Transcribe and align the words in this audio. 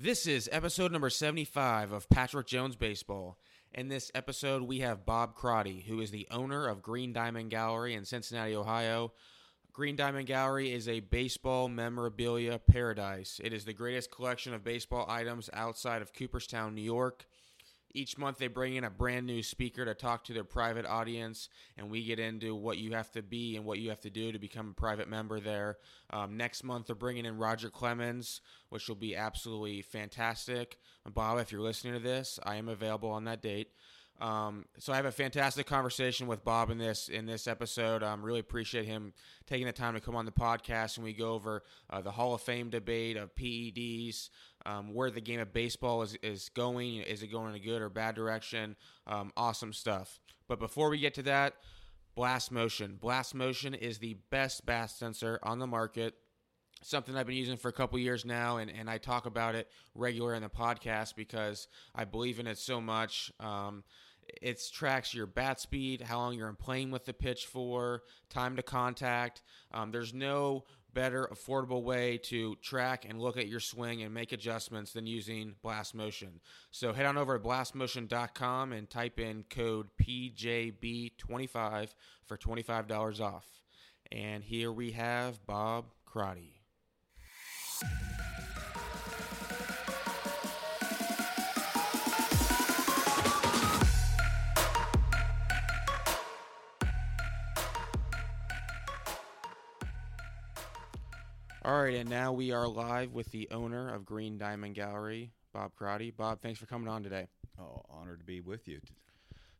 This 0.00 0.28
is 0.28 0.48
episode 0.52 0.92
number 0.92 1.10
75 1.10 1.90
of 1.90 2.08
Patrick 2.08 2.46
Jones 2.46 2.76
Baseball. 2.76 3.36
In 3.74 3.88
this 3.88 4.12
episode, 4.14 4.62
we 4.62 4.78
have 4.78 5.04
Bob 5.04 5.34
Crotty, 5.34 5.84
who 5.88 6.00
is 6.00 6.12
the 6.12 6.28
owner 6.30 6.68
of 6.68 6.82
Green 6.82 7.12
Diamond 7.12 7.50
Gallery 7.50 7.94
in 7.94 8.04
Cincinnati, 8.04 8.54
Ohio. 8.54 9.12
Green 9.72 9.96
Diamond 9.96 10.28
Gallery 10.28 10.72
is 10.72 10.88
a 10.88 11.00
baseball 11.00 11.68
memorabilia 11.68 12.60
paradise. 12.60 13.40
It 13.42 13.52
is 13.52 13.64
the 13.64 13.72
greatest 13.72 14.12
collection 14.12 14.54
of 14.54 14.62
baseball 14.62 15.04
items 15.08 15.50
outside 15.52 16.00
of 16.00 16.14
Cooperstown, 16.14 16.76
New 16.76 16.82
York. 16.82 17.26
Each 17.94 18.18
month, 18.18 18.38
they 18.38 18.48
bring 18.48 18.76
in 18.76 18.84
a 18.84 18.90
brand 18.90 19.26
new 19.26 19.42
speaker 19.42 19.84
to 19.84 19.94
talk 19.94 20.24
to 20.24 20.34
their 20.34 20.44
private 20.44 20.84
audience, 20.84 21.48
and 21.76 21.90
we 21.90 22.04
get 22.04 22.18
into 22.18 22.54
what 22.54 22.76
you 22.76 22.92
have 22.92 23.10
to 23.12 23.22
be 23.22 23.56
and 23.56 23.64
what 23.64 23.78
you 23.78 23.88
have 23.88 24.00
to 24.00 24.10
do 24.10 24.30
to 24.30 24.38
become 24.38 24.70
a 24.70 24.80
private 24.80 25.08
member 25.08 25.40
there. 25.40 25.78
Um, 26.10 26.36
next 26.36 26.64
month, 26.64 26.86
they're 26.86 26.96
bringing 26.96 27.24
in 27.24 27.38
Roger 27.38 27.70
Clemens, 27.70 28.42
which 28.68 28.88
will 28.88 28.96
be 28.96 29.16
absolutely 29.16 29.80
fantastic. 29.80 30.78
Bob, 31.14 31.38
if 31.38 31.50
you're 31.50 31.62
listening 31.62 31.94
to 31.94 31.98
this, 31.98 32.38
I 32.44 32.56
am 32.56 32.68
available 32.68 33.10
on 33.10 33.24
that 33.24 33.40
date. 33.40 33.70
Um, 34.20 34.64
so 34.78 34.92
I 34.92 34.96
have 34.96 35.04
a 35.04 35.12
fantastic 35.12 35.66
conversation 35.66 36.26
with 36.26 36.44
Bob 36.44 36.70
in 36.70 36.78
this 36.78 37.08
in 37.08 37.26
this 37.26 37.46
episode. 37.46 38.02
Um, 38.02 38.22
really 38.22 38.40
appreciate 38.40 38.84
him 38.84 39.12
taking 39.46 39.66
the 39.66 39.72
time 39.72 39.94
to 39.94 40.00
come 40.00 40.16
on 40.16 40.24
the 40.24 40.32
podcast, 40.32 40.96
and 40.96 41.04
we 41.04 41.12
go 41.12 41.34
over 41.34 41.62
uh, 41.88 42.00
the 42.00 42.10
Hall 42.10 42.34
of 42.34 42.40
Fame 42.40 42.68
debate 42.68 43.16
of 43.16 43.34
PEDs, 43.36 44.30
um, 44.66 44.92
where 44.92 45.10
the 45.10 45.20
game 45.20 45.38
of 45.38 45.52
baseball 45.52 46.02
is 46.02 46.16
is 46.22 46.48
going. 46.48 46.96
Is 47.02 47.22
it 47.22 47.28
going 47.28 47.50
in 47.50 47.54
a 47.54 47.64
good 47.64 47.80
or 47.80 47.88
bad 47.88 48.16
direction? 48.16 48.74
Um, 49.06 49.32
awesome 49.36 49.72
stuff. 49.72 50.18
But 50.48 50.58
before 50.58 50.90
we 50.90 50.98
get 50.98 51.14
to 51.14 51.22
that, 51.22 51.54
Blast 52.16 52.50
Motion. 52.50 52.98
Blast 53.00 53.34
Motion 53.34 53.74
is 53.74 53.98
the 53.98 54.16
best 54.30 54.66
bass 54.66 54.96
sensor 54.96 55.38
on 55.42 55.60
the 55.60 55.66
market 55.66 56.14
something 56.82 57.16
I've 57.16 57.26
been 57.26 57.36
using 57.36 57.56
for 57.56 57.68
a 57.68 57.72
couple 57.72 57.98
years 57.98 58.24
now, 58.24 58.58
and, 58.58 58.70
and 58.70 58.88
I 58.88 58.98
talk 58.98 59.26
about 59.26 59.54
it 59.54 59.68
regular 59.94 60.34
in 60.34 60.42
the 60.42 60.48
podcast 60.48 61.16
because 61.16 61.68
I 61.94 62.04
believe 62.04 62.38
in 62.38 62.46
it 62.46 62.58
so 62.58 62.80
much. 62.80 63.32
Um, 63.40 63.84
it 64.42 64.62
tracks 64.72 65.14
your 65.14 65.26
bat 65.26 65.60
speed, 65.60 66.00
how 66.00 66.18
long 66.18 66.34
you're 66.34 66.48
in 66.48 66.56
playing 66.56 66.90
with 66.90 67.04
the 67.04 67.12
pitch 67.12 67.46
for, 67.46 68.02
time 68.30 68.56
to 68.56 68.62
contact. 68.62 69.42
Um, 69.72 69.90
there's 69.90 70.14
no 70.14 70.64
better 70.94 71.28
affordable 71.32 71.82
way 71.82 72.18
to 72.18 72.56
track 72.56 73.04
and 73.08 73.20
look 73.20 73.36
at 73.36 73.46
your 73.46 73.60
swing 73.60 74.02
and 74.02 74.12
make 74.12 74.32
adjustments 74.32 74.92
than 74.92 75.06
using 75.06 75.54
Blast 75.62 75.94
Motion. 75.94 76.40
So 76.70 76.92
head 76.92 77.06
on 77.06 77.16
over 77.16 77.38
to 77.38 77.44
blastmotion.com 77.44 78.72
and 78.72 78.88
type 78.88 79.20
in 79.20 79.44
code 79.48 79.88
PJB25 80.02 81.90
for 82.26 82.36
$25 82.36 83.20
off. 83.20 83.46
And 84.10 84.42
here 84.42 84.72
we 84.72 84.92
have 84.92 85.44
Bob 85.46 85.92
Crotty. 86.06 86.62
All 101.68 101.82
right, 101.82 101.96
and 101.96 102.08
now 102.08 102.32
we 102.32 102.50
are 102.50 102.66
live 102.66 103.12
with 103.12 103.30
the 103.30 103.46
owner 103.50 103.94
of 103.94 104.06
Green 104.06 104.38
Diamond 104.38 104.74
Gallery, 104.74 105.32
Bob 105.52 105.74
Crotty. 105.74 106.10
Bob, 106.10 106.40
thanks 106.40 106.58
for 106.58 106.64
coming 106.64 106.88
on 106.88 107.02
today. 107.02 107.28
Oh, 107.60 107.82
honored 107.90 108.20
to 108.20 108.24
be 108.24 108.40
with 108.40 108.66
you. 108.66 108.80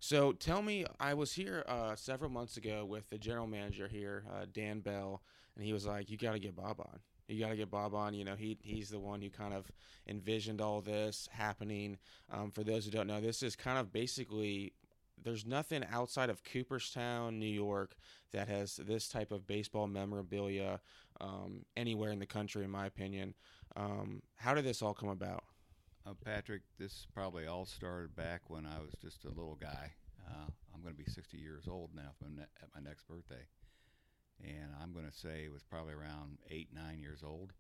So 0.00 0.32
tell 0.32 0.62
me, 0.62 0.86
I 0.98 1.12
was 1.12 1.34
here 1.34 1.66
uh, 1.68 1.96
several 1.96 2.30
months 2.30 2.56
ago 2.56 2.86
with 2.86 3.10
the 3.10 3.18
general 3.18 3.46
manager 3.46 3.88
here, 3.88 4.24
uh, 4.32 4.46
Dan 4.50 4.80
Bell, 4.80 5.20
and 5.54 5.62
he 5.66 5.74
was 5.74 5.84
like, 5.84 6.08
"You 6.08 6.16
got 6.16 6.32
to 6.32 6.38
get 6.38 6.56
Bob 6.56 6.80
on. 6.80 6.98
You 7.28 7.40
got 7.40 7.50
to 7.50 7.56
get 7.56 7.70
Bob 7.70 7.94
on. 7.94 8.14
You 8.14 8.24
know, 8.24 8.36
he 8.36 8.56
he's 8.62 8.88
the 8.88 8.98
one 8.98 9.20
who 9.20 9.28
kind 9.28 9.52
of 9.52 9.70
envisioned 10.08 10.62
all 10.62 10.80
this 10.80 11.28
happening. 11.30 11.98
Um, 12.32 12.52
for 12.52 12.64
those 12.64 12.86
who 12.86 12.90
don't 12.90 13.06
know, 13.06 13.20
this 13.20 13.42
is 13.42 13.54
kind 13.54 13.78
of 13.78 13.92
basically 13.92 14.72
there's 15.24 15.46
nothing 15.46 15.84
outside 15.90 16.30
of 16.30 16.42
Cooperstown, 16.44 17.38
New 17.38 17.46
York, 17.46 17.96
that 18.32 18.48
has 18.48 18.76
this 18.76 19.08
type 19.08 19.32
of 19.32 19.46
baseball 19.46 19.86
memorabilia 19.86 20.80
um, 21.20 21.64
anywhere 21.76 22.10
in 22.10 22.18
the 22.18 22.26
country, 22.26 22.64
in 22.64 22.70
my 22.70 22.86
opinion. 22.86 23.34
Um, 23.76 24.22
how 24.36 24.54
did 24.54 24.64
this 24.64 24.82
all 24.82 24.94
come 24.94 25.08
about? 25.08 25.44
Uh, 26.06 26.14
Patrick, 26.24 26.62
this 26.78 27.06
probably 27.12 27.46
all 27.46 27.66
started 27.66 28.16
back 28.16 28.42
when 28.48 28.64
I 28.64 28.80
was 28.80 28.94
just 29.02 29.24
a 29.24 29.28
little 29.28 29.58
guy. 29.60 29.92
Uh, 30.26 30.46
I'm 30.74 30.82
going 30.82 30.94
to 30.94 31.04
be 31.04 31.10
60 31.10 31.36
years 31.36 31.66
old 31.68 31.90
now 31.94 32.12
at 32.22 32.68
my 32.74 32.80
next 32.80 33.06
birthday. 33.08 33.46
And 34.42 34.70
I'm 34.80 34.92
going 34.92 35.06
to 35.06 35.16
say 35.16 35.44
it 35.44 35.52
was 35.52 35.64
probably 35.64 35.94
around 35.94 36.38
eight, 36.50 36.68
nine 36.72 37.00
years 37.00 37.22
old. 37.24 37.52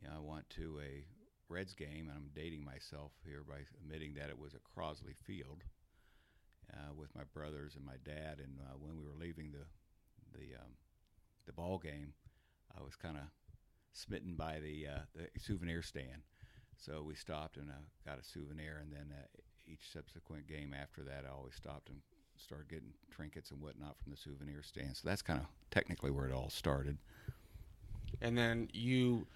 You 0.00 0.08
know, 0.08 0.14
I 0.16 0.20
went 0.20 0.48
to 0.50 0.80
a 0.80 1.04
Reds 1.48 1.74
game, 1.74 2.08
and 2.08 2.12
I'm 2.16 2.30
dating 2.34 2.64
myself 2.64 3.12
here 3.24 3.42
by 3.46 3.56
admitting 3.82 4.14
that 4.14 4.30
it 4.30 4.38
was 4.38 4.54
at 4.54 4.60
Crosley 4.64 5.16
Field 5.16 5.62
uh, 6.74 6.92
with 6.96 7.14
my 7.14 7.24
brothers 7.34 7.74
and 7.76 7.84
my 7.84 7.98
dad. 8.04 8.38
And 8.38 8.58
uh, 8.60 8.76
when 8.78 8.96
we 8.96 9.04
were 9.04 9.18
leaving 9.18 9.52
the 9.52 9.66
the 10.32 10.56
um, 10.56 10.72
the 11.46 11.52
ball 11.52 11.78
game, 11.78 12.12
I 12.76 12.82
was 12.82 12.96
kind 12.96 13.16
of 13.16 13.24
smitten 13.92 14.34
by 14.36 14.60
the 14.60 14.86
uh, 14.86 15.00
the 15.14 15.40
souvenir 15.40 15.82
stand. 15.82 16.22
So 16.76 17.02
we 17.06 17.14
stopped 17.14 17.56
and 17.56 17.68
uh, 17.68 17.82
got 18.06 18.18
a 18.18 18.24
souvenir, 18.24 18.78
and 18.80 18.92
then 18.92 19.12
uh, 19.12 19.26
each 19.66 19.92
subsequent 19.92 20.48
game 20.48 20.74
after 20.74 21.02
that, 21.02 21.24
I 21.26 21.34
always 21.34 21.54
stopped 21.54 21.88
and 21.88 21.98
started 22.36 22.68
getting 22.68 22.92
trinkets 23.10 23.50
and 23.50 23.60
whatnot 23.60 23.96
from 24.02 24.12
the 24.12 24.16
souvenir 24.16 24.62
stand. 24.62 24.96
So 24.96 25.08
that's 25.08 25.22
kind 25.22 25.40
of 25.40 25.46
technically 25.70 26.10
where 26.10 26.26
it 26.26 26.32
all 26.32 26.48
started. 26.48 26.96
And 28.22 28.36
then 28.36 28.68
you 28.72 29.26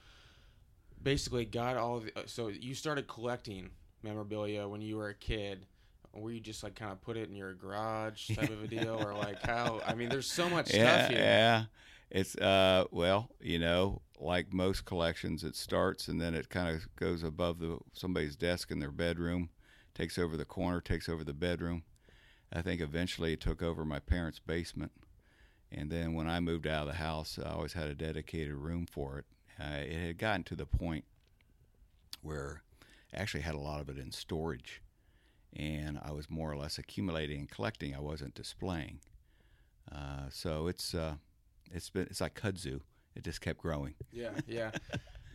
basically 1.03 1.45
got 1.45 1.77
all 1.77 2.01
the, 2.01 2.12
so 2.27 2.49
you 2.49 2.75
started 2.75 3.06
collecting 3.06 3.71
memorabilia 4.03 4.66
when 4.66 4.81
you 4.81 4.97
were 4.97 5.09
a 5.09 5.15
kid 5.15 5.66
where 6.15 6.33
you 6.33 6.41
just 6.41 6.63
like 6.63 6.75
kind 6.75 6.93
of 6.93 7.01
put 7.01 7.17
it 7.17 7.29
in 7.29 7.35
your 7.35 7.55
garage 7.55 8.29
type 8.35 8.51
of 8.51 8.63
a 8.63 8.67
deal 8.69 9.03
or 9.03 9.15
like 9.15 9.43
how 9.43 9.81
i 9.87 9.95
mean 9.95 10.09
there's 10.09 10.31
so 10.31 10.49
much 10.49 10.73
yeah, 10.73 10.99
stuff 10.99 11.11
here. 11.11 11.19
yeah. 11.21 11.65
It's 12.11 12.37
uh 12.37 12.85
well 12.91 13.31
you 13.41 13.59
know 13.59 14.03
like 14.21 14.53
most 14.53 14.85
collections 14.85 15.43
it 15.43 15.57
starts 15.57 16.07
and 16.09 16.21
then 16.21 16.35
it 16.35 16.49
kind 16.49 16.75
of 16.75 16.87
goes 16.97 17.23
above 17.25 17.59
the 17.59 17.79
somebody's 17.93 18.37
desk 18.37 18.71
in 18.71 18.79
their 18.79 18.93
bedroom 18.93 19.51
takes 19.95 20.19
over 20.19 20.37
the 20.37 20.45
corner 20.45 20.81
takes 20.81 21.09
over 21.09 21.25
the 21.25 21.33
bedroom. 21.33 21.83
I 22.53 22.63
think 22.63 22.81
eventually 22.81 23.33
it 23.33 23.41
took 23.41 23.63
over 23.63 23.85
my 23.85 23.99
parents 23.99 24.39
basement. 24.39 24.93
And 25.73 25.91
then 25.91 26.15
when 26.15 26.29
i 26.29 26.39
moved 26.39 26.69
out 26.69 26.87
of 26.87 26.93
the 26.93 26.99
house 26.99 27.39
i 27.45 27.51
always 27.51 27.73
had 27.73 27.89
a 27.89 27.95
dedicated 27.95 28.55
room 28.55 28.87
for 28.87 29.19
it. 29.19 29.25
Uh, 29.61 29.79
it 29.79 30.07
had 30.07 30.19
gotten 30.19 30.45
to 30.45 30.57
the 30.57 30.67
point 30.67 31.05
where 32.23 32.63
I 33.13 33.21
actually 33.21 33.43
had 33.43 33.55
a 33.55 33.61
lot 33.61 33.81
of 33.81 33.89
it 33.89 33.99
in 33.99 34.11
storage 34.11 34.83
and 35.56 35.98
I 36.03 36.12
was 36.12 36.28
more 36.31 36.50
or 36.50 36.56
less 36.56 36.78
accumulating 36.78 37.41
and 37.41 37.50
collecting. 37.50 37.94
I 37.94 38.00
wasn't 38.00 38.34
displaying. 38.34 39.00
Uh, 39.91 40.28
so 40.31 40.66
it's 40.66 40.94
uh, 40.94 41.15
it's 41.72 41.91
been 41.91 42.03
it's 42.04 42.20
like 42.20 42.34
kudzu. 42.34 42.81
It 43.15 43.25
just 43.25 43.41
kept 43.41 43.60
growing. 43.60 43.94
Yeah, 44.10 44.31
yeah. 44.47 44.70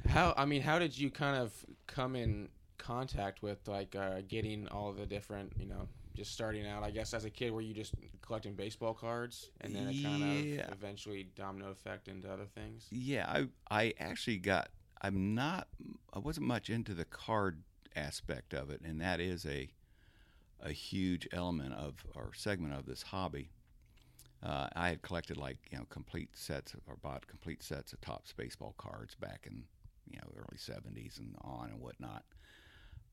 how 0.08 0.34
I 0.38 0.46
mean, 0.46 0.62
how 0.62 0.80
did 0.80 0.98
you 0.98 1.10
kind 1.10 1.38
of 1.38 1.54
come 1.88 2.16
in 2.16 2.50
contact 2.78 3.42
with 3.42 3.68
like 3.68 3.96
uh, 3.96 4.22
getting 4.28 4.68
all 4.70 4.92
the 4.92 5.06
different 5.06 5.54
you 5.58 5.68
know 5.68 5.88
just 6.16 6.32
starting 6.32 6.68
out? 6.68 6.84
I 6.84 6.92
guess 6.92 7.14
as 7.14 7.26
a 7.26 7.30
kid, 7.30 7.52
were 7.52 7.62
you 7.62 7.74
just 7.74 7.94
collecting 8.22 8.54
baseball 8.54 8.94
cards 8.94 9.52
and 9.62 9.76
then 9.76 9.88
it 9.88 10.04
kind 10.04 10.46
yeah. 10.46 10.62
of 10.62 10.74
eventually 10.74 11.30
domino 11.36 11.72
effect 11.72 12.08
into 12.08 12.32
other 12.32 12.48
things? 12.56 12.88
Yeah, 12.92 13.28
I 13.28 13.48
I 13.70 13.94
actually 14.00 14.38
got. 14.38 14.70
I'm 15.02 15.34
not. 15.34 15.68
I 16.14 16.20
wasn't 16.20 16.48
much 16.48 16.70
into 16.70 16.94
the 16.94 17.06
card 17.06 17.64
aspect 17.96 18.54
of 18.54 18.70
it, 18.70 18.82
and 18.84 19.00
that 19.00 19.22
is 19.22 19.46
a 19.46 19.70
a 20.62 20.72
huge 20.72 21.28
element 21.32 21.74
of 21.74 22.06
or 22.16 22.32
segment 22.34 22.74
of 22.74 22.86
this 22.86 23.02
hobby. 23.04 23.50
Uh, 24.42 24.68
I 24.76 24.90
had 24.90 25.02
collected 25.02 25.38
like 25.38 25.58
you 25.72 25.78
know 25.78 25.86
complete 25.90 26.30
sets 26.34 26.76
or 26.88 26.96
bought 26.96 27.28
complete 27.28 27.62
sets 27.62 27.94
of 27.94 28.02
Topps 28.02 28.34
baseball 28.34 28.74
cards 28.78 29.16
back 29.16 29.46
in 29.46 29.64
you 30.10 30.18
know 30.18 30.32
early 30.36 30.58
'70s 30.58 31.20
and 31.20 31.36
on 31.42 31.70
and 31.70 31.80
whatnot. 31.80 32.24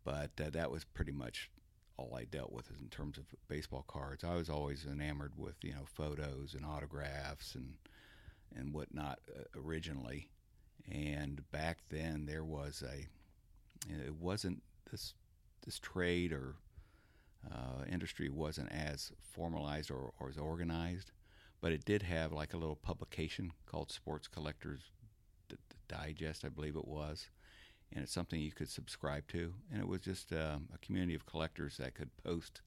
But 0.05 0.31
uh, 0.41 0.51
that 0.51 0.71
was 0.71 0.85
pretty 0.85 1.13
much 1.13 1.51
all 1.97 2.15
I 2.15 2.25
dealt 2.25 2.53
with 2.53 2.71
in 2.81 2.89
terms 2.89 3.19
of 3.19 3.25
baseball 3.49 3.85
cards. 3.89 4.23
I 4.23 4.35
was 4.35 4.49
always 4.49 4.87
enamored 4.87 5.33
with 5.37 5.57
you 5.63 5.73
know 5.73 5.85
photos 5.85 6.55
and 6.55 6.65
autographs 6.65 7.55
and 7.55 7.75
and 8.55 8.73
whatnot 8.73 9.19
uh, 9.37 9.43
originally. 9.59 10.29
And 10.91 11.43
back 11.51 11.79
then 11.89 12.27
there 12.27 12.45
was 12.45 12.85
a 12.87 13.07
it 13.93 14.15
wasn't 14.15 14.63
this 14.91 15.15
this 15.65 15.79
trade 15.79 16.33
or 16.33 16.55
uh, 17.53 17.85
industry 17.91 18.29
wasn't 18.29 18.71
as 18.73 19.13
formalized 19.21 19.91
or, 19.91 20.13
or 20.19 20.29
as 20.29 20.39
organized, 20.39 21.13
but 21.61 21.73
it 21.73 21.85
did 21.85 22.03
have 22.03 22.33
like 22.33 22.55
a 22.55 22.57
little 22.57 22.77
publication 22.77 23.51
called 23.67 23.91
Sports 23.91 24.29
Collectors 24.29 24.91
D- 25.49 25.57
Digest, 25.89 26.45
I 26.45 26.49
believe 26.49 26.77
it 26.77 26.89
was, 26.89 27.29
and 27.93 28.03
it's 28.03 28.13
something 28.13 28.41
you 28.41 28.53
could 28.53 28.69
subscribe 28.69 29.27
to. 29.29 29.55
And 29.73 29.81
it 29.81 29.89
was 29.89 30.01
just 30.01 30.33
um, 30.33 30.69
a 30.75 30.79
community 30.79 31.15
of 31.15 31.27
collectors 31.27 31.77
that 31.79 31.95
could 31.95 32.11
post, 32.25 32.63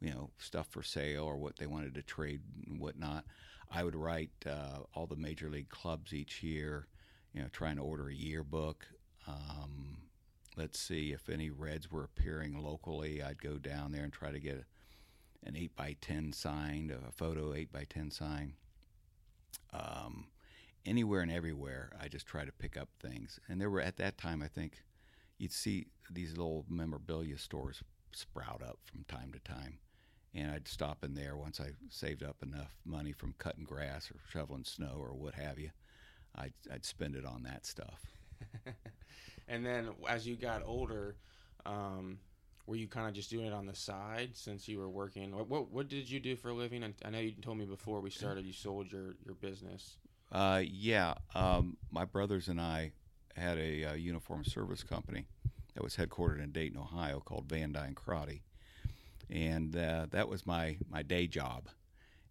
you 0.00 0.10
know, 0.10 0.30
stuff 0.38 0.66
for 0.70 0.82
sale 0.82 1.24
or 1.24 1.36
what 1.36 1.56
they 1.56 1.66
wanted 1.66 1.94
to 1.94 2.02
trade 2.02 2.40
and 2.66 2.80
whatnot. 2.80 3.24
I 3.70 3.84
would 3.84 3.96
write 3.96 4.30
uh, 4.46 4.80
all 4.94 5.06
the 5.06 5.16
major 5.16 5.48
league 5.48 5.70
clubs 5.70 6.12
each 6.12 6.42
year, 6.42 6.86
you 7.32 7.40
know, 7.40 7.48
trying 7.52 7.76
to 7.76 7.82
order 7.82 8.08
a 8.08 8.14
yearbook. 8.14 8.86
Um, 9.26 9.98
let's 10.56 10.78
see 10.78 11.12
if 11.12 11.28
any 11.28 11.50
reds 11.50 11.90
were 11.90 12.04
appearing 12.04 12.62
locally. 12.62 13.22
I'd 13.22 13.42
go 13.42 13.58
down 13.58 13.92
there 13.92 14.04
and 14.04 14.12
try 14.12 14.30
to 14.30 14.38
get 14.38 14.64
an 15.44 15.56
eight 15.56 15.74
by 15.76 15.96
ten 16.00 16.32
signed, 16.32 16.90
a 16.90 17.10
photo 17.12 17.54
eight 17.54 17.72
by 17.72 17.84
ten 17.84 18.10
sign. 18.10 18.54
Um, 19.72 20.26
anywhere 20.84 21.20
and 21.20 21.32
everywhere, 21.32 21.92
I 22.00 22.08
just 22.08 22.26
try 22.26 22.44
to 22.44 22.52
pick 22.52 22.76
up 22.76 22.88
things. 23.00 23.40
And 23.48 23.60
there 23.60 23.70
were 23.70 23.80
at 23.80 23.96
that 23.96 24.18
time, 24.18 24.42
I 24.42 24.48
think, 24.48 24.82
you'd 25.38 25.52
see 25.52 25.86
these 26.10 26.36
little 26.36 26.64
memorabilia 26.68 27.38
stores 27.38 27.82
sprout 28.12 28.62
up 28.62 28.78
from 28.84 29.04
time 29.04 29.32
to 29.32 29.38
time. 29.40 29.78
And 30.34 30.50
I'd 30.50 30.68
stop 30.68 31.04
in 31.04 31.14
there 31.14 31.36
once 31.36 31.60
I 31.60 31.72
saved 31.90 32.22
up 32.22 32.36
enough 32.42 32.74
money 32.84 33.12
from 33.12 33.34
cutting 33.38 33.64
grass 33.64 34.10
or 34.10 34.16
shoveling 34.30 34.64
snow 34.64 34.94
or 34.98 35.12
what 35.14 35.34
have 35.34 35.58
you. 35.58 35.70
I'd, 36.34 36.54
I'd 36.72 36.84
spend 36.86 37.16
it 37.16 37.26
on 37.26 37.42
that 37.42 37.66
stuff. 37.66 38.00
and 39.48 39.64
then 39.64 39.90
as 40.08 40.26
you 40.26 40.36
got 40.36 40.62
older, 40.64 41.16
um, 41.66 42.18
were 42.66 42.76
you 42.76 42.86
kind 42.86 43.08
of 43.08 43.14
just 43.14 43.30
doing 43.30 43.46
it 43.46 43.52
on 43.52 43.66
the 43.66 43.74
side 43.74 44.30
since 44.34 44.68
you 44.68 44.78
were 44.78 44.88
working? 44.88 45.34
What, 45.34 45.48
what, 45.48 45.70
what 45.70 45.88
did 45.88 46.08
you 46.08 46.20
do 46.20 46.36
for 46.36 46.50
a 46.50 46.54
living? 46.54 46.84
And 46.84 46.94
I 47.04 47.10
know 47.10 47.18
you 47.18 47.32
told 47.32 47.58
me 47.58 47.64
before 47.64 48.00
we 48.00 48.10
started 48.10 48.44
you 48.44 48.52
sold 48.52 48.90
your 48.92 49.16
your 49.24 49.34
business. 49.34 49.96
Uh, 50.30 50.62
yeah, 50.64 51.14
um, 51.34 51.76
my 51.90 52.04
brothers 52.04 52.48
and 52.48 52.60
I 52.60 52.92
had 53.36 53.58
a 53.58 53.84
uh, 53.84 53.94
uniform 53.94 54.44
service 54.44 54.82
company 54.82 55.26
that 55.74 55.82
was 55.82 55.96
headquartered 55.96 56.42
in 56.42 56.52
Dayton, 56.52 56.78
Ohio, 56.78 57.20
called 57.20 57.46
Van 57.48 57.72
Dyne 57.72 57.94
Crotty, 57.94 58.42
and 59.28 59.76
uh, 59.76 60.06
that 60.10 60.28
was 60.28 60.46
my 60.46 60.78
my 60.88 61.02
day 61.02 61.26
job. 61.26 61.68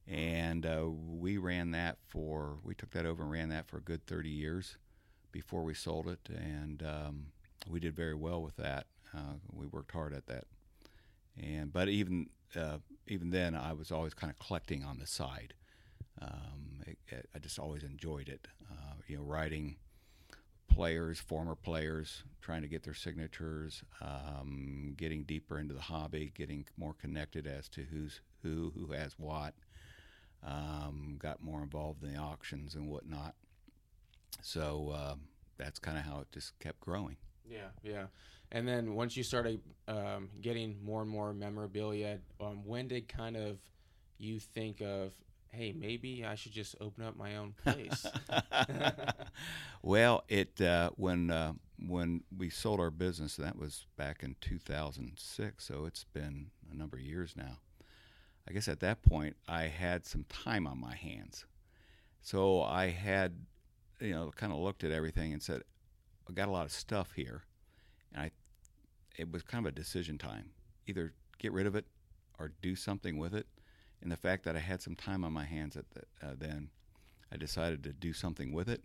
And 0.07 0.65
uh, 0.65 0.89
we 0.89 1.37
ran 1.37 1.71
that 1.71 1.97
for 2.07 2.57
we 2.63 2.73
took 2.73 2.91
that 2.91 3.05
over 3.05 3.21
and 3.21 3.31
ran 3.31 3.49
that 3.49 3.67
for 3.67 3.77
a 3.77 3.81
good 3.81 4.05
30 4.07 4.29
years 4.29 4.77
before 5.31 5.63
we 5.63 5.73
sold 5.73 6.07
it, 6.07 6.19
and 6.29 6.83
um, 6.83 7.25
we 7.69 7.79
did 7.79 7.95
very 7.95 8.15
well 8.15 8.41
with 8.41 8.55
that. 8.57 8.87
Uh, 9.13 9.35
we 9.51 9.65
worked 9.65 9.91
hard 9.91 10.13
at 10.13 10.27
that, 10.27 10.45
and 11.41 11.71
but 11.71 11.89
even 11.89 12.29
uh, 12.55 12.77
even 13.07 13.31
then, 13.31 13.55
I 13.55 13.73
was 13.73 13.91
always 13.91 14.13
kind 14.13 14.31
of 14.31 14.39
collecting 14.45 14.83
on 14.83 14.99
the 14.99 15.07
side. 15.07 15.53
Um, 16.21 16.83
it, 16.85 16.97
it, 17.07 17.29
I 17.35 17.39
just 17.39 17.59
always 17.59 17.83
enjoyed 17.83 18.29
it. 18.29 18.47
Uh, 18.69 18.95
you 19.07 19.17
know, 19.17 19.23
writing 19.23 19.77
players, 20.67 21.19
former 21.19 21.55
players, 21.55 22.23
trying 22.41 22.61
to 22.61 22.67
get 22.67 22.83
their 22.83 22.93
signatures, 22.93 23.83
um, 24.01 24.93
getting 24.97 25.23
deeper 25.23 25.59
into 25.59 25.73
the 25.73 25.81
hobby, 25.81 26.31
getting 26.33 26.65
more 26.77 26.93
connected 26.93 27.45
as 27.45 27.67
to 27.69 27.81
who's 27.83 28.21
who, 28.43 28.71
who 28.75 28.93
has 28.93 29.13
what. 29.17 29.53
Um, 30.43 31.17
got 31.19 31.43
more 31.43 31.61
involved 31.61 32.03
in 32.03 32.13
the 32.13 32.19
auctions 32.19 32.73
and 32.73 32.87
whatnot. 32.89 33.35
So 34.41 34.93
uh, 34.93 35.15
that's 35.57 35.79
kind 35.79 35.97
of 35.97 36.03
how 36.03 36.19
it 36.21 36.27
just 36.31 36.57
kept 36.59 36.79
growing. 36.79 37.17
Yeah, 37.45 37.69
yeah. 37.83 38.05
And 38.51 38.67
then 38.67 38.95
once 38.95 39.15
you 39.15 39.23
started 39.23 39.61
um, 39.87 40.29
getting 40.41 40.77
more 40.83 41.01
and 41.01 41.09
more 41.09 41.33
memorabilia, 41.33 42.19
um, 42.39 42.65
when 42.65 42.87
did 42.87 43.07
kind 43.07 43.37
of 43.37 43.57
you 44.17 44.39
think 44.39 44.81
of, 44.81 45.13
hey, 45.49 45.73
maybe 45.73 46.25
I 46.25 46.35
should 46.35 46.51
just 46.51 46.75
open 46.81 47.03
up 47.03 47.17
my 47.17 47.37
own 47.37 47.53
place? 47.63 48.05
well, 49.81 50.23
it 50.27 50.59
uh, 50.59 50.91
when 50.95 51.31
uh, 51.31 51.53
when 51.87 52.23
we 52.37 52.49
sold 52.49 52.79
our 52.79 52.91
business, 52.91 53.37
that 53.37 53.57
was 53.57 53.85
back 53.97 54.23
in 54.23 54.35
2006, 54.41 55.63
so 55.63 55.85
it's 55.85 56.03
been 56.13 56.51
a 56.71 56.75
number 56.75 56.97
of 56.97 57.03
years 57.03 57.33
now. 57.35 57.59
I 58.47 58.53
guess 58.53 58.67
at 58.67 58.79
that 58.81 59.01
point 59.01 59.35
I 59.47 59.63
had 59.63 60.05
some 60.05 60.25
time 60.25 60.67
on 60.67 60.79
my 60.79 60.95
hands, 60.95 61.45
so 62.21 62.61
I 62.61 62.87
had, 62.89 63.45
you 64.01 64.11
know, 64.11 64.31
kind 64.35 64.51
of 64.51 64.59
looked 64.59 64.83
at 64.83 64.91
everything 64.91 65.31
and 65.33 65.41
said, 65.41 65.61
I 66.29 66.33
got 66.33 66.47
a 66.47 66.51
lot 66.51 66.65
of 66.65 66.71
stuff 66.71 67.13
here, 67.15 67.43
and 68.13 68.23
I, 68.23 68.31
it 69.17 69.31
was 69.31 69.43
kind 69.43 69.65
of 69.65 69.71
a 69.71 69.75
decision 69.75 70.17
time, 70.17 70.49
either 70.87 71.13
get 71.37 71.53
rid 71.53 71.67
of 71.67 71.75
it 71.75 71.85
or 72.39 72.51
do 72.61 72.75
something 72.75 73.17
with 73.17 73.33
it 73.33 73.47
and 74.01 74.11
the 74.11 74.17
fact 74.17 74.43
that 74.45 74.55
I 74.55 74.59
had 74.59 74.81
some 74.81 74.95
time 74.95 75.23
on 75.23 75.31
my 75.31 75.45
hands 75.45 75.77
at 75.77 75.85
the, 75.91 76.01
uh, 76.25 76.33
then, 76.37 76.69
I 77.31 77.37
decided 77.37 77.83
to 77.83 77.93
do 77.93 78.13
something 78.13 78.51
with 78.51 78.67
it, 78.67 78.83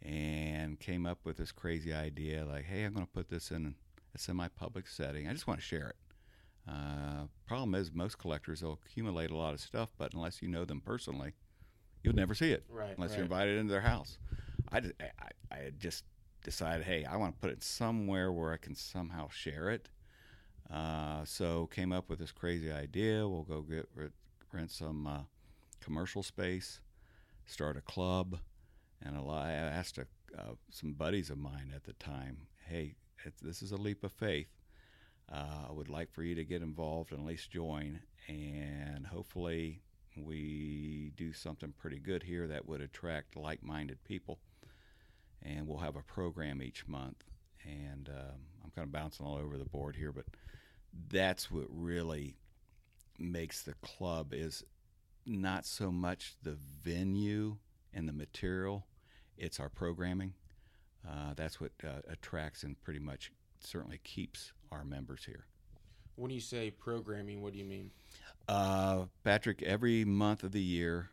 and 0.00 0.80
came 0.80 1.06
up 1.06 1.18
with 1.24 1.36
this 1.36 1.52
crazy 1.52 1.92
idea 1.92 2.44
like, 2.44 2.64
hey, 2.64 2.84
I'm 2.84 2.94
going 2.94 3.06
to 3.06 3.12
put 3.12 3.28
this 3.28 3.50
in 3.50 3.74
a 4.14 4.18
semi-public 4.18 4.88
setting. 4.88 5.28
I 5.28 5.32
just 5.32 5.46
want 5.46 5.60
to 5.60 5.66
share 5.66 5.90
it. 5.90 5.96
Uh, 6.68 7.26
problem 7.46 7.74
is, 7.74 7.92
most 7.92 8.18
collectors 8.18 8.62
will 8.62 8.80
accumulate 8.84 9.30
a 9.30 9.36
lot 9.36 9.54
of 9.54 9.60
stuff, 9.60 9.90
but 9.98 10.14
unless 10.14 10.42
you 10.42 10.48
know 10.48 10.64
them 10.64 10.80
personally, 10.80 11.34
you'll 12.02 12.14
never 12.14 12.34
see 12.34 12.52
it 12.52 12.64
right, 12.68 12.94
unless 12.96 13.10
right. 13.10 13.16
you're 13.16 13.24
invited 13.24 13.58
into 13.58 13.72
their 13.72 13.80
house. 13.80 14.18
I, 14.70 14.80
just, 14.80 14.94
I, 15.00 15.54
I 15.54 15.70
just 15.78 16.04
decided, 16.42 16.86
hey, 16.86 17.04
I 17.04 17.16
want 17.16 17.34
to 17.34 17.40
put 17.40 17.50
it 17.50 17.62
somewhere 17.62 18.32
where 18.32 18.52
I 18.52 18.56
can 18.56 18.74
somehow 18.74 19.28
share 19.28 19.70
it. 19.70 19.88
Uh, 20.72 21.24
so 21.24 21.66
came 21.66 21.92
up 21.92 22.08
with 22.08 22.18
this 22.18 22.32
crazy 22.32 22.72
idea. 22.72 23.28
We'll 23.28 23.42
go 23.42 23.62
get 23.62 23.88
rent 24.52 24.70
some 24.70 25.06
uh, 25.06 25.20
commercial 25.80 26.22
space, 26.22 26.80
start 27.44 27.76
a 27.76 27.82
club, 27.82 28.38
and 29.02 29.16
a 29.16 29.20
lot, 29.20 29.46
I 29.46 29.52
asked 29.52 29.98
a, 29.98 30.06
uh, 30.38 30.54
some 30.70 30.92
buddies 30.92 31.28
of 31.28 31.38
mine 31.38 31.72
at 31.74 31.84
the 31.84 31.92
time, 31.94 32.46
"Hey, 32.66 32.94
this 33.42 33.62
is 33.62 33.72
a 33.72 33.76
leap 33.76 34.02
of 34.04 34.12
faith. 34.12 34.48
Uh, 35.30 35.66
I 35.68 35.72
would 35.72 35.88
like 35.88 36.10
for 36.10 36.22
you 36.22 36.34
to 36.34 36.44
get 36.44 36.62
involved 36.62 37.12
and 37.12 37.20
at 37.20 37.26
least 37.26 37.50
join, 37.50 38.00
and 38.28 39.06
hopefully 39.06 39.82
we 40.16 41.12
do 41.16 41.32
something 41.32 41.72
pretty 41.78 41.98
good 41.98 42.22
here 42.22 42.46
that 42.48 42.66
would 42.66 42.80
attract 42.80 43.36
like-minded 43.36 44.02
people." 44.04 44.38
And 45.42 45.66
we'll 45.66 45.78
have 45.78 45.96
a 45.96 46.02
program 46.02 46.62
each 46.62 46.86
month, 46.86 47.24
and 47.64 48.08
um, 48.08 48.40
I'm 48.62 48.70
kind 48.70 48.86
of 48.86 48.92
bouncing 48.92 49.26
all 49.26 49.36
over 49.36 49.58
the 49.58 49.64
board 49.64 49.96
here, 49.96 50.12
but 50.12 50.26
that's 51.10 51.50
what 51.50 51.66
really 51.68 52.36
makes 53.18 53.62
the 53.62 53.74
club 53.74 54.32
is 54.32 54.64
not 55.26 55.64
so 55.64 55.90
much 55.90 56.34
the 56.42 56.56
venue 56.82 57.56
and 57.94 58.08
the 58.08 58.12
material, 58.12 58.86
it's 59.36 59.60
our 59.60 59.68
programming. 59.68 60.34
Uh, 61.08 61.34
that's 61.34 61.60
what 61.60 61.72
uh, 61.84 62.00
attracts 62.08 62.62
and 62.62 62.80
pretty 62.82 63.00
much 63.00 63.32
certainly 63.60 64.00
keeps 64.04 64.52
our 64.70 64.84
members 64.84 65.24
here. 65.24 65.46
When 66.16 66.30
you 66.30 66.40
say 66.40 66.70
programming, 66.70 67.42
what 67.42 67.52
do 67.52 67.58
you 67.58 67.64
mean? 67.64 67.90
Uh, 68.48 69.04
Patrick, 69.24 69.62
every 69.62 70.04
month 70.04 70.42
of 70.42 70.52
the 70.52 70.60
year 70.60 71.10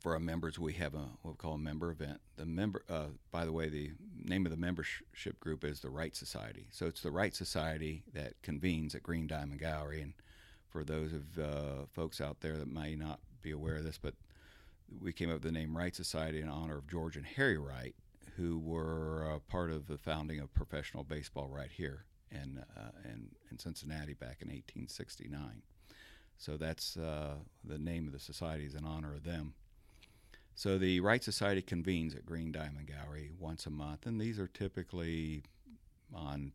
for 0.00 0.14
our 0.14 0.20
members, 0.20 0.58
we 0.58 0.72
have 0.74 0.94
a 0.94 1.08
what 1.22 1.32
we 1.32 1.36
call 1.36 1.54
a 1.54 1.58
member 1.58 1.90
event. 1.90 2.20
The 2.36 2.46
member, 2.46 2.82
uh, 2.88 3.06
by 3.30 3.44
the 3.44 3.52
way, 3.52 3.68
the 3.68 3.92
name 4.24 4.44
of 4.44 4.50
the 4.50 4.58
membership 4.58 5.38
group 5.40 5.64
is 5.64 5.80
the 5.80 5.90
Wright 5.90 6.14
Society. 6.16 6.66
So 6.70 6.86
it's 6.86 7.02
the 7.02 7.10
Wright 7.10 7.34
Society 7.34 8.02
that 8.12 8.34
convenes 8.42 8.94
at 8.94 9.02
Green 9.02 9.26
Diamond 9.26 9.60
Gallery, 9.60 10.02
and 10.02 10.14
for 10.68 10.84
those 10.84 11.12
of 11.12 11.38
uh, 11.38 11.86
folks 11.92 12.20
out 12.20 12.40
there 12.40 12.56
that 12.56 12.68
may 12.68 12.96
not 12.96 13.20
be 13.42 13.52
aware 13.52 13.76
of 13.76 13.84
this, 13.84 13.98
but 13.98 14.14
we 15.00 15.12
came 15.12 15.28
up 15.28 15.36
with 15.36 15.42
the 15.42 15.52
name 15.52 15.76
Wright 15.76 15.94
Society 15.94 16.40
in 16.40 16.48
honor 16.48 16.78
of 16.78 16.88
George 16.88 17.16
and 17.16 17.26
Harry 17.26 17.58
Wright, 17.58 17.94
who 18.36 18.58
were 18.58 19.40
part 19.48 19.70
of 19.70 19.86
the 19.86 19.96
founding 19.96 20.40
of 20.40 20.52
professional 20.52 21.04
baseball 21.04 21.48
right 21.48 21.70
here 21.70 22.04
in, 22.30 22.62
uh, 22.76 22.90
in, 23.04 23.28
in 23.50 23.58
Cincinnati 23.58 24.14
back 24.14 24.42
in 24.42 24.48
1869. 24.48 25.62
So 26.38 26.56
that's 26.56 26.96
uh, 26.96 27.34
the 27.64 27.78
name 27.78 28.06
of 28.06 28.12
the 28.12 28.18
society 28.18 28.66
is 28.66 28.74
in 28.74 28.84
honor 28.84 29.14
of 29.14 29.24
them. 29.24 29.54
So 30.54 30.78
the 30.78 31.00
Wright 31.00 31.22
Society 31.22 31.60
convenes 31.62 32.14
at 32.14 32.24
Green 32.24 32.52
Diamond 32.52 32.86
Gallery 32.86 33.30
once 33.38 33.66
a 33.66 33.70
month, 33.70 34.06
and 34.06 34.20
these 34.20 34.38
are 34.38 34.46
typically 34.46 35.42
on 36.14 36.52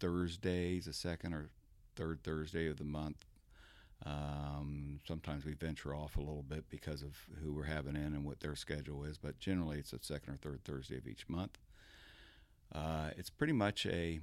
Thursdays, 0.00 0.86
the 0.86 0.92
second 0.92 1.34
or 1.34 1.50
third 1.96 2.22
Thursday 2.22 2.68
of 2.68 2.78
the 2.78 2.84
month, 2.84 3.24
um, 4.06 5.00
sometimes 5.06 5.44
we 5.44 5.54
venture 5.54 5.94
off 5.94 6.16
a 6.16 6.20
little 6.20 6.42
bit 6.42 6.68
because 6.68 7.02
of 7.02 7.16
who 7.42 7.52
we're 7.52 7.64
having 7.64 7.96
in 7.96 8.14
and 8.14 8.24
what 8.24 8.40
their 8.40 8.54
schedule 8.54 9.04
is, 9.04 9.16
but 9.16 9.38
generally 9.38 9.78
it's 9.78 9.92
the 9.92 9.98
second 10.02 10.34
or 10.34 10.36
third 10.36 10.60
Thursday 10.64 10.98
of 10.98 11.06
each 11.06 11.28
month. 11.28 11.58
Uh, 12.74 13.10
it's 13.16 13.30
pretty 13.30 13.52
much 13.52 13.86
a 13.86 14.20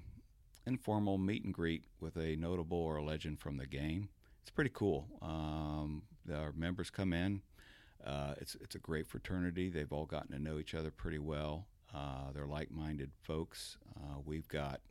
informal 0.67 1.17
meet 1.17 1.43
and 1.43 1.53
greet 1.53 1.85
with 1.99 2.15
a 2.15 2.35
notable 2.35 2.77
or 2.77 2.97
a 2.97 3.03
legend 3.03 3.39
from 3.39 3.57
the 3.57 3.65
game. 3.65 4.09
It's 4.41 4.49
pretty 4.51 4.71
cool. 4.73 5.07
Um, 5.21 6.03
our 6.33 6.51
members 6.53 6.89
come 6.89 7.13
in. 7.13 7.41
Uh, 8.05 8.33
it's 8.39 8.55
it's 8.55 8.75
a 8.75 8.79
great 8.79 9.07
fraternity. 9.07 9.69
They've 9.69 9.91
all 9.91 10.05
gotten 10.05 10.31
to 10.31 10.41
know 10.41 10.57
each 10.57 10.73
other 10.73 10.91
pretty 10.91 11.19
well. 11.19 11.67
Uh, 11.93 12.31
they're 12.33 12.47
like-minded 12.47 13.11
folks. 13.21 13.77
Uh, 13.95 14.19
we've 14.25 14.47
got 14.47 14.81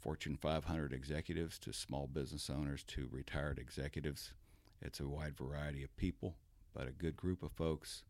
Fortune 0.00 0.36
500 0.36 0.92
executives 0.92 1.58
to 1.60 1.72
small 1.72 2.06
business 2.06 2.50
owners 2.50 2.82
to 2.84 3.08
retired 3.10 3.58
executives. 3.58 4.32
It's 4.82 5.00
a 5.00 5.08
wide 5.08 5.36
variety 5.36 5.82
of 5.82 5.96
people, 5.96 6.36
but 6.74 6.86
a 6.88 6.92
good 6.92 7.16
group 7.16 7.42
of 7.42 7.52
folks. 7.52 8.02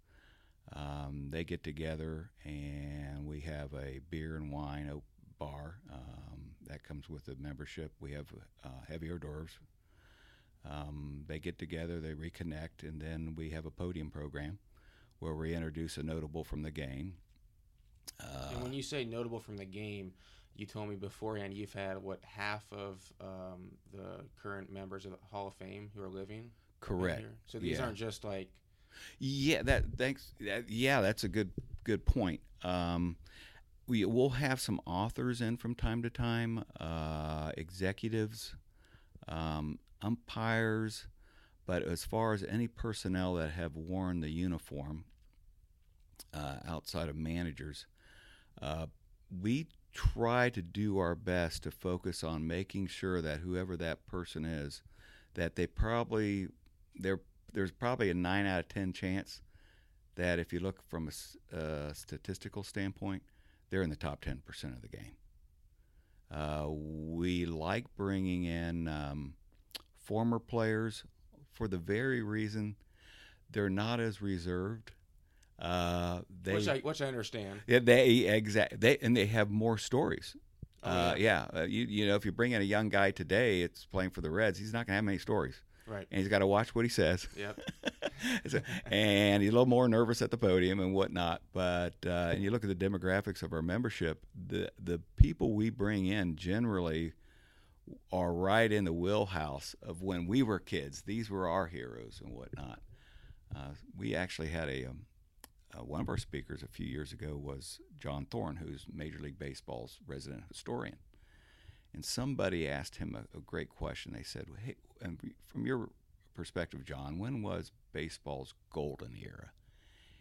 Um, 0.72 1.28
they 1.30 1.44
get 1.44 1.62
together 1.62 2.30
and 2.44 3.24
we 3.24 3.40
have 3.40 3.72
a 3.72 4.00
beer 4.10 4.36
and 4.36 4.50
wine 4.50 5.00
bar 5.38 5.76
um, 5.92 6.56
that 6.66 6.82
comes 6.82 7.08
with 7.08 7.24
the 7.26 7.36
membership. 7.36 7.92
We 8.00 8.12
have 8.12 8.26
uh, 8.64 8.68
heavy 8.88 9.08
hors 9.10 9.18
d'oeuvres. 9.18 9.58
Um, 10.68 11.24
they 11.28 11.38
get 11.38 11.58
together, 11.58 12.00
they 12.00 12.12
reconnect, 12.14 12.82
and 12.82 13.00
then 13.00 13.34
we 13.36 13.50
have 13.50 13.66
a 13.66 13.70
podium 13.70 14.10
program 14.10 14.58
where 15.20 15.34
we 15.34 15.54
introduce 15.54 15.96
a 15.96 16.02
notable 16.02 16.44
from 16.44 16.62
the 16.62 16.70
game 16.70 17.14
Uh, 18.20 18.48
and 18.50 18.62
when 18.62 18.72
you 18.72 18.82
say 18.82 19.04
notable 19.04 19.40
from 19.40 19.56
the 19.56 19.64
game, 19.64 20.12
you 20.54 20.66
told 20.66 20.88
me 20.88 20.96
beforehand 20.96 21.54
you've 21.54 21.72
had 21.72 21.98
what 21.98 22.20
half 22.24 22.64
of 22.72 23.12
um, 23.20 23.72
the 23.92 24.24
current 24.40 24.72
members 24.72 25.04
of 25.04 25.12
the 25.12 25.18
Hall 25.30 25.46
of 25.48 25.54
Fame 25.54 25.90
who 25.94 26.02
are 26.02 26.08
living. 26.08 26.50
correct. 26.80 27.26
So 27.46 27.58
these 27.58 27.78
Yeah. 27.78 27.84
aren't 27.84 27.96
just 27.96 28.24
like 28.24 28.48
Yeah, 29.18 29.62
that 29.62 29.84
thanks. 29.96 30.32
That, 30.40 30.68
yeah, 30.68 31.00
that's 31.00 31.24
a 31.24 31.28
good 31.28 31.50
good 31.84 32.04
point. 32.04 32.40
Um, 32.62 33.16
we 33.86 34.04
will 34.04 34.30
have 34.30 34.60
some 34.60 34.80
authors 34.86 35.40
in 35.40 35.56
from 35.56 35.74
time 35.74 36.02
to 36.02 36.10
time, 36.10 36.64
uh, 36.80 37.52
executives, 37.56 38.56
um, 39.28 39.78
umpires, 40.02 41.06
but 41.66 41.82
as 41.82 42.04
far 42.04 42.32
as 42.32 42.44
any 42.44 42.68
personnel 42.68 43.34
that 43.34 43.50
have 43.50 43.74
worn 43.74 44.20
the 44.20 44.30
uniform 44.30 45.04
uh, 46.32 46.56
outside 46.66 47.08
of 47.08 47.16
managers, 47.16 47.86
uh, 48.62 48.86
we 49.42 49.66
try 49.92 50.50
to 50.50 50.62
do 50.62 50.98
our 50.98 51.14
best 51.14 51.62
to 51.62 51.70
focus 51.70 52.22
on 52.22 52.46
making 52.46 52.86
sure 52.86 53.20
that 53.22 53.40
whoever 53.40 53.76
that 53.76 54.06
person 54.06 54.44
is, 54.44 54.82
that 55.34 55.56
they 55.56 55.66
probably 55.66 56.48
they're 56.94 57.20
there's 57.52 57.72
probably 57.72 58.10
a 58.10 58.14
nine 58.14 58.46
out 58.46 58.60
of 58.60 58.68
ten 58.68 58.92
chance 58.92 59.40
that 60.14 60.38
if 60.38 60.52
you 60.52 60.60
look 60.60 60.82
from 60.82 61.08
a 61.08 61.56
uh, 61.56 61.92
statistical 61.92 62.62
standpoint, 62.62 63.22
they're 63.70 63.82
in 63.82 63.90
the 63.90 63.96
top 63.96 64.20
ten 64.20 64.42
percent 64.44 64.74
of 64.74 64.82
the 64.82 64.88
game. 64.88 65.16
Uh, 66.30 66.66
we 66.68 67.46
like 67.46 67.84
bringing 67.96 68.44
in 68.44 68.88
um, 68.88 69.34
former 70.06 70.38
players 70.38 71.04
for 71.52 71.68
the 71.68 71.78
very 71.78 72.22
reason 72.22 72.76
they're 73.50 73.68
not 73.70 74.00
as 74.00 74.22
reserved. 74.22 74.92
Uh, 75.58 76.20
they, 76.42 76.52
which 76.54 76.68
I 76.68 76.78
which 76.78 77.00
I 77.02 77.06
understand. 77.06 77.60
yeah, 77.66 77.78
they 77.82 78.08
exact 78.28 78.80
they 78.80 78.98
and 78.98 79.16
they 79.16 79.26
have 79.26 79.50
more 79.50 79.78
stories. 79.78 80.36
Oh, 80.82 80.90
uh, 80.90 81.14
yeah, 81.16 81.46
uh, 81.54 81.62
you 81.62 81.84
you 81.86 82.06
know 82.06 82.14
if 82.14 82.24
you 82.24 82.32
bring 82.32 82.52
in 82.52 82.60
a 82.60 82.64
young 82.64 82.88
guy 82.90 83.10
today, 83.10 83.62
it's 83.62 83.86
playing 83.86 84.10
for 84.10 84.20
the 84.20 84.30
Reds. 84.30 84.58
He's 84.58 84.72
not 84.72 84.86
gonna 84.86 84.96
have 84.96 85.04
many 85.04 85.18
stories, 85.18 85.54
Right. 85.86 86.06
and 86.10 86.20
he's 86.20 86.28
got 86.28 86.40
to 86.40 86.46
watch 86.46 86.74
what 86.74 86.84
he 86.84 86.88
says. 86.90 87.26
Yep. 87.36 87.60
So- 88.48 88.60
and 88.86 89.42
he's 89.42 89.50
a 89.50 89.52
little 89.52 89.66
more 89.66 89.88
nervous 89.88 90.22
at 90.22 90.30
the 90.30 90.38
podium 90.38 90.80
and 90.80 90.94
whatnot. 90.94 91.42
But 91.52 91.94
uh, 92.06 92.32
and 92.32 92.42
you 92.42 92.50
look 92.50 92.64
at 92.64 92.68
the 92.68 92.88
demographics 92.88 93.42
of 93.42 93.52
our 93.52 93.62
membership, 93.62 94.24
the 94.48 94.70
the 94.82 95.00
people 95.16 95.52
we 95.52 95.70
bring 95.70 96.06
in 96.06 96.36
generally 96.36 97.12
are 98.12 98.32
right 98.32 98.70
in 98.70 98.84
the 98.84 98.92
wheelhouse 98.92 99.74
of 99.82 100.02
when 100.02 100.26
we 100.26 100.42
were 100.42 100.58
kids. 100.58 101.02
These 101.02 101.30
were 101.30 101.48
our 101.48 101.66
heroes 101.66 102.20
and 102.24 102.34
whatnot. 102.34 102.80
Uh, 103.54 103.70
we 103.96 104.14
actually 104.14 104.48
had 104.48 104.68
a 104.68 104.86
um, 104.86 105.06
uh, 105.76 105.84
one 105.84 106.00
of 106.00 106.08
our 106.08 106.16
speakers 106.16 106.62
a 106.62 106.68
few 106.68 106.86
years 106.86 107.12
ago 107.12 107.36
was 107.36 107.80
John 107.98 108.26
Thorn, 108.26 108.56
who's 108.56 108.86
Major 108.92 109.18
League 109.18 109.38
Baseball's 109.38 109.98
resident 110.06 110.44
historian. 110.48 110.96
And 111.92 112.04
somebody 112.04 112.68
asked 112.68 112.96
him 112.96 113.16
a, 113.16 113.36
a 113.36 113.40
great 113.40 113.68
question. 113.68 114.12
They 114.12 114.22
said, 114.22 114.46
"Hey, 114.64 114.76
and 115.00 115.18
from 115.46 115.66
your 115.66 115.90
perspective, 116.34 116.84
John, 116.84 117.18
when 117.18 117.42
was 117.42 117.72
baseball's 117.92 118.54
golden 118.70 119.16
era?" 119.20 119.50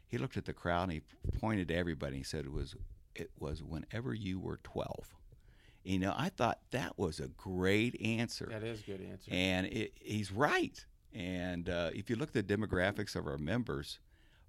He 0.07 0.17
looked 0.17 0.37
at 0.37 0.45
the 0.45 0.53
crowd 0.53 0.83
and 0.83 0.91
he 0.93 1.01
pointed 1.39 1.67
to 1.69 1.75
everybody. 1.75 2.15
and 2.15 2.17
He 2.17 2.23
said, 2.23 2.45
"It 2.45 2.51
was 2.51 2.75
it 3.13 3.31
was 3.39 3.63
whenever 3.63 4.13
you 4.13 4.39
were 4.39 4.59
12." 4.63 5.15
You 5.85 5.99
know, 5.99 6.13
I 6.17 6.29
thought 6.29 6.59
that 6.71 6.97
was 6.97 7.19
a 7.19 7.27
great 7.27 8.01
answer. 8.01 8.47
That 8.49 8.63
is 8.63 8.81
a 8.81 8.83
good 8.83 9.01
answer. 9.01 9.29
And 9.31 9.67
it, 9.67 9.93
he's 10.01 10.31
right. 10.31 10.83
And 11.13 11.69
uh, 11.69 11.91
if 11.93 12.09
you 12.09 12.15
look 12.15 12.35
at 12.35 12.47
the 12.47 12.57
demographics 12.57 13.15
of 13.15 13.27
our 13.27 13.37
members, 13.37 13.99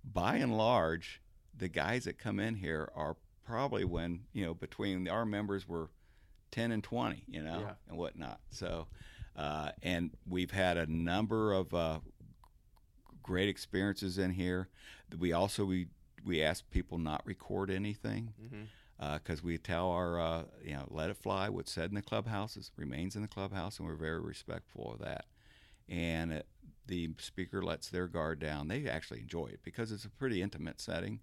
by 0.02 0.37
and 0.37 0.57
large, 0.57 1.21
the 1.57 1.69
guys 1.69 2.05
that 2.05 2.19
come 2.19 2.40
in 2.40 2.55
here 2.55 2.90
are 2.97 3.16
probably 3.45 3.85
when, 3.85 4.21
you 4.33 4.45
know, 4.47 4.55
between 4.55 5.07
our 5.09 5.26
members 5.26 5.69
were 5.69 5.90
10 6.52 6.73
and 6.73 6.83
20, 6.83 7.25
you 7.28 7.43
know, 7.43 7.61
Yeah. 7.61 7.73
and 7.88 7.99
whatnot. 7.99 8.40
So, 8.50 8.87
uh, 9.37 9.73
and 9.83 10.11
we've 10.26 10.50
had 10.50 10.78
a 10.78 10.87
number 10.90 11.52
of 11.52 11.73
uh, 11.75 11.99
great 13.23 13.49
experiences 13.50 14.16
in 14.16 14.31
here. 14.31 14.69
We 15.19 15.33
also, 15.35 15.66
we, 15.66 15.88
we 16.25 16.43
ask 16.43 16.69
people 16.71 16.97
not 16.99 17.25
record 17.26 17.71
anything 17.71 18.33
hmm 18.50 18.62
because 18.99 19.43
we 19.43 19.59
tell 19.59 19.91
our 19.91 20.21
uh, 20.21 20.43
you 20.65 20.73
know 20.73 20.87
let 20.91 21.11
it 21.11 21.17
fly 21.17 21.49
what's 21.49 21.73
said 21.73 21.91
in 21.91 21.95
the 21.95 22.03
clubhouses 22.03 22.71
remains 22.76 23.15
in 23.17 23.23
the 23.23 23.29
clubhouse 23.29 23.79
and 23.79 23.87
we're 23.87 23.95
very 23.95 24.21
respectful 24.21 24.93
of 24.93 24.99
that 25.00 25.26
and 25.88 26.33
uh, 26.33 26.43
the 26.87 27.11
speaker 27.19 27.62
lets 27.62 27.91
their 27.91 28.07
guard 28.09 28.38
down 28.38 28.69
they 28.69 28.87
actually 28.88 29.21
enjoy 29.21 29.47
it 29.47 29.61
because 29.62 29.93
it's 29.93 30.05
a 30.05 30.11
pretty 30.11 30.41
intimate 30.41 30.81
setting 30.81 31.21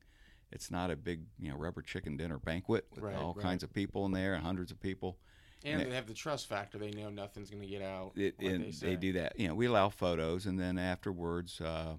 it's 0.52 0.70
not 0.70 0.92
a 0.92 0.96
big 0.96 1.22
you 1.40 1.50
know 1.50 1.58
rubber 1.58 1.82
chicken 1.82 2.16
dinner 2.16 2.38
banquet 2.38 2.86
with 2.92 3.04
Right, 3.04 3.16
all 3.16 3.34
right. 3.34 3.44
kinds 3.44 3.64
of 3.64 3.74
people 3.74 4.06
in 4.06 4.12
there 4.12 4.36
and 4.36 4.44
hundreds 4.44 4.72
of 4.72 4.80
people 4.80 5.18
And 5.66 5.80
Yeah. 5.80 5.88
they 5.90 5.96
have 5.96 6.08
the 6.08 6.14
trust 6.14 6.48
factor. 6.48 6.78
They 6.78 6.92
know 6.92 7.10
nothing's 7.10 7.50
going 7.50 7.62
to 7.64 7.68
get 7.68 7.82
out. 7.82 8.12
it, 8.16 8.36
and 8.40 8.66
they, 8.66 8.90
they, 8.90 8.96
do 8.98 9.14
that. 9.14 9.40
You 9.40 9.48
know, 9.48 9.56
we 9.56 9.66
allow 9.66 9.90
photos, 9.90 10.46
and 10.46 10.60
then 10.60 10.78
afterwards, 10.78 11.62
uh, 11.62 11.96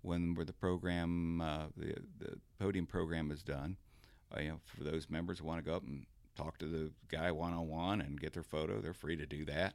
when 0.00 0.34
we're 0.34 0.44
the 0.44 0.54
program, 0.54 1.40
uh, 1.42 1.66
the 1.76 1.94
the 2.18 2.40
podium 2.58 2.86
program 2.86 3.30
is 3.30 3.42
done, 3.42 3.76
uh, 3.76 3.81
you 4.40 4.48
know, 4.50 4.60
for 4.64 4.84
those 4.84 5.08
members 5.10 5.38
who 5.38 5.46
want 5.46 5.62
to 5.64 5.68
go 5.70 5.76
up 5.76 5.84
and 5.84 6.06
talk 6.36 6.58
to 6.58 6.66
the 6.66 6.90
guy 7.08 7.30
one 7.30 7.52
on 7.52 7.68
one 7.68 8.00
and 8.00 8.20
get 8.20 8.32
their 8.32 8.42
photo, 8.42 8.80
they're 8.80 8.94
free 8.94 9.16
to 9.16 9.26
do 9.26 9.44
that. 9.44 9.74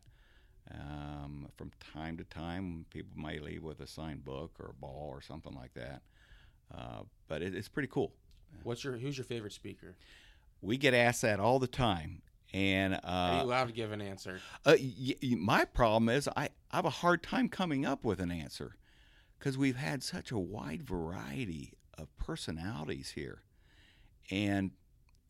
Um, 0.71 1.47
from 1.55 1.71
time 1.93 2.17
to 2.17 2.23
time, 2.25 2.85
people 2.89 3.11
may 3.15 3.39
leave 3.39 3.63
with 3.63 3.79
a 3.79 3.87
signed 3.87 4.25
book 4.25 4.51
or 4.59 4.71
a 4.71 4.73
ball 4.73 5.09
or 5.11 5.21
something 5.21 5.53
like 5.53 5.73
that. 5.75 6.01
Uh, 6.73 7.03
but 7.27 7.41
it, 7.41 7.55
it's 7.55 7.69
pretty 7.69 7.87
cool. 7.87 8.11
What's 8.63 8.83
your 8.83 8.97
Who's 8.97 9.17
your 9.17 9.25
favorite 9.25 9.53
speaker? 9.53 9.95
We 10.61 10.77
get 10.77 10.93
asked 10.93 11.21
that 11.21 11.39
all 11.39 11.59
the 11.59 11.67
time, 11.67 12.21
and 12.51 12.95
uh, 12.95 12.99
Are 13.03 13.35
you 13.37 13.43
allowed 13.43 13.67
to 13.67 13.73
give 13.73 13.91
an 13.91 14.01
answer? 14.01 14.39
Uh, 14.65 14.75
y- 14.79 15.15
y- 15.21 15.35
my 15.37 15.63
problem 15.65 16.09
is 16.09 16.27
I, 16.35 16.49
I 16.71 16.77
have 16.77 16.85
a 16.85 16.89
hard 16.89 17.21
time 17.23 17.47
coming 17.47 17.85
up 17.85 18.03
with 18.03 18.19
an 18.19 18.31
answer 18.31 18.75
because 19.37 19.57
we've 19.57 19.75
had 19.77 20.01
such 20.01 20.31
a 20.31 20.37
wide 20.39 20.81
variety 20.83 21.73
of 21.97 22.07
personalities 22.17 23.11
here. 23.11 23.43
And 24.31 24.72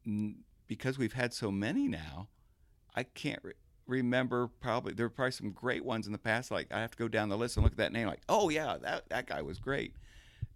n- 0.05 0.39
because 0.67 0.97
we've 0.97 1.13
had 1.13 1.33
so 1.33 1.51
many 1.51 1.87
now, 1.87 2.27
I 2.95 3.03
can't 3.03 3.39
re- 3.43 3.53
remember 3.85 4.47
probably, 4.59 4.93
there 4.93 5.05
were 5.05 5.09
probably 5.11 5.31
some 5.31 5.51
great 5.51 5.85
ones 5.85 6.05
in 6.07 6.11
the 6.11 6.17
past. 6.17 6.51
Like 6.51 6.67
I 6.71 6.79
have 6.81 6.91
to 6.91 6.97
go 6.97 7.07
down 7.07 7.29
the 7.29 7.37
list 7.37 7.57
and 7.57 7.63
look 7.63 7.73
at 7.73 7.77
that 7.77 7.93
name, 7.93 8.07
like, 8.07 8.21
oh, 8.29 8.49
yeah, 8.49 8.77
that, 8.81 9.09
that 9.09 9.27
guy 9.27 9.41
was 9.41 9.59
great. 9.59 9.93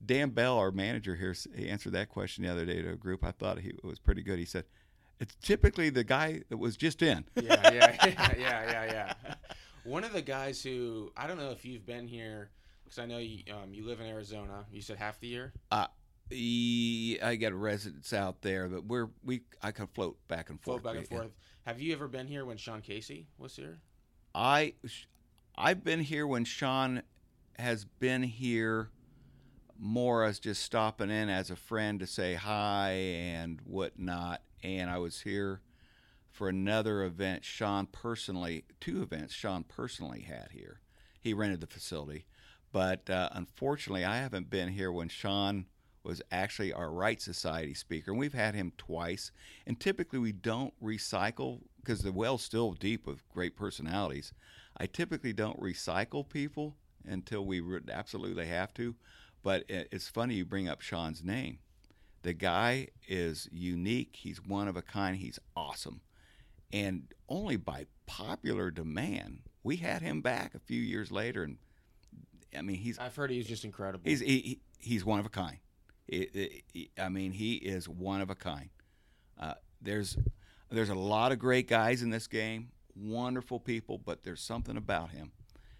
Dan 0.03 0.31
Bell, 0.31 0.57
our 0.57 0.71
manager 0.71 1.15
here, 1.15 1.35
he 1.55 1.69
answered 1.69 1.93
that 1.93 2.09
question 2.09 2.43
the 2.43 2.51
other 2.51 2.65
day 2.65 2.81
to 2.81 2.91
a 2.91 2.95
group. 2.95 3.23
I 3.23 3.31
thought 3.31 3.59
he 3.59 3.73
was 3.83 3.99
pretty 3.99 4.23
good. 4.23 4.39
He 4.39 4.45
said, 4.45 4.65
it's 5.19 5.35
typically 5.35 5.91
the 5.91 6.03
guy 6.03 6.41
that 6.49 6.57
was 6.57 6.75
just 6.75 7.03
in. 7.03 7.23
yeah, 7.35 7.71
yeah, 7.71 7.95
yeah, 8.35 8.35
yeah, 8.37 8.85
yeah. 8.85 9.33
One 9.83 10.03
of 10.03 10.13
the 10.13 10.21
guys 10.23 10.63
who 10.63 11.11
I 11.15 11.27
don't 11.27 11.37
know 11.37 11.51
if 11.51 11.63
you've 11.63 11.85
been 11.85 12.07
here 12.07 12.49
because 12.83 12.97
I 12.97 13.05
know 13.05 13.19
you 13.19 13.43
um, 13.53 13.71
you 13.73 13.85
live 13.85 13.99
in 13.99 14.07
Arizona. 14.07 14.65
You 14.71 14.81
said 14.81 14.97
half 14.97 15.19
the 15.19 15.27
year. 15.27 15.53
E- 15.71 15.77
I 16.33 17.35
got 17.39 17.53
residents 17.53 18.13
out 18.13 18.41
there, 18.41 18.67
but 18.67 18.85
we're 18.85 19.09
we 19.23 19.41
I 19.61 19.71
can 19.71 19.87
float 19.87 20.17
back 20.27 20.49
and 20.49 20.59
forth. 20.61 20.81
Float 20.81 20.93
back 20.93 21.01
and 21.01 21.11
Yeah. 21.11 21.17
forth. 21.17 21.31
Have 21.65 21.81
you 21.81 21.93
ever 21.93 22.07
been 22.07 22.27
here 22.27 22.45
when 22.45 22.57
Sean 22.57 22.81
Casey 22.81 23.27
was 23.37 23.55
here? 23.55 23.81
I 24.33 24.73
I've 25.55 25.83
been 25.83 25.99
here 25.99 26.25
when 26.25 26.45
Sean 26.45 27.03
has 27.59 27.85
been 27.85 28.23
here 28.23 28.89
more 29.77 30.23
as 30.23 30.39
just 30.39 30.63
stopping 30.63 31.09
in 31.09 31.29
as 31.29 31.49
a 31.49 31.55
friend 31.55 31.99
to 31.99 32.07
say 32.07 32.35
hi 32.35 32.91
and 32.91 33.59
whatnot. 33.61 34.41
And 34.63 34.89
I 34.89 34.99
was 34.99 35.21
here 35.21 35.61
for 36.29 36.47
another 36.47 37.03
event. 37.03 37.43
Sean 37.43 37.87
personally, 37.87 38.63
two 38.79 39.01
events 39.01 39.33
Sean 39.33 39.63
personally 39.63 40.21
had 40.21 40.49
here. 40.51 40.81
He 41.19 41.33
rented 41.33 41.61
the 41.61 41.67
facility, 41.67 42.25
but 42.71 43.09
uh, 43.09 43.29
unfortunately, 43.33 44.05
I 44.05 44.17
haven't 44.17 44.49
been 44.49 44.69
here 44.69 44.91
when 44.91 45.09
Sean 45.09 45.65
was 46.03 46.21
actually 46.31 46.73
our 46.73 46.91
Wright 46.91 47.21
Society 47.21 47.73
speaker, 47.73 48.11
and 48.11 48.19
we've 48.19 48.33
had 48.33 48.55
him 48.55 48.71
twice. 48.77 49.31
And 49.67 49.79
typically, 49.79 50.19
we 50.19 50.31
don't 50.31 50.73
recycle 50.81 51.59
because 51.77 52.01
the 52.01 52.11
well's 52.11 52.43
still 52.43 52.71
deep 52.73 53.05
with 53.05 53.27
great 53.29 53.55
personalities. 53.55 54.33
I 54.77 54.85
typically 54.87 55.33
don't 55.33 55.59
recycle 55.59 56.27
people 56.27 56.75
until 57.05 57.45
we 57.45 57.61
absolutely 57.91 58.47
have 58.47 58.73
to. 58.75 58.95
But 59.43 59.65
it- 59.69 59.89
it's 59.91 60.07
funny 60.07 60.35
you 60.35 60.45
bring 60.45 60.67
up 60.69 60.81
Sean's 60.81 61.23
name. 61.23 61.59
The 62.21 62.33
guy 62.33 62.89
is 63.07 63.49
unique. 63.51 64.17
He's 64.17 64.39
one 64.45 64.67
of 64.67 64.75
a 64.77 64.83
kind. 64.83 65.17
He's 65.17 65.39
awesome. 65.55 66.01
And 66.71 67.11
only 67.27 67.57
by 67.57 67.87
popular 68.05 68.69
demand, 68.69 69.41
we 69.63 69.77
had 69.77 70.03
him 70.03 70.21
back 70.21 70.53
a 70.53 70.59
few 70.59 70.79
years 70.81 71.11
later. 71.11 71.43
And 71.43 71.57
I 72.55 72.61
mean, 72.61 72.77
he's 72.77 72.99
I've 72.99 73.15
heard 73.15 73.31
he's 73.31 73.47
just 73.47 73.65
incredible. 73.65 74.03
he's 74.07 74.19
he, 74.19 74.39
he- 74.39 74.61
he's 74.79 75.03
one 75.03 75.19
of 75.19 75.25
a 75.25 75.29
kind. 75.29 75.57
It- 76.11 76.63
it- 76.73 76.89
I 76.99 77.09
mean, 77.09 77.31
he 77.31 77.55
is 77.55 77.87
one 77.89 78.21
of 78.21 78.29
a 78.29 78.35
kind. 78.35 78.69
Uh, 79.39 79.53
there's 79.81 80.17
there's 80.69 80.89
a 80.89 80.95
lot 80.95 81.31
of 81.31 81.39
great 81.39 81.67
guys 81.67 82.01
in 82.01 82.09
this 82.11 82.27
game, 82.27 82.71
wonderful 82.95 83.59
people, 83.59 83.97
but 83.97 84.23
there's 84.23 84.41
something 84.41 84.77
about 84.77 85.11
him. 85.11 85.31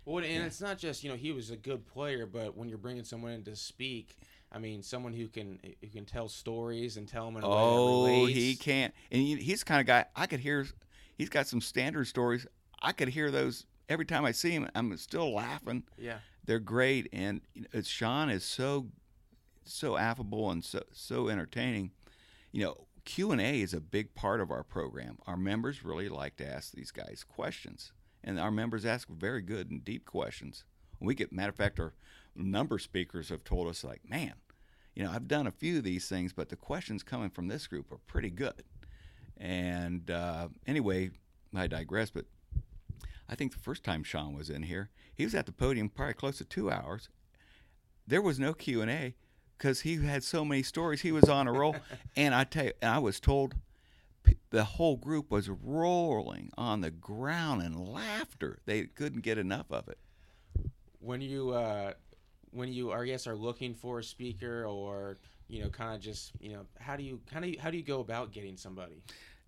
well, 0.06 0.24
and 0.24 0.34
yeah. 0.34 0.46
it's 0.46 0.60
not 0.62 0.78
just 0.78 1.04
you 1.04 1.10
know 1.10 1.16
he 1.16 1.32
was 1.32 1.52
a 1.52 1.56
good 1.58 1.86
player, 1.86 2.26
but 2.26 2.58
when 2.58 2.68
you're 2.70 2.78
bringing 2.78 3.04
someone 3.04 3.32
in 3.34 3.44
to 3.44 3.56
speak, 3.56 4.18
I 4.52 4.58
mean, 4.60 4.82
someone 4.82 5.14
who 5.14 5.28
can 5.28 5.60
who 5.82 5.88
can 5.90 6.06
tell 6.06 6.28
stories 6.30 6.98
and 6.98 7.08
tell 7.08 7.26
them 7.26 7.38
in 7.38 7.44
a 7.44 7.48
Oh, 7.48 8.06
way 8.06 8.26
that 8.26 8.32
he 8.34 8.56
can't. 8.56 8.94
And 9.12 9.22
he's 9.22 9.60
the 9.60 9.66
kind 9.66 9.82
of 9.82 9.88
guy 9.88 10.06
I 10.16 10.28
could 10.28 10.40
hear. 10.40 10.66
He's 11.18 11.30
got 11.30 11.46
some 11.48 11.62
standard 11.62 12.06
stories. 12.08 12.48
I 12.82 12.94
could 12.94 13.10
hear 13.10 13.30
those 13.32 13.66
every 13.90 14.06
time 14.06 14.26
I 14.26 14.32
see 14.32 14.52
him. 14.52 14.68
I'm 14.74 14.96
still 14.98 15.34
laughing. 15.34 15.84
Yeah. 15.98 16.18
They're 16.46 16.60
great, 16.60 17.08
and 17.14 17.42
Sean 17.84 18.30
is 18.32 18.44
so 18.44 18.88
so 19.64 19.98
affable 19.98 20.50
and 20.50 20.64
so 20.64 20.84
so 20.92 21.30
entertaining. 21.30 21.92
You 22.52 22.64
know, 22.66 22.88
Q 23.06 23.32
and 23.32 23.42
A 23.42 23.62
is 23.62 23.74
a 23.74 23.82
big 23.82 24.14
part 24.16 24.42
of 24.42 24.52
our 24.52 24.64
program. 24.64 25.18
Our 25.26 25.38
members 25.38 25.84
really 25.84 26.10
like 26.10 26.36
to 26.38 26.48
ask 26.48 26.72
these 26.72 26.92
guys 26.92 27.24
questions, 27.28 27.92
and 28.24 28.40
our 28.40 28.52
members 28.52 28.86
ask 28.86 29.08
very 29.08 29.42
good 29.42 29.72
and 29.72 29.84
deep 29.84 30.06
questions. 30.06 30.64
We 31.00 31.16
get, 31.16 31.32
matter 31.34 31.50
of 31.50 31.56
fact, 31.56 31.80
our 31.80 31.94
number 32.36 32.78
speakers 32.78 33.30
have 33.30 33.44
told 33.44 33.68
us 33.68 33.84
like, 33.84 34.08
man, 34.08 34.34
you 34.96 35.04
know, 35.04 35.12
I've 35.12 35.28
done 35.28 35.48
a 35.48 35.52
few 35.52 35.78
of 35.78 35.84
these 35.84 36.08
things, 36.08 36.32
but 36.32 36.50
the 36.50 36.56
questions 36.56 37.02
coming 37.02 37.30
from 37.30 37.48
this 37.48 37.66
group 37.66 37.92
are 37.92 37.98
pretty 38.06 38.30
good. 38.30 38.64
And 39.38 40.12
uh, 40.12 40.50
anyway, 40.68 41.10
I 41.56 41.66
digress, 41.68 42.12
but 42.12 42.26
I 43.28 43.36
think 43.36 43.54
the 43.54 43.60
first 43.60 43.84
time 43.84 44.04
Sean 44.04 44.36
was 44.36 44.50
in 44.50 44.64
here, 44.64 44.90
he 45.16 45.24
was 45.24 45.34
at 45.34 45.46
the 45.48 45.52
podium 45.52 45.90
probably 45.90 46.14
close 46.14 46.38
to 46.38 46.46
two 46.46 46.70
hours. 46.70 47.10
There 48.06 48.22
was 48.22 48.40
no 48.40 48.54
Q 48.54 48.82
and 48.82 48.92
A 48.92 49.16
because 49.62 49.82
he 49.82 50.04
had 50.04 50.24
so 50.24 50.44
many 50.44 50.64
stories. 50.64 51.02
He 51.02 51.12
was 51.12 51.30
on 51.30 51.48
a 51.48 51.52
roll, 51.52 51.76
and 52.16 52.34
I 52.34 52.46
tell 52.46 52.66
you, 52.66 52.72
I 52.82 52.98
was 52.98 53.20
told 53.20 53.54
the 54.50 54.64
whole 54.64 54.98
group 54.98 55.30
was 55.30 55.50
rolling 55.50 56.50
on 56.58 56.82
the 56.82 56.90
ground 56.90 57.62
in 57.62 57.74
laughter. 57.74 58.58
They 58.66 58.84
couldn't 58.86 59.22
get 59.22 59.38
enough 59.38 59.68
of 59.70 59.88
it. 59.88 60.00
when 61.00 61.22
you 61.22 61.52
uh, 61.52 61.94
when 62.50 62.74
you 62.74 62.92
I 62.92 63.06
guess 63.06 63.28
are 63.28 63.36
looking 63.36 63.76
for 63.76 64.00
a 64.00 64.04
speaker 64.04 64.66
or 64.66 65.18
you 65.48 65.62
know 65.62 65.70
kind 65.70 65.94
of 65.94 66.02
just 66.02 66.32
you 66.40 66.54
know 66.54 66.66
how 66.80 66.96
do 66.96 67.04
you 67.04 67.20
how 67.32 67.40
do 67.40 67.48
you 67.48 67.60
how 67.60 67.70
do 67.70 67.78
you 67.78 67.84
go 67.84 68.00
about 68.00 68.32
getting 68.32 68.58
somebody? 68.58 69.04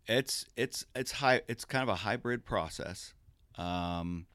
It's 0.05 0.45
it's 0.55 0.85
it's 0.95 1.11
high. 1.11 1.41
It's 1.47 1.65
kind 1.65 1.81
of 1.81 1.89
a 1.89 1.95
hybrid 1.95 2.45
process. 2.45 3.15
Um, 3.57 4.27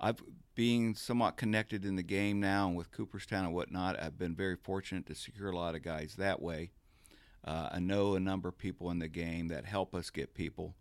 I've 0.00 0.22
being 0.54 0.94
somewhat 0.94 1.36
connected 1.36 1.84
in 1.84 1.96
the 1.96 2.02
game 2.02 2.40
now 2.40 2.66
and 2.66 2.76
with 2.76 2.90
Cooperstown 2.90 3.44
and 3.44 3.54
whatnot. 3.54 4.02
I've 4.02 4.18
been 4.18 4.34
very 4.34 4.56
fortunate 4.56 5.06
to 5.06 5.14
secure 5.14 5.50
a 5.50 5.56
lot 5.56 5.74
of 5.74 5.82
guys 5.82 6.16
that 6.18 6.42
way. 6.42 6.70
Uh, 7.44 7.70
I 7.72 7.78
know 7.78 8.14
a 8.14 8.20
number 8.20 8.48
of 8.48 8.58
people 8.58 8.90
in 8.90 8.98
the 8.98 9.08
game 9.08 9.48
that 9.48 9.64
help 9.64 9.94
us 9.94 10.10
get 10.10 10.34
people. 10.34 10.74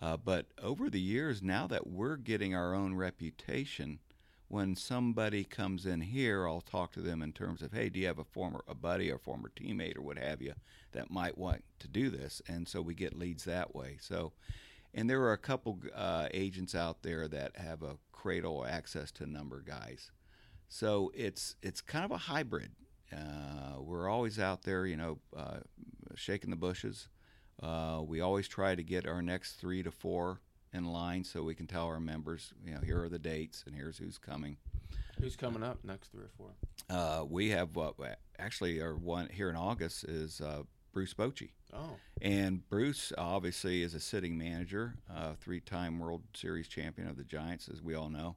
Uh, 0.00 0.16
but 0.16 0.46
over 0.62 0.88
the 0.88 1.00
years, 1.00 1.42
now 1.42 1.66
that 1.66 1.86
we're 1.88 2.16
getting 2.16 2.54
our 2.54 2.74
own 2.74 2.94
reputation, 2.94 3.98
when 4.46 4.74
somebody 4.74 5.44
comes 5.44 5.84
in 5.84 6.00
here, 6.00 6.48
I'll 6.48 6.62
talk 6.62 6.92
to 6.92 7.02
them 7.02 7.20
in 7.20 7.32
terms 7.32 7.60
of, 7.60 7.72
hey, 7.72 7.90
do 7.90 8.00
you 8.00 8.06
have 8.06 8.18
a 8.18 8.24
former 8.24 8.62
a 8.66 8.74
buddy 8.74 9.10
or 9.10 9.18
former 9.18 9.50
teammate 9.54 9.98
or 9.98 10.02
what 10.02 10.18
have 10.18 10.40
you 10.40 10.54
that 10.92 11.10
might 11.10 11.36
want 11.36 11.64
to 11.80 11.88
do 11.88 12.08
this? 12.08 12.40
And 12.48 12.66
so 12.66 12.80
we 12.80 12.94
get 12.94 13.18
leads 13.18 13.44
that 13.44 13.74
way. 13.74 13.98
So, 14.00 14.32
and 14.94 15.08
there 15.08 15.20
are 15.22 15.32
a 15.32 15.38
couple 15.38 15.78
uh, 15.94 16.28
agents 16.32 16.74
out 16.74 17.02
there 17.02 17.28
that 17.28 17.56
have 17.56 17.82
a 17.82 17.96
cradle 18.12 18.66
access 18.68 19.10
to 19.12 19.24
a 19.24 19.26
number 19.26 19.58
of 19.58 19.66
guys. 19.66 20.10
So 20.68 21.10
it's 21.14 21.56
it's 21.62 21.80
kind 21.80 22.04
of 22.04 22.10
a 22.10 22.18
hybrid. 22.18 22.72
Uh, 23.12 23.80
we're 23.80 24.08
always 24.08 24.38
out 24.38 24.62
there, 24.62 24.86
you 24.86 24.96
know, 24.96 25.18
uh, 25.36 25.58
shaking 26.14 26.50
the 26.50 26.56
bushes. 26.56 27.08
Uh, 27.62 28.02
we 28.04 28.20
always 28.20 28.46
try 28.46 28.74
to 28.74 28.82
get 28.82 29.06
our 29.06 29.22
next 29.22 29.54
three 29.54 29.82
to 29.82 29.90
four 29.90 30.40
in 30.72 30.84
line 30.84 31.24
so 31.24 31.42
we 31.42 31.54
can 31.54 31.66
tell 31.66 31.86
our 31.86 32.00
members, 32.00 32.52
you 32.64 32.74
know, 32.74 32.80
here 32.80 33.02
are 33.02 33.08
the 33.08 33.18
dates 33.18 33.64
and 33.66 33.74
here's 33.74 33.98
who's 33.98 34.18
coming. 34.18 34.56
Who's 35.20 35.36
coming 35.36 35.62
up 35.62 35.78
next 35.84 36.12
three 36.12 36.24
or 36.24 36.30
four? 36.36 36.50
Uh, 36.88 37.24
we 37.24 37.48
have 37.50 37.76
uh, 37.76 37.92
actually 38.38 38.80
our 38.80 38.94
one 38.94 39.28
here 39.32 39.50
in 39.50 39.56
August 39.56 40.04
is 40.04 40.40
uh, 40.40 40.62
Bruce 40.98 41.14
Bochy. 41.14 41.50
Oh, 41.72 41.94
And 42.20 42.68
Bruce 42.68 43.12
obviously 43.16 43.84
is 43.84 43.94
a 43.94 44.00
sitting 44.00 44.36
manager, 44.36 44.96
uh, 45.08 45.34
three-time 45.38 46.00
World 46.00 46.22
Series 46.34 46.66
champion 46.66 47.06
of 47.06 47.16
the 47.16 47.22
Giants, 47.22 47.68
as 47.72 47.80
we 47.80 47.94
all 47.94 48.08
know. 48.08 48.34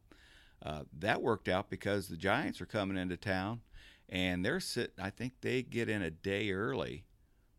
Uh, 0.62 0.84
that 1.00 1.24
worked 1.24 1.48
out 1.48 1.72
because 1.72 2.08
the 2.08 2.18
Giants 2.18 2.62
are 2.62 2.68
coming 2.68 2.98
into 2.98 3.18
town, 3.18 3.62
and 4.10 4.46
they're 4.46 4.60
sitting. 4.60 4.94
I 5.02 5.10
think 5.10 5.34
they 5.42 5.64
get 5.64 5.90
in 5.90 6.04
a 6.04 6.12
day 6.12 6.52
early 6.52 7.06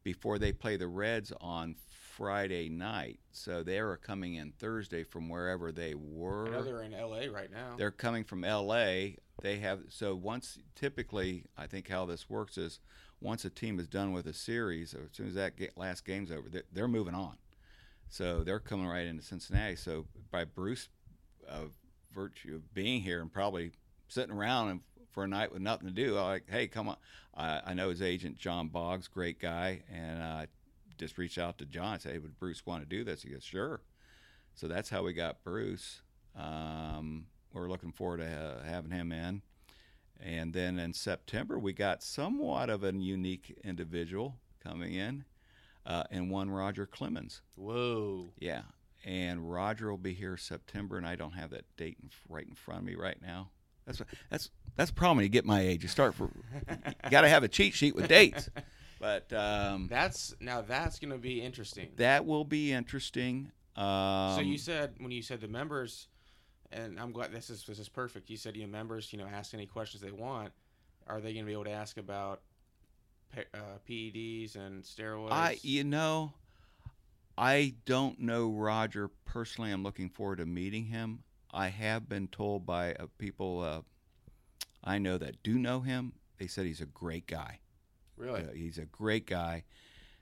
before 0.04 0.38
they 0.38 0.52
play 0.52 0.76
the 0.76 0.86
Reds 0.86 1.32
on 1.40 1.74
Friday 2.12 2.68
night. 2.68 3.18
So 3.32 3.64
they 3.64 3.80
are 3.80 3.96
coming 3.96 4.34
in 4.34 4.52
Thursday 4.52 5.02
from 5.02 5.28
wherever 5.28 5.72
they 5.72 5.96
were. 5.96 6.56
I 6.56 6.62
they're 6.62 6.82
in 6.82 6.94
L.A. 6.94 7.28
right 7.28 7.50
now. 7.50 7.74
They're 7.76 7.90
coming 7.90 8.22
from 8.22 8.44
L.A. 8.44 9.16
They 9.40 9.58
have 9.58 9.80
so 9.88 10.14
once 10.14 10.60
typically 10.76 11.46
I 11.58 11.66
think 11.66 11.88
how 11.88 12.06
this 12.06 12.30
works 12.30 12.56
is 12.56 12.78
once 13.22 13.44
a 13.44 13.50
team 13.50 13.78
is 13.78 13.86
done 13.86 14.12
with 14.12 14.26
a 14.26 14.32
series, 14.32 14.94
or 14.94 15.04
as 15.10 15.16
soon 15.16 15.28
as 15.28 15.34
that 15.34 15.52
last 15.76 16.04
game's 16.04 16.30
over, 16.30 16.48
they're, 16.48 16.64
they're 16.72 16.88
moving 16.88 17.14
on. 17.14 17.36
So 18.08 18.42
they're 18.44 18.60
coming 18.60 18.86
right 18.86 19.06
into 19.06 19.22
Cincinnati. 19.22 19.76
So 19.76 20.06
by 20.30 20.44
Bruce, 20.44 20.88
uh, 21.48 21.66
virtue 22.14 22.56
of 22.56 22.74
being 22.74 23.00
here 23.00 23.22
and 23.22 23.32
probably 23.32 23.72
sitting 24.08 24.34
around 24.34 24.68
and 24.68 24.80
for 25.10 25.24
a 25.24 25.28
night 25.28 25.52
with 25.52 25.62
nothing 25.62 25.88
to 25.88 25.94
do, 25.94 26.18
I'm 26.18 26.24
like, 26.24 26.50
hey, 26.50 26.66
come 26.66 26.88
on. 26.88 26.96
I, 27.34 27.72
know 27.74 27.88
his 27.88 28.02
agent 28.02 28.38
John 28.38 28.68
Boggs, 28.68 29.08
great 29.08 29.40
guy, 29.40 29.82
and 29.90 30.22
I 30.22 30.48
just 30.98 31.16
reached 31.16 31.38
out 31.38 31.58
to 31.58 31.64
John 31.64 31.94
and 31.94 32.02
said, 32.02 32.12
hey, 32.12 32.18
would 32.18 32.38
Bruce 32.38 32.66
want 32.66 32.82
to 32.82 32.88
do 32.88 33.04
this? 33.04 33.22
He 33.22 33.30
goes, 33.30 33.44
sure. 33.44 33.80
So 34.54 34.68
that's 34.68 34.90
how 34.90 35.02
we 35.02 35.14
got 35.14 35.42
Bruce. 35.42 36.02
Um, 36.38 37.26
we're 37.52 37.68
looking 37.68 37.92
forward 37.92 38.18
to 38.18 38.26
uh, 38.26 38.62
having 38.64 38.90
him 38.90 39.12
in. 39.12 39.42
And 40.24 40.52
then 40.52 40.78
in 40.78 40.92
September, 40.92 41.58
we 41.58 41.72
got 41.72 42.02
somewhat 42.02 42.70
of 42.70 42.84
a 42.84 42.92
unique 42.92 43.58
individual 43.64 44.36
coming 44.62 44.94
in, 44.94 45.24
uh, 45.84 46.04
and 46.10 46.30
one 46.30 46.50
Roger 46.50 46.86
Clemens. 46.86 47.42
Whoa. 47.56 48.28
Yeah, 48.38 48.62
and 49.04 49.50
Roger 49.50 49.90
will 49.90 49.98
be 49.98 50.14
here 50.14 50.36
September, 50.36 50.96
and 50.96 51.06
I 51.06 51.16
don't 51.16 51.32
have 51.32 51.50
that 51.50 51.64
date 51.76 51.96
in, 52.00 52.10
right 52.28 52.46
in 52.46 52.54
front 52.54 52.80
of 52.80 52.86
me 52.86 52.94
right 52.94 53.20
now. 53.20 53.50
That's 53.84 53.98
what, 53.98 54.08
that's 54.30 54.50
that's 54.76 54.90
a 54.90 54.94
problem 54.94 55.16
when 55.16 55.24
you 55.24 55.28
get 55.28 55.44
my 55.44 55.60
age. 55.60 55.82
You 55.82 55.88
start 55.88 56.14
for 56.14 56.30
you 56.68 57.10
got 57.10 57.22
to 57.22 57.28
have 57.28 57.42
a 57.42 57.48
cheat 57.48 57.74
sheet 57.74 57.96
with 57.96 58.08
dates. 58.08 58.48
But 59.00 59.32
um, 59.32 59.88
That's 59.90 60.32
now 60.38 60.60
that's 60.62 61.00
gonna 61.00 61.18
be 61.18 61.42
interesting. 61.42 61.88
that 61.96 62.24
will 62.24 62.44
be 62.44 62.72
interesting. 62.72 63.50
Um, 63.74 64.36
so 64.36 64.40
you 64.40 64.56
said 64.56 64.94
when 64.98 65.10
you 65.10 65.22
said 65.22 65.40
the 65.40 65.48
members, 65.48 66.06
and 66.72 66.98
I'm 66.98 67.12
glad 67.12 67.32
this 67.32 67.50
is 67.50 67.64
this 67.64 67.78
is 67.78 67.88
perfect. 67.88 68.30
You 68.30 68.36
said 68.36 68.56
you 68.56 68.62
know, 68.62 68.68
members, 68.68 69.12
you 69.12 69.18
know, 69.18 69.26
ask 69.26 69.54
any 69.54 69.66
questions 69.66 70.02
they 70.02 70.10
want. 70.10 70.52
Are 71.06 71.20
they 71.20 71.32
going 71.32 71.44
to 71.44 71.46
be 71.46 71.52
able 71.52 71.64
to 71.64 71.70
ask 71.70 71.98
about 71.98 72.40
uh, 73.36 73.58
PEDs 73.88 74.56
and 74.56 74.82
steroids? 74.82 75.32
I, 75.32 75.58
you 75.62 75.84
know, 75.84 76.32
I 77.36 77.74
don't 77.86 78.20
know 78.20 78.50
Roger 78.50 79.08
personally. 79.24 79.72
I'm 79.72 79.82
looking 79.82 80.08
forward 80.08 80.38
to 80.38 80.46
meeting 80.46 80.84
him. 80.86 81.24
I 81.52 81.68
have 81.68 82.08
been 82.08 82.28
told 82.28 82.64
by 82.64 82.94
uh, 82.94 83.06
people 83.18 83.60
uh, 83.60 83.80
I 84.84 84.98
know 84.98 85.18
that 85.18 85.42
do 85.42 85.58
know 85.58 85.80
him. 85.80 86.12
They 86.38 86.46
said 86.46 86.66
he's 86.66 86.80
a 86.80 86.86
great 86.86 87.26
guy. 87.26 87.60
really? 88.16 88.44
He's 88.54 88.78
a 88.78 88.86
great 88.86 89.26
guy. 89.26 89.64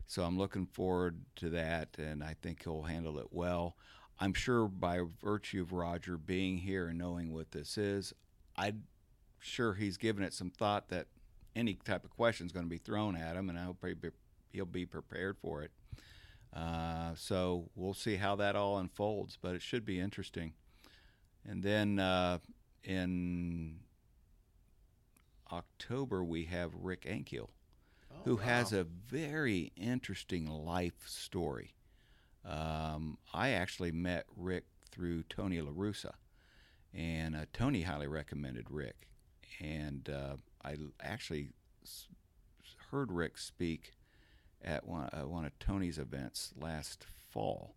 So 0.06 0.24
I'm 0.24 0.36
looking 0.36 0.66
forward 0.66 1.20
to 1.36 1.50
that, 1.50 1.90
and 1.96 2.24
I 2.24 2.34
think 2.42 2.64
he'll 2.64 2.82
handle 2.82 3.18
it 3.20 3.28
well. 3.30 3.76
I'm 4.20 4.34
sure 4.34 4.68
by 4.68 5.00
virtue 5.22 5.62
of 5.62 5.72
Roger 5.72 6.18
being 6.18 6.58
here 6.58 6.88
and 6.88 6.98
knowing 6.98 7.32
what 7.32 7.52
this 7.52 7.78
is, 7.78 8.12
I'm 8.56 8.84
sure 9.38 9.74
he's 9.74 9.96
given 9.96 10.22
it 10.22 10.34
some 10.34 10.50
thought 10.50 10.90
that 10.90 11.06
any 11.56 11.74
type 11.74 12.04
of 12.04 12.10
question 12.10 12.46
is 12.46 12.52
going 12.52 12.66
to 12.66 12.70
be 12.70 12.78
thrown 12.78 13.16
at 13.16 13.36
him, 13.36 13.48
and 13.48 13.58
I 13.58 13.64
hope 13.64 13.84
he'll 14.52 14.66
be 14.66 14.86
prepared 14.86 15.38
for 15.38 15.62
it. 15.62 15.70
Uh, 16.54 17.14
so 17.14 17.70
we'll 17.74 17.94
see 17.94 18.16
how 18.16 18.36
that 18.36 18.56
all 18.56 18.78
unfolds, 18.78 19.38
but 19.40 19.54
it 19.54 19.62
should 19.62 19.86
be 19.86 19.98
interesting. 19.98 20.52
And 21.48 21.62
then 21.62 21.98
uh, 21.98 22.38
in 22.84 23.76
October, 25.50 26.22
we 26.22 26.44
have 26.44 26.72
Rick 26.74 27.02
Ankiel 27.02 27.48
Oh, 28.12 28.16
who 28.24 28.36
has 28.38 28.72
a 28.72 28.84
very 28.84 29.72
interesting 29.76 30.46
life 30.46 31.06
story. 31.06 31.74
Um, 32.44 33.18
I 33.32 33.50
actually 33.50 33.92
met 33.92 34.24
Rick 34.36 34.64
through 34.90 35.24
Tony 35.24 35.60
LaRussa, 35.60 36.14
and 36.94 37.36
uh, 37.36 37.44
Tony 37.52 37.82
highly 37.82 38.06
recommended 38.06 38.70
Rick. 38.70 39.08
And 39.60 40.08
uh, 40.08 40.36
I 40.64 40.76
actually 41.00 41.50
heard 42.90 43.12
Rick 43.12 43.38
speak 43.38 43.92
at 44.62 44.86
one, 44.86 45.08
uh, 45.12 45.26
one 45.26 45.44
of 45.44 45.58
Tony's 45.58 45.98
events 45.98 46.52
last 46.56 47.06
fall, 47.30 47.74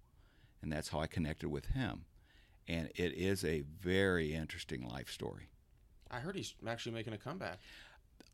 and 0.61 0.71
that's 0.71 0.89
how 0.89 0.99
I 0.99 1.07
connected 1.07 1.49
with 1.49 1.67
him. 1.67 2.05
And 2.67 2.89
it 2.95 3.13
is 3.13 3.43
a 3.43 3.61
very 3.61 4.33
interesting 4.33 4.87
life 4.87 5.11
story. 5.11 5.49
I 6.09 6.19
heard 6.19 6.35
he's 6.35 6.53
actually 6.67 6.93
making 6.93 7.13
a 7.13 7.17
comeback. 7.17 7.59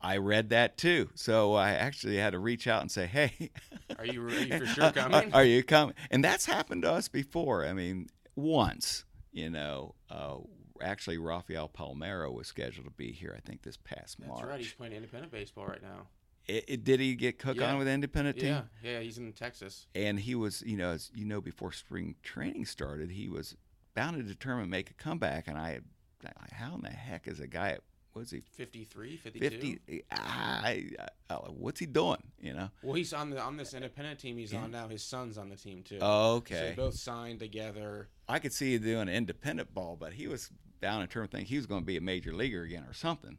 I 0.02 0.18
read 0.18 0.50
that 0.50 0.78
too. 0.78 1.10
So 1.16 1.54
I 1.54 1.72
actually 1.72 2.18
had 2.18 2.32
to 2.32 2.40
reach 2.40 2.68
out 2.68 2.82
and 2.82 2.90
say, 2.92 3.06
"Hey, 3.08 3.52
Are 3.98 4.06
you, 4.06 4.22
ready 4.22 4.50
for 4.58 4.66
sure 4.66 4.92
coming? 4.92 5.34
Are 5.34 5.44
you 5.44 5.64
coming?" 5.64 5.96
And 6.10 6.24
that's 6.24 6.46
happened 6.46 6.84
to 6.84 6.92
us 6.92 7.08
before. 7.08 7.66
I 7.66 7.74
mean, 7.74 8.08
once, 8.36 9.04
you 9.32 9.50
know, 9.50 9.96
uh, 10.10 10.38
actually 10.82 11.18
Rafael 11.18 11.68
Palmeiro 11.70 12.34
was 12.34 12.48
scheduled 12.48 12.86
to 12.86 12.92
be 12.92 13.12
here. 13.12 13.34
I 13.38 13.42
think 13.42 13.62
this 13.64 13.78
past 13.78 14.18
That's 14.20 14.28
March. 14.30 14.40
That's 14.42 14.50
right. 14.52 14.60
He's 14.62 14.74
playing 14.74 14.94
independent 14.94 15.32
baseball 15.34 15.66
right 15.66 15.82
now. 15.82 16.08
it, 16.48 16.64
it- 16.68 16.84
did 16.86 17.00
he 17.02 17.16
get 17.16 17.38
cook 17.38 17.58
Yeah. 17.58 17.72
on 17.74 17.78
with 17.78 17.88
independent 17.88 18.38
team? 18.40 18.48
Yeah, 18.50 18.62
yeah, 18.82 19.00
he's 19.02 19.18
in 19.18 19.34
Texas. 19.34 19.88
And 19.94 20.20
he 20.20 20.34
was, 20.36 20.62
you 20.66 20.78
know, 20.78 20.92
as 20.92 21.12
you 21.14 21.26
know, 21.26 21.42
before 21.42 21.72
spring 21.74 22.16
training 22.24 22.66
started, 22.66 23.12
he 23.12 23.28
was 23.28 23.56
bound 23.96 24.16
to 24.18 24.24
determine 24.24 24.70
make 24.70 24.90
a 24.92 24.94
comeback. 24.94 25.48
And 25.50 25.58
I, 25.58 25.82
I 26.26 26.56
how 26.56 26.76
in 26.76 26.82
the 26.82 26.90
heck 26.90 27.28
is 27.28 27.40
a 27.42 27.48
guy? 27.48 27.72
at- 27.72 27.82
Was 28.20 28.32
he 28.32 28.42
53, 28.42 29.16
52? 29.18 29.50
fifty? 29.50 30.04
Ah, 30.12 30.62
I, 30.64 30.90
I, 31.00 31.34
I, 31.34 31.36
what's 31.36 31.80
he 31.80 31.86
doing? 31.86 32.22
You 32.42 32.54
know? 32.54 32.70
Well, 32.84 32.94
he's 32.96 33.14
on 33.14 33.30
the 33.30 33.40
on 33.42 33.56
this 33.56 33.74
independent 33.74 34.20
team 34.20 34.38
he's 34.38 34.52
Yeah. 34.52 34.60
on 34.64 34.72
now. 34.72 34.90
His 34.90 35.02
son's 35.04 35.38
on 35.38 35.48
the 35.50 35.56
team 35.56 35.84
too. 35.84 36.00
Oh, 36.02 36.32
So 36.34 36.38
okay. 36.40 36.70
they 36.70 36.76
both 36.76 36.96
signed 36.96 37.40
together. 37.40 38.10
I 38.28 38.40
could 38.40 38.52
see 38.52 38.74
you 38.74 38.80
doing 38.80 39.08
independent 39.08 39.74
ball, 39.74 39.96
but 39.98 40.12
he 40.14 40.28
was 40.28 40.52
down 40.82 41.02
in 41.02 41.08
terms 41.08 41.26
of 41.28 41.32
thinking 41.32 41.48
he 41.48 41.56
was 41.56 41.66
going 41.66 41.82
to 41.82 41.86
be 41.86 41.96
a 41.98 42.02
major 42.02 42.34
leaguer 42.34 42.64
again 42.64 42.84
or 42.88 42.94
something. 42.94 43.38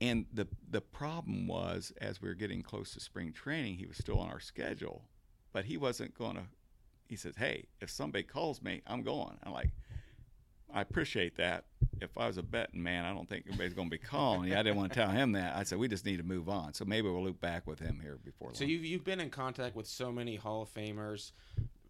And 0.00 0.24
the 0.32 0.48
the 0.70 0.80
problem 0.80 1.46
was, 1.46 1.92
as 2.00 2.22
we 2.22 2.28
were 2.28 2.34
getting 2.34 2.62
close 2.62 2.92
to 2.94 3.00
spring 3.00 3.32
training, 3.32 3.76
he 3.76 3.86
was 3.86 3.98
still 3.98 4.18
on 4.20 4.30
our 4.30 4.40
schedule, 4.40 5.02
but 5.52 5.66
he 5.66 5.76
wasn't 5.76 6.16
going 6.16 6.36
to. 6.36 6.44
He 7.08 7.16
says, 7.16 7.36
"Hey, 7.36 7.66
if 7.82 7.90
somebody 7.90 8.22
calls 8.24 8.62
me, 8.62 8.80
I'm 8.86 9.02
going." 9.02 9.36
I'm 9.42 9.52
like, 9.52 9.70
"I 10.72 10.80
appreciate 10.80 11.36
that. 11.36 11.64
If 12.00 12.16
I 12.16 12.26
was 12.28 12.36
a 12.38 12.42
betting 12.42 12.82
man, 12.82 13.04
I 13.04 13.12
don't 13.12 13.28
think 13.28 13.46
anybody's 13.48 13.74
going 13.74 13.88
to 13.88 13.90
be 13.90 13.98
calling 13.98 14.48
Yeah, 14.50 14.60
I 14.60 14.62
didn't 14.62 14.76
want 14.76 14.92
to 14.92 14.98
tell 15.00 15.10
him 15.10 15.32
that. 15.32 15.56
I 15.56 15.64
said, 15.64 15.78
"We 15.78 15.88
just 15.88 16.04
need 16.04 16.18
to 16.18 16.22
move 16.22 16.48
on." 16.48 16.74
So 16.74 16.84
maybe 16.84 17.08
we'll 17.08 17.24
loop 17.24 17.40
back 17.40 17.66
with 17.66 17.78
him 17.80 17.98
here 18.00 18.18
before 18.24 18.48
long. 18.48 18.54
So 18.54 18.64
you've 18.64 18.84
you've 18.84 19.04
been 19.04 19.20
in 19.20 19.30
contact 19.30 19.74
with 19.74 19.86
so 19.86 20.12
many 20.12 20.36
Hall 20.36 20.62
of 20.62 20.72
Famers. 20.72 21.32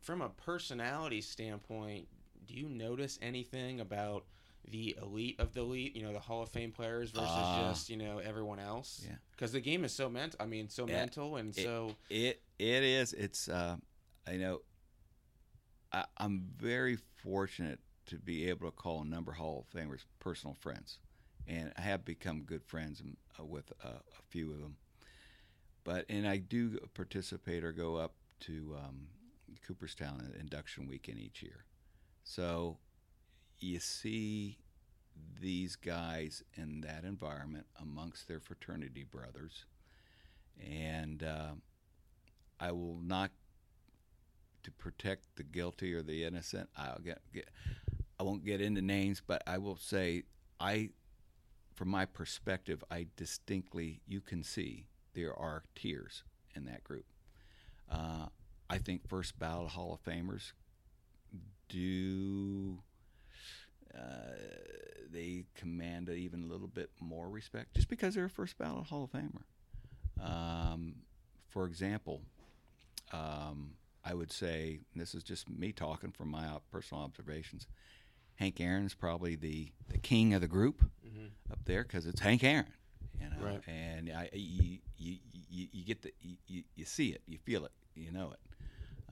From 0.01 0.23
a 0.23 0.29
personality 0.31 1.21
standpoint, 1.21 2.09
do 2.47 2.55
you 2.55 2.69
notice 2.69 3.19
anything 3.21 3.81
about 3.81 4.25
the 4.71 4.97
elite 5.03 5.39
of 5.41 5.53
the 5.53 5.61
elite? 5.61 5.95
You 5.97 6.05
know, 6.05 6.13
the 6.13 6.21
Hall 6.21 6.43
of 6.43 6.49
Fame 6.49 6.73
players 6.73 7.11
versus 7.11 7.29
Ah. 7.31 7.69
just 7.71 7.91
you 7.91 7.97
know 7.97 8.19
everyone 8.19 8.61
else. 8.61 9.03
Yeah. 9.07 9.17
Because 9.33 9.53
the 9.53 9.61
game 9.61 9.85
is 9.85 9.93
so 9.93 10.09
mental. 10.09 10.39
I 10.41 10.47
mean, 10.47 10.69
so 10.71 10.87
Yeah. 10.87 10.95
mental 10.95 11.37
and 11.37 11.51
It- 11.57 11.63
so. 11.65 11.97
It 12.09 12.41
it 12.59 12.83
is. 12.85 13.13
It's 13.13 13.49
uh, 13.49 13.77
you 14.31 14.39
know, 14.39 14.63
I, 15.93 16.05
I'm 16.17 16.49
very 16.57 16.97
fortunate 17.23 17.81
to 18.09 18.17
be 18.17 18.49
able 18.49 18.71
to 18.71 18.77
call 18.77 19.03
a 19.03 19.05
number 19.05 19.33
of 19.33 19.39
Hall 19.39 19.67
of 19.67 19.79
Famers 19.79 20.05
personal 20.21 20.57
friends, 20.59 20.99
and 21.47 21.73
I 21.77 21.83
have 21.83 22.05
become 22.05 22.43
good 22.43 22.65
friends 22.65 23.01
um, 23.01 23.17
uh, 23.39 23.45
with 23.45 23.73
uh, 23.85 23.89
a 23.89 24.23
few 24.29 24.53
of 24.53 24.61
them. 24.61 24.77
But 25.85 26.05
and 26.09 26.27
I 26.27 26.39
do 26.39 26.79
participate 26.95 27.65
or 27.65 27.73
go 27.73 27.97
up 27.97 28.15
to 28.41 28.77
um, 28.85 29.09
Cooperstown 29.67 30.33
induction 30.39 30.87
weekend 30.87 31.19
each 31.19 31.43
year, 31.43 31.65
so 32.25 32.79
you 33.59 33.81
see 33.81 34.59
these 35.41 35.77
guys 35.77 36.45
in 36.55 36.81
that 36.83 37.05
environment 37.05 37.67
amongst 37.81 38.29
their 38.29 38.39
fraternity 38.39 39.05
brothers 39.05 39.65
and 40.61 41.23
uh, 41.23 41.53
I 42.61 42.73
will 42.73 43.01
not 43.03 43.31
to 44.65 44.71
protect 44.73 45.37
the 45.37 45.43
guilty 45.43 45.95
or 45.95 46.03
the 46.03 46.25
innocent. 46.25 46.69
I'll 46.77 47.01
get, 47.05 47.21
get 47.33 47.49
I 48.19 48.25
won't 48.25 48.45
get 48.45 48.61
into 48.61 48.83
names, 48.83 49.23
but 49.25 49.43
I 49.47 49.59
will 49.59 49.77
say 49.77 50.25
I, 50.59 50.91
from 51.75 51.89
my 51.89 52.05
perspective, 52.05 52.83
I 52.91 53.07
distinctly 53.17 54.01
you 54.07 54.21
can 54.21 54.43
see 54.43 54.87
there 55.15 55.35
are 55.35 55.63
tiers 55.75 56.25
in 56.55 56.65
that 56.67 56.83
group. 56.85 57.05
Uh, 57.91 58.27
I 58.69 58.79
think 58.79 59.09
first 59.09 59.39
ballot 59.39 59.71
Hall 59.71 59.93
of 59.95 60.13
Famers 60.13 60.53
do. 61.69 62.79
Uh, 63.95 64.37
they 65.11 65.45
command 65.55 66.11
even 66.11 66.45
a 66.45 66.47
little 66.47 66.69
bit 66.69 66.91
more 67.01 67.29
respect 67.29 67.75
just 67.75 67.89
because 67.89 68.15
they're 68.15 68.27
a 68.27 68.31
first 68.31 68.59
ballot 68.59 68.87
Hall 68.87 69.05
of 69.05 69.11
Famer. 69.11 69.43
Um, 70.23 70.97
for 71.49 71.67
example, 71.67 72.21
um, 73.13 73.73
I 74.05 74.15
would 74.15 74.31
say 74.31 74.81
this 74.95 75.15
is 75.15 75.23
just 75.23 75.49
me 75.49 75.73
talking 75.73 76.11
from 76.11 76.31
my 76.31 76.47
personal 76.71 77.03
observations. 77.03 77.67
Hank 78.39 78.61
Aaron 78.61 78.87
is 78.87 78.95
probably 78.95 79.35
the, 79.37 79.73
the 79.89 79.99
king 79.99 80.33
of 80.35 80.41
the 80.41 80.49
group 80.49 80.83
Mhm. 81.07 81.31
up 81.51 81.59
there 81.65 81.83
because 81.83 82.07
it's 82.07 82.21
Hank 82.21 82.45
Aaron, 82.45 82.73
you 83.21 83.29
know, 83.31 83.37
Right. 83.45 83.63
and 83.67 84.11
I, 84.11 84.31
you, 84.33 84.79
you, 84.97 85.19
you, 85.51 85.69
you 85.73 85.85
get 85.85 86.03
the 86.03 86.13
you, 86.21 86.37
you, 86.47 86.63
you 86.77 86.85
see 86.85 87.09
it, 87.11 87.23
you 87.27 87.39
feel 87.39 87.65
it, 87.65 87.73
you 87.95 88.13
know 88.13 88.33
it, 88.33 88.41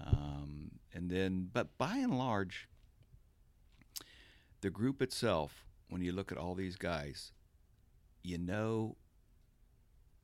um, 0.01 0.71
and 0.95 1.11
then 1.11 1.51
but 1.53 1.77
by 1.79 1.97
and 1.97 2.17
large, 2.17 2.69
the 4.61 4.71
group 4.71 5.03
itself, 5.03 5.65
when 5.89 6.03
you 6.03 6.13
look 6.13 6.31
at 6.31 6.39
all 6.39 6.55
these 6.55 6.77
guys, 6.77 7.33
you 8.23 8.39
know, 8.39 8.97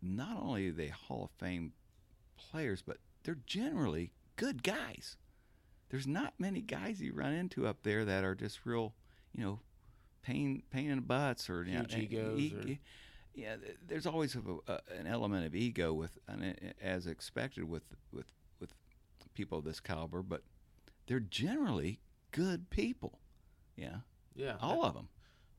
not 0.01 0.37
only 0.41 0.69
are 0.69 0.73
they 0.73 0.89
Hall 0.89 1.25
of 1.25 1.31
Fame 1.39 1.73
players, 2.37 2.83
but 2.83 2.99
they're 3.25 3.39
generally 3.47 4.13
good 4.37 4.63
guys. 4.63 5.17
There's 5.93 6.07
not 6.09 6.33
many 6.39 6.61
guys 6.63 7.01
you 7.01 7.13
run 7.13 7.33
into 7.35 7.67
up 7.69 7.83
there 7.85 8.05
that 8.07 8.25
are 8.25 8.35
just 8.35 8.65
real, 8.65 8.95
you 9.33 9.45
know, 9.45 9.61
pain 10.23 10.63
pain 10.71 10.89
in 10.91 10.97
the 10.97 11.03
butts 11.03 11.49
or 11.51 11.65
you 11.65 11.75
know, 11.75 11.85
egos 11.97 12.41
e- 12.41 12.55
or- 12.57 12.79
yeah, 13.35 13.57
there's 13.87 14.07
always 14.07 14.35
a, 14.35 14.41
a, 14.73 14.81
an 14.99 15.07
element 15.07 15.47
of 15.47 15.55
ego 15.55 15.93
with, 15.93 16.19
as 16.83 17.07
expected 17.07 17.65
with 17.69 17.85
with 18.13 18.27
with 18.61 18.73
people 19.35 19.59
of 19.59 19.65
this 19.65 19.81
caliber, 19.81 20.23
but 20.23 20.43
they're 21.07 21.21
generally 21.21 22.01
good 22.31 22.69
people. 22.71 23.19
Yeah, 23.77 23.97
Yeah. 24.35 24.57
all 24.61 24.85
of 24.85 24.95
them. 24.95 25.09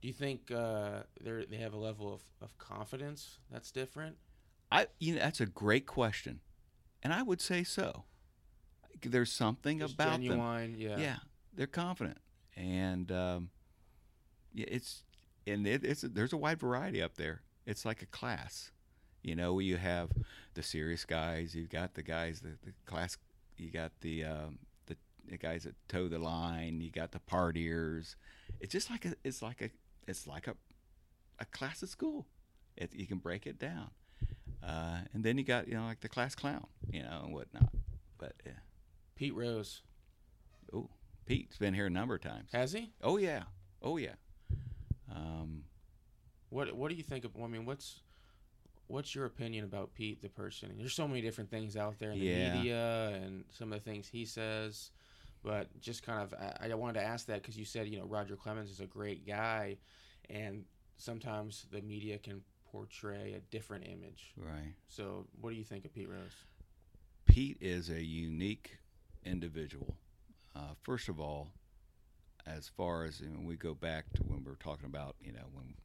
Do 0.02 0.08
you 0.08 0.14
think 0.14 0.52
uh, 0.52 1.04
they 1.22 1.46
they 1.50 1.58
have 1.58 1.74
a 1.74 1.78
level 1.78 2.14
of, 2.14 2.22
of 2.42 2.58
confidence 2.58 3.38
that's 3.52 3.72
different? 3.72 4.18
I 4.72 4.88
you 5.00 5.14
know 5.16 5.22
that's 5.22 5.42
a 5.42 5.46
great 5.46 5.86
question, 5.86 6.40
and 7.04 7.14
I 7.14 7.22
would 7.24 7.40
say 7.42 7.64
so. 7.64 8.04
There's 9.06 9.32
something 9.32 9.80
Just 9.80 9.94
about 9.96 10.14
them. 10.14 10.24
genuine, 10.24 10.76
yeah. 10.78 10.98
Yeah, 10.98 11.16
they're 11.54 11.68
confident, 11.68 12.18
and 12.56 13.12
um, 13.12 13.50
yeah, 14.54 14.66
it's 14.68 15.04
and 15.48 15.68
it, 15.68 15.84
it's 15.84 16.02
there's 16.02 16.34
a 16.34 16.38
wide 16.38 16.60
variety 16.60 17.02
up 17.02 17.16
there. 17.16 17.42
It's 17.66 17.86
like 17.86 18.02
a 18.02 18.06
class, 18.08 18.72
you 19.22 19.36
know. 19.36 19.60
You 19.60 19.78
have 19.78 20.12
the 20.54 20.64
serious 20.64 21.06
guys. 21.06 21.56
You've 21.56 21.70
got 21.70 21.94
the 21.94 22.04
guys 22.04 22.42
the, 22.42 22.58
the 22.64 22.74
class. 22.86 23.18
You 23.58 23.70
got 23.72 23.92
the 24.02 24.26
um, 24.26 24.60
the, 24.88 24.98
the 25.30 25.38
guys 25.38 25.64
that 25.64 25.76
toe 25.88 26.08
the 26.08 26.20
line. 26.20 26.82
You 26.82 26.92
got 26.92 27.12
the 27.12 27.20
partiers. 27.20 28.16
It's 28.60 28.72
just 28.72 28.90
like 28.90 29.06
a 29.06 29.14
it's 29.24 29.42
like 29.42 29.62
a 29.62 29.70
it's 30.08 30.28
like 30.28 30.48
a 30.48 30.56
a 31.40 31.46
class 31.46 31.84
at 31.84 31.90
school. 31.90 32.28
It, 32.76 32.94
you 32.94 33.06
can 33.06 33.20
break 33.20 33.46
it 33.46 33.60
down, 33.60 33.92
uh, 34.64 35.02
and 35.14 35.24
then 35.24 35.38
you 35.38 35.44
got 35.44 35.68
you 35.68 35.76
know 35.76 35.86
like 35.86 36.02
the 36.02 36.10
class 36.10 36.36
clown, 36.36 36.66
you 36.92 37.04
know, 37.04 37.22
and 37.26 37.34
whatnot. 37.34 37.70
But 38.18 38.34
yeah. 38.46 38.54
Pete 39.16 39.36
Rose 39.36 39.82
Oh, 40.74 40.90
Pete's 41.26 41.58
been 41.58 41.74
here 41.74 41.86
a 41.86 41.90
number 41.90 42.16
of 42.16 42.22
times. 42.22 42.50
has 42.52 42.72
he? 42.74 42.92
Oh 43.02 43.18
yeah, 43.18 43.44
oh 43.82 43.98
yeah. 43.98 44.16
Um, 45.14 45.64
What 46.50 46.76
What 46.76 46.90
do 46.90 46.96
you 46.96 47.04
think 47.04 47.26
of? 47.26 47.32
I 47.42 47.48
mean, 47.48 47.66
what's 47.66 48.02
What's 48.88 49.16
your 49.16 49.26
opinion 49.26 49.64
about 49.64 49.94
Pete 49.94 50.22
the 50.22 50.30
person? 50.30 50.76
There's 50.78 50.94
so 50.94 51.08
many 51.08 51.22
different 51.22 51.50
things 51.50 51.78
out 51.78 51.98
there 52.00 52.12
in 52.12 52.20
the 52.20 52.26
Yeah. 52.26 52.54
media 52.54 53.20
and 53.24 53.46
some 53.50 53.72
of 53.72 53.82
the 53.84 53.90
things 53.90 54.08
he 54.10 54.26
says, 54.26 54.92
but 55.42 55.68
just 55.80 56.04
kind 56.04 56.22
of 56.22 56.34
I, 56.34 56.70
I 56.70 56.74
wanted 56.76 57.00
to 57.00 57.06
ask 57.06 57.26
that 57.28 57.42
because 57.42 57.58
you 57.58 57.66
said 57.66 57.88
you 57.88 57.98
know 57.98 58.06
Roger 58.06 58.36
Clemens 58.36 58.70
is 58.70 58.82
a 58.82 58.86
great 58.86 59.26
guy, 59.26 59.78
and 60.30 60.66
sometimes 60.98 61.66
the 61.72 61.82
media 61.82 62.18
can 62.18 62.42
portray 62.72 63.34
a 63.34 63.40
different 63.52 63.86
image. 63.88 64.34
right. 64.38 64.74
So, 64.90 65.28
what 65.40 65.52
do 65.52 65.56
you 65.56 65.64
think 65.64 65.86
of 65.86 65.94
Pete 65.94 66.10
Rose? 66.10 66.36
Pete 67.26 67.58
is 67.62 67.90
a 67.90 68.04
unique 68.04 68.78
individual. 69.26 69.96
Uh, 70.56 70.74
first 70.84 71.10
of 71.10 71.20
all, 71.20 71.50
as 72.46 72.70
far 72.70 73.06
as 73.06 73.22
know, 73.22 73.40
we 73.44 73.56
go 73.56 73.74
back 73.74 74.06
to 74.14 74.24
when 74.24 74.44
we 74.44 74.50
were 74.50 74.58
talking 74.58 74.86
about, 74.86 75.16
you 75.22 75.32
know, 75.32 75.46
when 75.54 75.76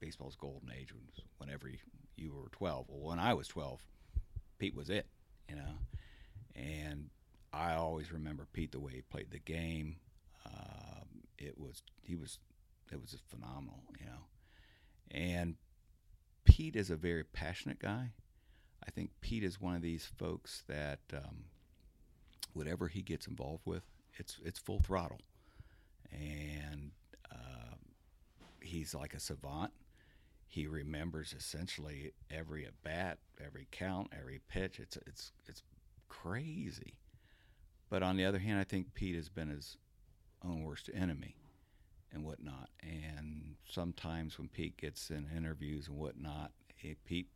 baseball's 0.00 0.36
golden 0.36 0.70
age 0.70 0.92
was 0.92 1.24
whenever 1.38 1.68
you, 1.68 1.78
you 2.16 2.32
were 2.32 2.48
12. 2.52 2.86
Well, 2.88 3.10
when 3.10 3.18
I 3.18 3.34
was 3.34 3.48
12, 3.48 3.80
Pete 4.58 4.74
was 4.74 4.90
it, 4.90 5.06
you 5.48 5.56
know. 5.56 5.78
And 6.54 7.10
I 7.52 7.74
always 7.74 8.12
remember 8.12 8.46
Pete 8.52 8.72
the 8.72 8.80
way 8.80 8.92
he 8.94 9.02
played 9.02 9.30
the 9.30 9.38
game. 9.38 9.96
Um, 10.46 11.22
it 11.38 11.58
was 11.58 11.82
he 12.02 12.14
was 12.14 12.38
it 12.90 13.00
was 13.00 13.10
just 13.10 13.24
phenomenal, 13.28 13.82
you 13.98 14.06
know. 14.06 14.26
And 15.10 15.56
Pete 16.44 16.76
is 16.76 16.90
a 16.90 16.96
very 16.96 17.24
passionate 17.24 17.78
guy. 17.78 18.10
I 18.86 18.90
think 18.90 19.10
Pete 19.20 19.44
is 19.44 19.60
one 19.60 19.76
of 19.76 19.82
these 19.82 20.06
folks 20.18 20.64
that 20.68 21.00
um, 21.12 21.44
whatever 22.52 22.88
he 22.88 23.02
gets 23.02 23.26
involved 23.26 23.62
with, 23.64 23.82
it's 24.14 24.38
it's 24.44 24.58
full 24.58 24.80
throttle, 24.80 25.20
and 26.10 26.92
um, 27.32 27.78
he's 28.60 28.94
like 28.94 29.14
a 29.14 29.20
savant. 29.20 29.72
He 30.48 30.66
remembers 30.66 31.34
essentially 31.36 32.12
every 32.30 32.66
at 32.66 32.82
bat, 32.82 33.18
every 33.42 33.68
count, 33.70 34.12
every 34.18 34.40
pitch. 34.48 34.78
It's 34.78 34.98
it's 35.06 35.32
it's 35.46 35.62
crazy. 36.08 36.94
But 37.88 38.02
on 38.02 38.16
the 38.16 38.24
other 38.24 38.38
hand, 38.38 38.58
I 38.58 38.64
think 38.64 38.94
Pete 38.94 39.16
has 39.16 39.28
been 39.28 39.48
his 39.48 39.76
own 40.44 40.62
worst 40.62 40.88
enemy 40.94 41.36
and 42.12 42.24
whatnot. 42.24 42.70
And 42.82 43.56
sometimes 43.68 44.38
when 44.38 44.48
Pete 44.48 44.76
gets 44.76 45.10
in 45.10 45.28
interviews 45.36 45.88
and 45.88 45.96
whatnot, 45.96 46.52
Pete 47.04 47.28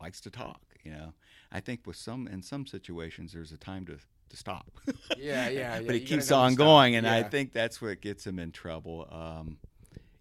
likes 0.00 0.20
to 0.22 0.30
talk. 0.30 0.60
You 0.84 0.92
know, 0.92 1.14
I 1.50 1.60
think 1.60 1.80
with 1.86 1.96
some 1.96 2.28
in 2.28 2.42
some 2.42 2.66
situations 2.66 3.32
there's 3.32 3.52
a 3.52 3.58
time 3.58 3.86
to 3.86 3.98
to 4.30 4.36
stop. 4.36 4.70
Yeah, 5.16 5.48
yeah, 5.48 5.78
yeah. 5.78 5.80
but 5.80 5.94
he 5.94 6.00
You 6.02 6.06
keeps 6.06 6.30
on 6.30 6.52
stop. 6.52 6.58
going, 6.58 6.96
and 6.96 7.06
I 7.08 7.22
think 7.22 7.52
that's 7.52 7.80
what 7.80 8.00
gets 8.00 8.26
him 8.26 8.38
in 8.38 8.52
trouble. 8.52 9.08
Um, 9.10 9.58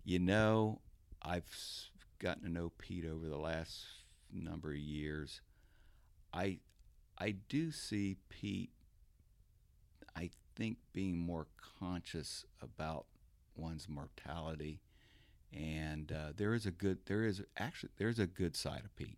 you 0.04 0.20
know, 0.20 0.80
I've 1.22 1.46
gotten 2.20 2.44
to 2.44 2.50
know 2.50 2.72
Pete 2.78 3.06
over 3.06 3.28
the 3.28 3.38
last 3.38 3.86
number 4.32 4.72
of 4.72 4.78
years. 4.78 5.42
I 6.34 6.60
I 7.18 7.36
do 7.50 7.72
see 7.72 8.18
Pete. 8.30 8.72
I 10.16 10.30
think 10.56 10.78
being 10.94 11.18
more 11.18 11.48
conscious 11.80 12.46
about 12.62 13.06
one's 13.56 13.88
mortality, 13.90 14.80
and 15.54 16.12
uh, 16.12 16.32
there 16.36 16.54
is 16.54 16.66
a 16.66 16.72
good 16.72 17.00
there 17.06 17.24
is 17.26 17.42
actually 17.58 17.90
there's 17.98 18.20
a 18.20 18.28
good 18.28 18.56
side 18.56 18.82
of 18.86 18.96
Pete. 18.96 19.18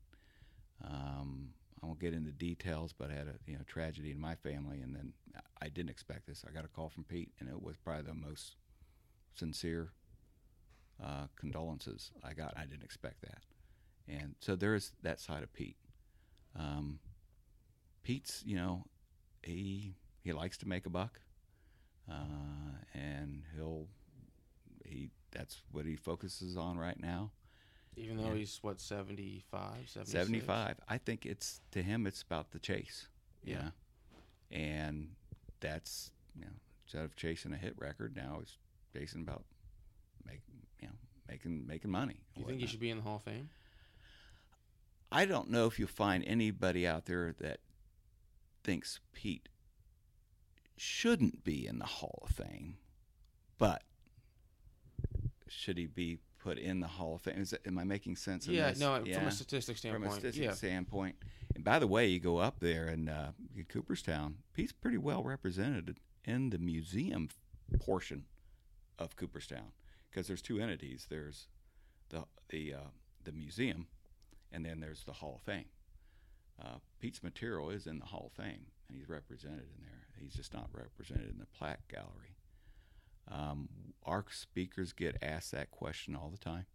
Um, 0.83 1.49
I 1.81 1.85
won't 1.85 1.99
get 1.99 2.13
into 2.13 2.31
details, 2.31 2.93
but 2.97 3.11
I 3.11 3.13
had 3.13 3.27
a 3.27 3.35
you 3.45 3.53
know 3.53 3.63
tragedy 3.67 4.11
in 4.11 4.19
my 4.19 4.35
family, 4.35 4.81
and 4.81 4.95
then 4.95 5.13
I 5.61 5.69
didn't 5.69 5.89
expect 5.89 6.27
this. 6.27 6.43
I 6.47 6.51
got 6.51 6.65
a 6.65 6.69
call 6.69 6.89
from 6.89 7.03
Pete, 7.03 7.31
and 7.39 7.49
it 7.49 7.61
was 7.61 7.75
probably 7.77 8.03
the 8.03 8.13
most 8.13 8.55
sincere 9.35 9.91
uh, 11.03 11.27
condolences 11.35 12.11
I 12.23 12.33
got. 12.33 12.53
I 12.57 12.65
didn't 12.65 12.83
expect 12.83 13.21
that, 13.21 13.43
and 14.07 14.35
so 14.39 14.55
there 14.55 14.75
is 14.75 14.91
that 15.03 15.19
side 15.19 15.43
of 15.43 15.53
Pete. 15.53 15.77
Um, 16.55 16.99
Pete's, 18.03 18.41
you 18.45 18.55
know, 18.55 18.85
he 19.43 19.95
he 20.23 20.33
likes 20.33 20.57
to 20.59 20.67
make 20.67 20.85
a 20.85 20.89
buck, 20.89 21.19
uh, 22.09 22.77
and 22.93 23.43
he'll 23.55 23.87
he 24.83 25.09
that's 25.31 25.61
what 25.71 25.85
he 25.85 25.95
focuses 25.95 26.57
on 26.57 26.77
right 26.77 26.99
now. 26.99 27.31
Even 27.97 28.17
though 28.17 28.29
Yeah. 28.29 28.35
he's 28.35 28.59
what 28.61 28.79
75, 28.79 29.89
76? 29.89 30.11
75 30.11 30.79
i 30.87 30.97
think 30.99 31.25
it's 31.25 31.61
to 31.71 31.81
him 31.81 32.05
it's 32.05 32.21
about 32.21 32.51
the 32.51 32.59
chase 32.59 33.07
you 33.43 33.53
Yeah. 33.55 33.63
know? 33.63 33.71
and 34.51 35.15
that's 35.59 36.11
you 36.35 36.41
know 36.41 36.51
instead 36.85 37.03
of 37.03 37.15
chasing 37.15 37.53
a 37.53 37.57
hit 37.57 37.73
record 37.77 38.15
now 38.15 38.37
he's 38.39 38.57
chasing 38.93 39.21
about 39.21 39.43
make 40.25 40.41
you 40.79 40.87
know 40.87 40.93
making 41.27 41.65
making 41.65 41.89
money 41.91 42.19
Do 42.35 42.41
you 42.41 42.47
think 42.47 42.59
he 42.61 42.67
should 42.67 42.79
be 42.79 42.89
in 42.91 42.97
the 42.97 43.03
Hall 43.03 43.15
of 43.17 43.23
Fame? 43.23 43.49
i 45.11 45.25
don't 45.25 45.49
know 45.49 45.65
if 45.65 45.79
you'll 45.79 45.87
find 45.87 46.23
anybody 46.25 46.85
out 46.85 47.05
there 47.07 47.33
that 47.39 47.61
thinks 48.63 48.99
pete 49.13 49.49
shouldn't 50.77 51.43
be 51.43 51.65
in 51.65 51.79
the 51.79 51.85
hall 51.85 52.19
of 52.23 52.29
fame 52.29 52.77
but 53.57 53.81
should 55.47 55.77
he 55.77 55.87
be 55.87 56.19
put 56.47 56.57
in 56.57 56.79
the 56.79 56.87
hall 56.87 57.15
of 57.15 57.21
fame 57.21 57.41
is 57.41 57.49
that, 57.49 57.67
am 57.67 57.77
i 57.77 57.83
making 57.83 58.15
sense 58.15 58.47
Yeah, 58.47 58.69
this? 58.69 58.79
no, 58.79 58.95
from 58.99 59.05
Yeah. 59.05 59.27
a 59.27 59.31
statistic 59.31 59.75
from 59.75 59.79
standpoint. 59.79 60.11
a 60.13 60.15
statistic 60.15 60.43
yeah. 60.45 60.53
standpoint. 60.53 61.15
And 61.55 61.63
by 61.63 61.77
the 61.77 61.87
way, 61.87 62.07
you 62.07 62.21
go 62.21 62.37
up 62.37 62.61
there 62.61 62.87
and 62.87 63.09
uh, 63.09 63.31
in 63.53 63.65
Cooperstown, 63.65 64.37
Pete's 64.53 64.71
pretty 64.71 64.97
well 64.97 65.23
represented 65.23 65.97
in 66.23 66.51
the 66.51 66.57
museum 66.57 67.27
portion 67.79 68.23
of 68.97 69.17
Cooperstown 69.17 69.73
because 70.09 70.27
there's 70.27 70.41
two 70.41 70.57
entities. 70.61 71.07
There's 71.09 71.47
the 72.09 72.23
the 72.47 72.75
uh, 72.75 72.89
the 73.25 73.33
museum, 73.33 73.87
and 74.53 74.65
then 74.65 74.79
there's 74.79 75.03
the 75.03 75.13
Hall 75.13 75.35
of 75.35 75.41
Fame. 75.41 75.65
Uh, 76.63 76.77
Pete's 77.01 77.21
material 77.21 77.69
is 77.71 77.87
in 77.87 77.99
the 77.99 78.05
Hall 78.05 78.31
of 78.33 78.41
Fame, 78.41 78.67
and 78.87 78.97
he's 78.97 79.09
represented 79.09 79.67
in 79.75 79.81
there. 79.83 80.07
He's 80.17 80.33
just 80.33 80.53
not 80.53 80.69
represented 80.71 81.29
in 81.29 81.39
the 81.39 81.45
plaque 81.47 81.87
gallery. 81.89 82.36
Um, 83.31 83.69
our 84.05 84.25
speakers 84.29 84.93
get 84.93 85.17
asked 85.21 85.51
that 85.51 85.71
question 85.71 86.15
all 86.15 86.29
the 86.29 86.37
time, 86.37 86.65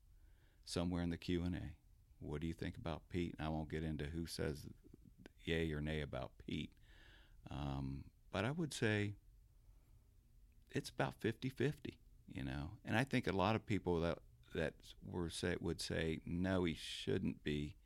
somewhere 0.65 1.03
in 1.03 1.11
the 1.11 1.17
Q 1.17 1.43
and 1.45 1.55
A. 1.55 1.73
What 2.21 2.41
do 2.41 2.47
you 2.47 2.55
think 2.55 2.77
about 2.77 3.03
Pete? 3.09 3.35
And 3.38 3.47
I 3.47 3.51
won't 3.51 3.71
get 3.71 3.83
into 3.83 4.05
who 4.05 4.27
says 4.27 4.67
yay 5.45 5.73
or 5.73 5.81
nay 5.81 6.01
about 6.01 6.31
Pete, 6.47 6.71
um, 7.51 8.05
but 8.31 8.45
I 8.45 8.51
would 8.51 8.73
say 8.73 9.15
it's 10.71 10.91
about 10.91 11.21
50-50, 11.21 11.73
you 12.33 12.45
know. 12.45 12.71
And 12.85 12.97
I 12.97 13.05
think 13.05 13.27
a 13.27 13.33
lot 13.33 13.57
of 13.57 13.67
people 13.67 14.01
that 14.01 14.19
that 14.55 14.75
were 15.11 15.31
say 15.31 15.57
would 15.61 15.81
say 15.81 16.21
no, 16.27 16.65
he 16.65 16.75
shouldn't 16.75 17.43
be. 17.43 17.77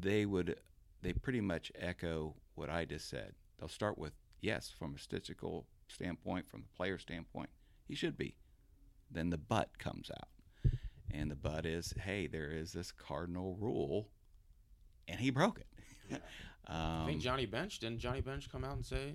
They 0.00 0.24
would 0.24 0.56
they 1.02 1.12
pretty 1.12 1.40
much 1.40 1.72
echo 1.78 2.34
what 2.54 2.70
I 2.70 2.84
just 2.84 3.08
said. 3.08 3.34
They'll 3.58 3.68
start 3.68 3.98
with 3.98 4.12
yes, 4.40 4.72
from 4.76 4.94
a 4.94 4.98
statistical 4.98 5.66
standpoint, 5.88 6.48
from 6.48 6.62
the 6.62 6.76
player 6.76 6.98
standpoint, 6.98 7.50
he 7.86 7.94
should 7.94 8.16
be. 8.16 8.36
Then 9.10 9.30
the 9.30 9.38
but 9.38 9.78
comes 9.78 10.10
out. 10.10 10.28
And 11.10 11.30
the 11.30 11.36
but 11.36 11.64
is, 11.64 11.94
hey, 12.04 12.26
there 12.26 12.50
is 12.50 12.72
this 12.72 12.92
cardinal 12.92 13.56
rule, 13.58 14.08
and 15.06 15.18
he 15.18 15.30
broke 15.30 15.58
it. 15.58 15.66
I 16.68 17.04
think 17.06 17.16
um, 17.16 17.20
Johnny 17.20 17.46
Bench 17.46 17.78
didn't 17.78 17.98
Johnny 17.98 18.20
Bench 18.20 18.50
come 18.52 18.62
out 18.62 18.76
and 18.76 18.84
say 18.84 19.14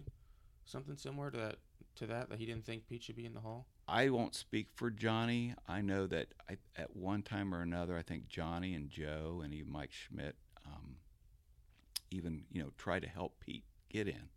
something 0.66 0.98
similar 0.98 1.30
to 1.30 1.38
that 1.38 1.56
to 1.98 2.08
that 2.08 2.30
that 2.30 2.40
he 2.40 2.48
didn't 2.48 2.66
think 2.66 2.88
Pete 2.88 3.04
should 3.04 3.16
be 3.16 3.26
in 3.26 3.34
the 3.34 3.40
Hall. 3.40 3.68
I 3.88 4.10
won't 4.10 4.34
speak 4.34 4.70
for 4.74 4.90
Johnny. 4.90 5.54
I 5.68 5.82
know 5.82 6.08
that 6.08 6.30
I, 6.50 6.58
at 6.76 6.96
one 6.96 7.22
time 7.22 7.54
or 7.54 7.62
another, 7.62 7.96
I 7.96 8.02
think 8.02 8.28
Johnny 8.28 8.74
and 8.74 8.90
Joe 8.90 9.42
and 9.44 9.54
even 9.54 9.72
Mike 9.72 9.92
Schmidt 9.92 10.36
um, 10.66 10.96
even 12.12 12.44
you 12.52 12.62
know 12.62 12.70
try 12.78 13.00
to 13.00 13.08
help 13.08 13.40
Pete 13.40 13.66
get 13.90 14.08
in. 14.08 14.30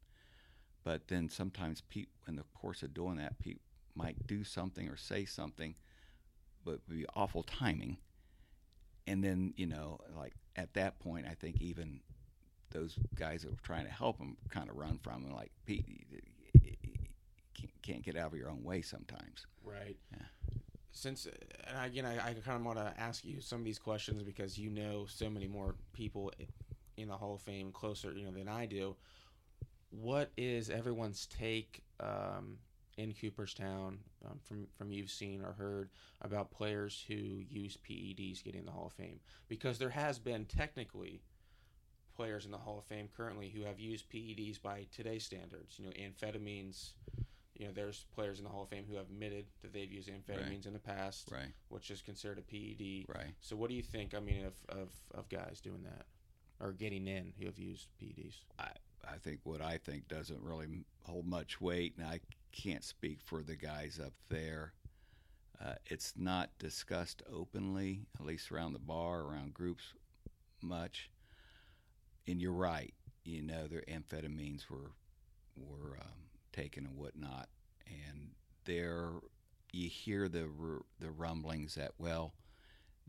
But 0.86 1.08
then 1.08 1.28
sometimes 1.28 1.80
Pete, 1.80 2.10
in 2.28 2.36
the 2.36 2.44
course 2.54 2.84
of 2.84 2.94
doing 2.94 3.16
that, 3.16 3.40
Pete 3.40 3.60
might 3.96 4.24
do 4.28 4.44
something 4.44 4.88
or 4.88 4.96
say 4.96 5.24
something, 5.24 5.74
but 6.64 6.78
would 6.86 6.96
be 6.98 7.06
awful 7.16 7.42
timing. 7.42 7.96
And 9.04 9.22
then 9.22 9.52
you 9.56 9.66
know, 9.66 9.98
like 10.16 10.34
at 10.54 10.74
that 10.74 11.00
point, 11.00 11.26
I 11.28 11.34
think 11.34 11.60
even 11.60 12.02
those 12.70 13.00
guys 13.16 13.42
that 13.42 13.50
were 13.50 13.58
trying 13.64 13.84
to 13.86 13.90
help 13.90 14.20
him 14.20 14.36
kind 14.48 14.70
of 14.70 14.76
run 14.76 15.00
from 15.02 15.24
him, 15.24 15.34
like 15.34 15.50
Pete, 15.66 15.84
you- 15.88 16.20
can't, 17.52 17.82
can't 17.82 18.02
get 18.04 18.16
out 18.16 18.32
of 18.32 18.38
your 18.38 18.50
own 18.50 18.62
way 18.62 18.80
sometimes. 18.80 19.44
Right. 19.64 19.96
Yeah. 20.12 20.26
Since, 20.92 21.26
uh, 21.26 21.30
and 21.66 21.86
again, 21.86 22.04
I, 22.06 22.28
I 22.28 22.34
kind 22.34 22.60
of 22.60 22.64
want 22.64 22.78
to 22.78 22.92
ask 22.96 23.24
you 23.24 23.40
some 23.40 23.58
of 23.58 23.64
these 23.64 23.78
questions 23.80 24.22
because 24.22 24.56
you 24.56 24.70
know 24.70 25.06
so 25.08 25.28
many 25.30 25.48
more 25.48 25.74
people 25.94 26.30
in 26.96 27.08
the 27.08 27.16
Hall 27.16 27.34
of 27.34 27.40
Fame 27.40 27.72
closer, 27.72 28.12
you 28.12 28.24
know, 28.24 28.30
than 28.30 28.46
I 28.46 28.66
do. 28.66 28.94
What 30.00 30.30
is 30.36 30.68
everyone's 30.70 31.26
take 31.26 31.82
um, 32.00 32.58
in 32.98 33.14
Cooperstown 33.14 33.98
um, 34.24 34.38
from 34.44 34.66
from 34.76 34.90
you've 34.90 35.10
seen 35.10 35.42
or 35.42 35.52
heard 35.52 35.90
about 36.20 36.50
players 36.50 37.04
who 37.08 37.14
use 37.14 37.76
PEDs 37.88 38.42
getting 38.44 38.60
in 38.60 38.66
the 38.66 38.72
Hall 38.72 38.86
of 38.86 38.92
Fame? 38.92 39.20
Because 39.48 39.78
there 39.78 39.90
has 39.90 40.18
been 40.18 40.44
technically 40.44 41.22
players 42.14 42.44
in 42.46 42.50
the 42.50 42.58
Hall 42.58 42.78
of 42.78 42.84
Fame 42.84 43.08
currently 43.14 43.48
who 43.48 43.62
have 43.62 43.78
used 43.78 44.10
PEDs 44.10 44.60
by 44.60 44.86
today's 44.94 45.24
standards. 45.24 45.78
You 45.78 45.86
know, 45.86 45.92
amphetamines. 45.92 46.90
You 47.58 47.66
know, 47.66 47.72
there's 47.72 48.04
players 48.14 48.38
in 48.38 48.44
the 48.44 48.50
Hall 48.50 48.64
of 48.64 48.68
Fame 48.68 48.84
who 48.86 48.96
have 48.96 49.06
admitted 49.06 49.46
that 49.62 49.72
they've 49.72 49.90
used 49.90 50.10
amphetamines 50.10 50.66
in 50.66 50.74
the 50.74 50.78
past, 50.78 51.30
Right. 51.32 51.48
which 51.70 51.90
is 51.90 52.02
considered 52.02 52.38
a 52.38 52.42
PED. 52.42 53.06
Right. 53.08 53.32
So, 53.40 53.56
what 53.56 53.70
do 53.70 53.76
you 53.76 53.82
think? 53.82 54.14
I 54.14 54.20
mean, 54.20 54.44
of, 54.44 54.54
of, 54.68 54.88
of 55.14 55.28
guys 55.30 55.60
doing 55.62 55.82
that 55.84 56.04
or 56.60 56.72
getting 56.72 57.06
in 57.06 57.32
who 57.38 57.46
have 57.46 57.58
used 57.58 57.88
PEDs? 57.98 58.34
I, 58.58 58.68
I 59.08 59.18
think 59.18 59.40
what 59.44 59.60
I 59.60 59.78
think 59.78 60.08
doesn't 60.08 60.40
really 60.42 60.66
hold 61.02 61.26
much 61.26 61.60
weight, 61.60 61.94
and 61.96 62.06
I 62.06 62.20
can't 62.52 62.84
speak 62.84 63.20
for 63.22 63.42
the 63.42 63.56
guys 63.56 64.00
up 64.04 64.12
there. 64.28 64.72
Uh, 65.62 65.74
it's 65.86 66.14
not 66.16 66.50
discussed 66.58 67.22
openly, 67.32 68.06
at 68.18 68.26
least 68.26 68.52
around 68.52 68.72
the 68.72 68.78
bar, 68.78 69.20
around 69.22 69.54
groups, 69.54 69.94
much. 70.62 71.10
And 72.26 72.40
you're 72.40 72.52
right. 72.52 72.92
You 73.24 73.42
know, 73.42 73.66
their 73.66 73.84
amphetamines 73.88 74.68
were 74.68 74.92
were 75.56 75.98
um, 76.00 76.28
taken 76.52 76.84
and 76.86 76.96
whatnot, 76.96 77.48
and 77.86 78.30
there 78.64 79.12
you 79.72 79.88
hear 79.88 80.28
the 80.28 80.48
the 81.00 81.10
rumblings 81.10 81.74
that 81.76 81.92
well, 81.98 82.34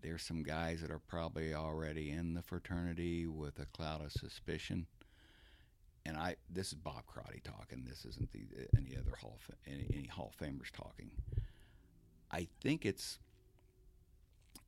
there's 0.02 0.24
some 0.24 0.44
guys 0.44 0.82
that 0.82 0.92
are 0.92 1.00
probably 1.00 1.54
already 1.54 2.12
in 2.12 2.34
the 2.34 2.42
fraternity 2.42 3.28
with 3.28 3.60
a 3.60 3.66
cloud 3.66 4.04
of 4.04 4.12
suspicion 4.12 4.88
and 6.08 6.18
I 6.18 6.38
this 6.50 6.68
is 6.68 6.76
Bob 6.76 7.06
Crotty 7.06 7.42
talking. 7.44 7.84
This 7.86 8.06
isn't 8.06 8.32
the 8.32 8.48
any 8.78 8.96
other 8.98 9.16
Hall 9.20 9.38
of, 9.50 9.56
any, 9.68 9.88
any 9.94 10.08
Hall 10.08 10.34
of 10.34 10.48
Famers 10.48 10.72
talking. 10.72 11.12
I 12.32 12.48
think 12.62 12.86
it's 12.86 13.20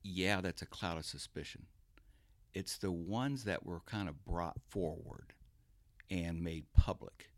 yeah, 0.04 0.42
that's 0.42 0.62
a 0.62 0.66
cloud 0.66 0.98
of 0.98 1.06
suspicion. 1.06 1.66
It's 2.54 2.78
the 2.78 2.92
ones 2.92 3.46
that 3.46 3.66
were 3.66 3.80
kind 3.82 4.10
of 4.10 4.26
brought 4.26 4.58
forward 4.70 5.34
and 6.10 6.44
made 6.44 6.66
public, 6.74 7.30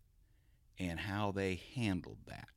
and 0.80 1.00
how 1.00 1.32
they 1.32 1.62
handled 1.76 2.20
that 2.28 2.48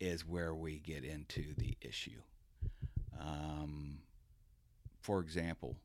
is 0.00 0.26
where 0.26 0.54
we 0.54 0.78
get 0.78 1.04
into 1.04 1.54
the 1.56 1.76
issue. 1.80 2.20
Um, 3.20 3.98
for 5.00 5.20
example, 5.20 5.76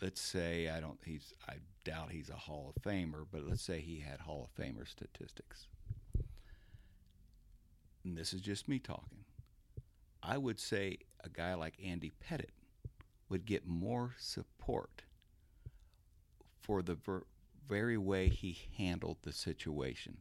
let's 0.00 0.20
say 0.20 0.68
I 0.68 0.80
don't 0.80 0.98
he's 1.04 1.32
I 1.48 1.54
doubt 1.84 2.10
he's 2.10 2.30
a 2.30 2.34
Hall 2.34 2.72
of 2.74 2.82
Famer, 2.82 3.26
but 3.30 3.46
let's 3.46 3.62
say 3.62 3.80
he 3.80 4.00
had 4.00 4.20
Hall 4.20 4.48
of 4.48 4.62
Famer 4.62 4.88
statistics. 4.88 5.66
And 8.04 8.16
this 8.16 8.32
is 8.32 8.40
just 8.40 8.68
me 8.68 8.78
talking. 8.78 9.24
I 10.22 10.38
would 10.38 10.58
say 10.58 10.98
a 11.22 11.28
guy 11.28 11.54
like 11.54 11.74
Andy 11.82 12.12
Pettitte 12.22 12.50
would 13.28 13.46
get 13.46 13.66
more 13.66 14.14
support 14.18 15.02
for 16.60 16.82
the 16.82 16.94
ver- 16.94 17.26
very 17.68 17.98
way 17.98 18.28
he 18.28 18.58
handled 18.76 19.18
the 19.22 19.32
situation. 19.32 20.18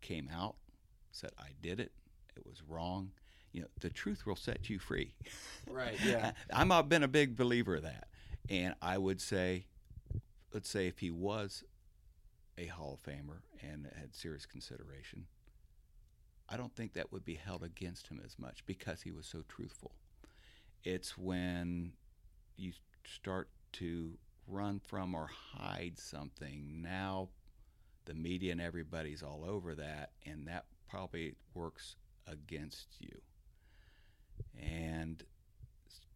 Came 0.00 0.28
out, 0.32 0.56
said, 1.12 1.30
I 1.38 1.48
did 1.62 1.80
it. 1.80 1.92
It 2.36 2.46
was 2.46 2.62
wrong. 2.66 3.10
You 3.52 3.62
know, 3.62 3.68
the 3.80 3.90
truth 3.90 4.26
will 4.26 4.36
set 4.36 4.70
you 4.70 4.78
free. 4.78 5.14
Right. 5.68 5.96
Yeah. 6.04 6.32
I've 6.52 6.88
been 6.88 7.02
a 7.02 7.08
big 7.08 7.36
believer 7.36 7.76
of 7.76 7.82
that. 7.82 8.08
And 8.50 8.74
I 8.82 8.98
would 8.98 9.20
say, 9.20 9.66
let's 10.52 10.68
say 10.68 10.88
if 10.88 10.98
he 10.98 11.10
was 11.12 11.62
a 12.58 12.66
Hall 12.66 12.98
of 13.00 13.10
Famer 13.10 13.42
and 13.62 13.88
had 13.96 14.14
serious 14.14 14.44
consideration, 14.44 15.26
I 16.48 16.56
don't 16.56 16.74
think 16.74 16.94
that 16.94 17.12
would 17.12 17.24
be 17.24 17.36
held 17.36 17.62
against 17.62 18.08
him 18.08 18.20
as 18.24 18.36
much 18.40 18.66
because 18.66 19.02
he 19.02 19.12
was 19.12 19.24
so 19.24 19.44
truthful. 19.48 19.92
It's 20.82 21.16
when 21.16 21.92
you 22.56 22.72
start 23.04 23.48
to 23.74 24.18
run 24.48 24.80
from 24.80 25.14
or 25.14 25.28
hide 25.28 25.96
something, 25.96 26.82
now 26.82 27.28
the 28.06 28.14
media 28.14 28.50
and 28.50 28.60
everybody's 28.60 29.22
all 29.22 29.44
over 29.46 29.76
that, 29.76 30.10
and 30.26 30.48
that 30.48 30.64
probably 30.88 31.34
works 31.54 31.94
against 32.26 32.88
you. 32.98 33.20
And 34.60 35.22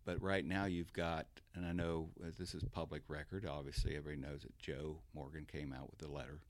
but 0.04 0.20
right 0.22 0.44
now 0.44 0.66
you've 0.66 0.92
got, 0.92 1.26
and 1.54 1.64
I 1.64 1.72
know 1.72 2.10
uh, 2.22 2.30
this 2.38 2.54
is 2.54 2.62
public 2.64 3.02
record. 3.08 3.46
Obviously, 3.46 3.96
everybody 3.96 4.20
knows 4.20 4.42
that 4.42 4.58
Joe 4.58 4.98
Morgan 5.14 5.46
came 5.50 5.72
out 5.72 5.90
with 5.90 6.06
a 6.08 6.12
letter 6.12 6.40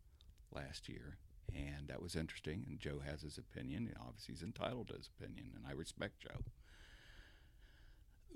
last 0.52 0.88
year, 0.88 1.18
and 1.54 1.88
that 1.88 2.02
was 2.02 2.16
interesting. 2.16 2.64
And 2.68 2.80
Joe 2.80 3.00
has 3.04 3.22
his 3.22 3.38
opinion, 3.38 3.86
and 3.86 3.96
obviously 4.00 4.34
he's 4.34 4.42
entitled 4.42 4.88
to 4.88 4.94
his 4.96 5.08
opinion, 5.18 5.52
and 5.54 5.64
I 5.68 5.72
respect 5.72 6.20
Joe. 6.20 6.42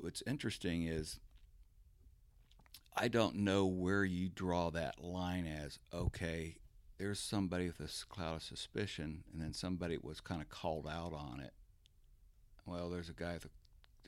What's 0.00 0.22
interesting 0.26 0.84
is 0.84 1.18
I 2.96 3.08
don't 3.08 3.36
know 3.36 3.66
where 3.66 4.04
you 4.04 4.28
draw 4.28 4.70
that 4.70 5.02
line 5.02 5.46
as 5.46 5.78
okay. 5.92 6.56
There's 6.98 7.20
somebody 7.20 7.66
with 7.68 7.80
a 7.80 8.06
cloud 8.12 8.36
of 8.36 8.42
suspicion, 8.42 9.22
and 9.32 9.40
then 9.40 9.52
somebody 9.52 9.98
was 10.02 10.20
kind 10.20 10.42
of 10.42 10.48
called 10.48 10.86
out 10.86 11.12
on 11.12 11.40
it. 11.40 11.52
Well, 12.66 12.90
there's 12.90 13.08
a 13.08 13.12
guy 13.12 13.34
with 13.34 13.44
a 13.44 13.50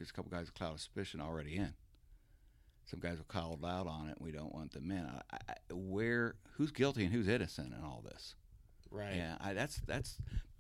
there's 0.01 0.09
a 0.09 0.13
couple 0.15 0.31
guys 0.31 0.47
with 0.47 0.55
cloud 0.55 0.73
of 0.73 0.81
suspicion 0.81 1.21
already 1.21 1.57
in. 1.57 1.75
Some 2.87 3.01
guys 3.01 3.19
were 3.19 3.25
called 3.25 3.63
out 3.65 3.87
on 3.87 4.09
it. 4.09 4.17
and 4.17 4.25
We 4.27 4.33
don't 4.33 4.53
want 4.55 4.73
them 4.73 4.91
in. 4.91 5.05
I, 5.07 5.37
I, 5.49 5.55
where 5.73 6.37
who's 6.57 6.71
guilty 6.73 7.05
and 7.05 7.13
who's 7.13 7.29
innocent 7.29 7.75
in 7.77 7.85
all 7.85 8.03
this? 8.03 8.35
Right. 8.91 9.15
Yeah, 9.15 9.37
I, 9.41 9.53
that's 9.53 9.77
that's 9.87 10.17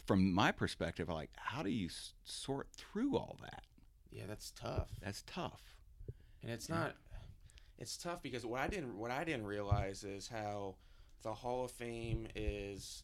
from 0.06 0.32
my 0.34 0.52
perspective. 0.52 1.08
Like, 1.08 1.30
how 1.36 1.62
do 1.62 1.70
you 1.70 1.86
s- 1.86 2.12
sort 2.24 2.68
through 2.76 3.16
all 3.16 3.38
that? 3.40 3.62
Yeah, 4.12 4.24
that's 4.28 4.50
tough. 4.52 4.90
That's 5.02 5.22
tough. 5.26 5.62
And 6.42 6.52
it's 6.52 6.68
not 6.68 6.94
it's 7.78 7.96
tough 7.96 8.22
because 8.22 8.44
what 8.44 8.60
I 8.60 8.68
didn't 8.68 8.94
what 8.96 9.10
I 9.10 9.24
didn't 9.24 9.46
realize 9.46 10.04
is 10.04 10.28
how 10.28 10.76
the 11.22 11.32
Hall 11.32 11.64
of 11.64 11.70
Fame 11.70 12.26
is 12.36 13.02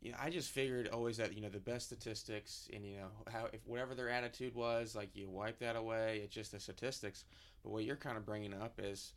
you 0.00 0.12
know, 0.12 0.18
I 0.20 0.30
just 0.30 0.50
figured 0.50 0.88
always 0.88 1.18
that, 1.18 1.34
you 1.34 1.42
know, 1.42 1.48
the 1.48 1.60
best 1.60 1.86
statistics 1.86 2.68
and 2.72 2.84
you 2.84 2.96
know, 2.96 3.08
how 3.30 3.48
if 3.52 3.60
whatever 3.66 3.94
their 3.94 4.08
attitude 4.08 4.54
was, 4.54 4.94
like 4.94 5.14
you 5.14 5.28
wipe 5.28 5.58
that 5.58 5.76
away, 5.76 6.22
it's 6.24 6.34
just 6.34 6.52
the 6.52 6.60
statistics. 6.60 7.24
But 7.62 7.72
what 7.72 7.84
you're 7.84 7.96
kind 7.96 8.16
of 8.16 8.24
bringing 8.24 8.54
up 8.54 8.80
is 8.82 9.12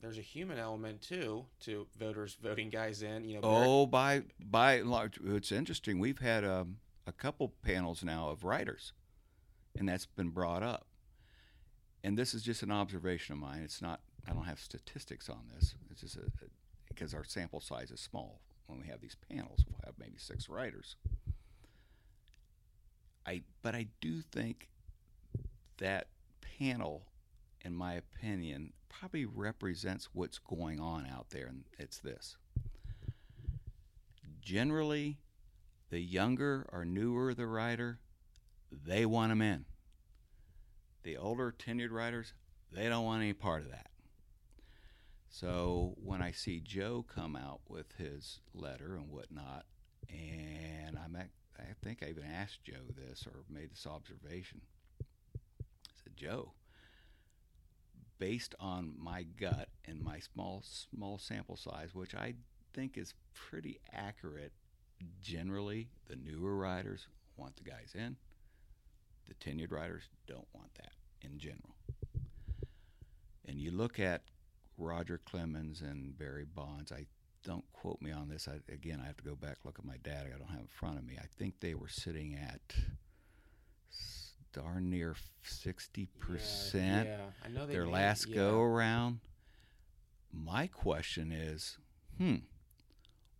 there's 0.00 0.18
a 0.18 0.22
human 0.22 0.58
element 0.58 1.02
too 1.02 1.46
to 1.60 1.86
voters 1.98 2.36
voting 2.42 2.70
guys 2.70 3.02
in, 3.02 3.24
you 3.24 3.34
know. 3.34 3.40
Oh, 3.42 3.86
by 3.86 4.22
by 4.38 4.74
and 4.74 4.90
large, 4.90 5.18
it's 5.24 5.50
interesting. 5.50 5.98
We've 5.98 6.20
had 6.20 6.44
um, 6.44 6.76
a 7.06 7.12
couple 7.12 7.52
panels 7.62 8.04
now 8.04 8.28
of 8.28 8.44
writers, 8.44 8.92
and 9.76 9.88
that's 9.88 10.06
been 10.06 10.30
brought 10.30 10.62
up. 10.62 10.86
And 12.04 12.18
this 12.18 12.34
is 12.34 12.42
just 12.42 12.62
an 12.62 12.70
observation 12.70 13.32
of 13.32 13.38
mine. 13.40 13.62
It's 13.64 13.82
not. 13.82 14.00
I 14.28 14.32
don't 14.32 14.44
have 14.44 14.60
statistics 14.60 15.28
on 15.28 15.48
this. 15.54 15.74
It's 15.90 16.02
just 16.02 16.16
a, 16.16 16.20
a, 16.20 16.48
because 16.88 17.14
our 17.14 17.24
sample 17.24 17.60
size 17.60 17.90
is 17.90 18.00
small. 18.00 18.40
When 18.66 18.80
we 18.80 18.86
have 18.88 19.00
these 19.00 19.16
panels, 19.30 19.64
we'll 19.68 19.80
have 19.84 19.94
maybe 19.98 20.18
six 20.18 20.48
writers. 20.48 20.96
I 23.26 23.42
but 23.62 23.74
I 23.74 23.86
do 24.00 24.20
think 24.20 24.68
that 25.78 26.08
panel, 26.58 27.06
in 27.62 27.74
my 27.74 27.94
opinion, 27.94 28.72
probably 28.88 29.24
represents 29.24 30.08
what's 30.12 30.38
going 30.38 30.80
on 30.80 31.06
out 31.06 31.30
there, 31.30 31.46
and 31.46 31.64
it's 31.78 31.98
this 31.98 32.36
generally 34.40 35.18
the 35.90 36.00
younger 36.00 36.66
or 36.72 36.84
newer 36.84 37.34
the 37.34 37.46
writer, 37.46 37.98
they 38.70 39.06
want 39.06 39.30
them 39.30 39.40
in. 39.40 39.64
The 41.02 41.16
older 41.16 41.54
tenured 41.56 41.90
writers, 41.90 42.32
they 42.72 42.88
don't 42.88 43.04
want 43.04 43.22
any 43.22 43.32
part 43.32 43.62
of 43.62 43.70
that. 43.70 43.90
So 45.34 45.96
when 45.96 46.22
I 46.22 46.30
see 46.30 46.60
Joe 46.60 47.04
come 47.12 47.34
out 47.34 47.58
with 47.66 47.90
his 47.98 48.38
letter 48.54 48.94
and 48.94 49.10
whatnot, 49.10 49.64
and 50.08 50.96
I'm 50.96 51.16
at, 51.16 51.30
I 51.58 51.72
think 51.82 52.04
I 52.04 52.10
even 52.10 52.22
asked 52.22 52.62
Joe 52.62 52.86
this 52.96 53.26
or 53.26 53.42
made 53.50 53.72
this 53.72 53.84
observation. 53.84 54.60
I 55.02 55.94
said, 56.04 56.16
Joe, 56.16 56.52
based 58.20 58.54
on 58.60 58.94
my 58.96 59.24
gut 59.24 59.70
and 59.84 60.00
my 60.00 60.20
small 60.20 60.62
small 60.62 61.18
sample 61.18 61.56
size, 61.56 61.96
which 61.96 62.14
I 62.14 62.34
think 62.72 62.96
is 62.96 63.14
pretty 63.34 63.80
accurate. 63.92 64.52
Generally, 65.20 65.88
the 66.06 66.14
newer 66.14 66.54
riders 66.54 67.08
want 67.36 67.56
the 67.56 67.64
guys 67.64 67.96
in. 67.96 68.14
The 69.26 69.34
tenured 69.34 69.72
riders 69.72 70.04
don't 70.28 70.46
want 70.54 70.72
that 70.76 70.92
in 71.22 71.40
general. 71.40 71.74
And 73.46 73.58
you 73.58 73.72
look 73.72 73.98
at 73.98 74.22
Roger 74.78 75.20
Clemens 75.24 75.80
and 75.80 76.16
Barry 76.18 76.44
Bonds. 76.44 76.90
I 76.92 77.06
don't 77.44 77.64
quote 77.72 78.00
me 78.00 78.10
on 78.10 78.28
this. 78.28 78.48
I, 78.48 78.58
again, 78.72 79.00
I 79.02 79.06
have 79.06 79.16
to 79.18 79.22
go 79.24 79.34
back 79.36 79.58
look 79.64 79.78
at 79.78 79.84
my 79.84 79.96
data. 80.02 80.30
I 80.34 80.38
don't 80.38 80.48
have 80.50 80.58
it 80.60 80.62
in 80.62 80.66
front 80.68 80.98
of 80.98 81.04
me. 81.04 81.16
I 81.20 81.26
think 81.38 81.60
they 81.60 81.74
were 81.74 81.88
sitting 81.88 82.34
at 82.34 82.74
darn 84.52 84.88
near 84.90 85.16
sixty 85.42 86.06
percent 86.18 87.08
Yeah, 87.08 87.18
I 87.44 87.48
know 87.48 87.66
their 87.66 87.84
made- 87.84 87.92
last 87.92 88.28
yeah. 88.28 88.36
go 88.36 88.60
around. 88.60 89.20
My 90.32 90.66
question 90.66 91.30
is, 91.32 91.78
hmm, 92.18 92.36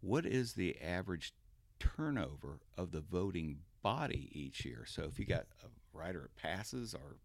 what 0.01 0.25
is 0.27 0.53
the 0.55 0.81
average 0.81 1.35
turnover 1.81 2.61
of 2.79 2.93
the 2.93 3.01
voting 3.01 3.59
body 3.83 4.29
each 4.33 4.65
year? 4.65 4.85
So 4.87 5.03
if 5.05 5.19
you 5.19 5.25
got 5.27 5.47
a 5.65 5.69
rider 5.93 6.23
that 6.23 6.37
passes 6.37 6.95
or 6.95 7.17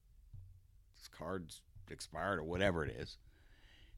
his 0.98 1.08
card's 1.08 1.62
expired 1.89 2.39
or 2.39 2.43
whatever 2.43 2.84
it 2.84 2.95
is, 2.95 3.17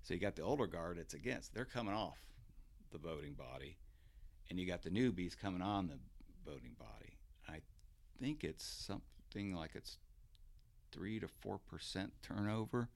so 0.03 0.13
you 0.13 0.19
got 0.19 0.35
the 0.35 0.43
older 0.43 0.67
guard 0.67 0.97
that's 0.97 1.13
against, 1.13 1.53
they're 1.53 1.65
coming 1.65 1.93
off 1.93 2.17
the 2.91 2.97
voting 2.97 3.33
body, 3.33 3.77
and 4.49 4.59
you 4.59 4.67
got 4.67 4.81
the 4.81 4.89
newbies 4.89 5.37
coming 5.37 5.61
on 5.61 5.87
the 5.87 5.99
voting 6.45 6.75
body. 6.77 7.17
I 7.47 7.61
think 8.19 8.43
it's 8.43 8.65
something 8.65 9.55
like 9.55 9.71
it's 9.75 9.97
three 10.91 11.19
to 11.19 11.27
four 11.27 11.57
percent 11.57 12.13
turnover. 12.21 12.89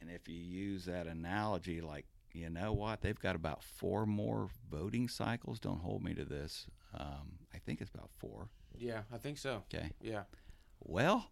And 0.00 0.10
if 0.10 0.28
you 0.28 0.36
use 0.36 0.84
that 0.86 1.06
analogy, 1.06 1.80
like 1.80 2.06
you 2.32 2.48
know 2.48 2.72
what, 2.72 3.00
they've 3.00 3.18
got 3.18 3.36
about 3.36 3.62
four 3.62 4.06
more 4.06 4.48
voting 4.70 5.08
cycles. 5.08 5.58
Don't 5.58 5.80
hold 5.80 6.02
me 6.02 6.14
to 6.14 6.24
this. 6.24 6.66
Um, 6.94 7.38
I 7.54 7.58
think 7.58 7.80
it's 7.80 7.90
about 7.90 8.10
four. 8.18 8.48
Yeah, 8.78 9.02
I 9.12 9.18
think 9.18 9.38
so. 9.38 9.62
Okay. 9.72 9.90
Yeah. 10.00 10.22
Well, 10.80 11.28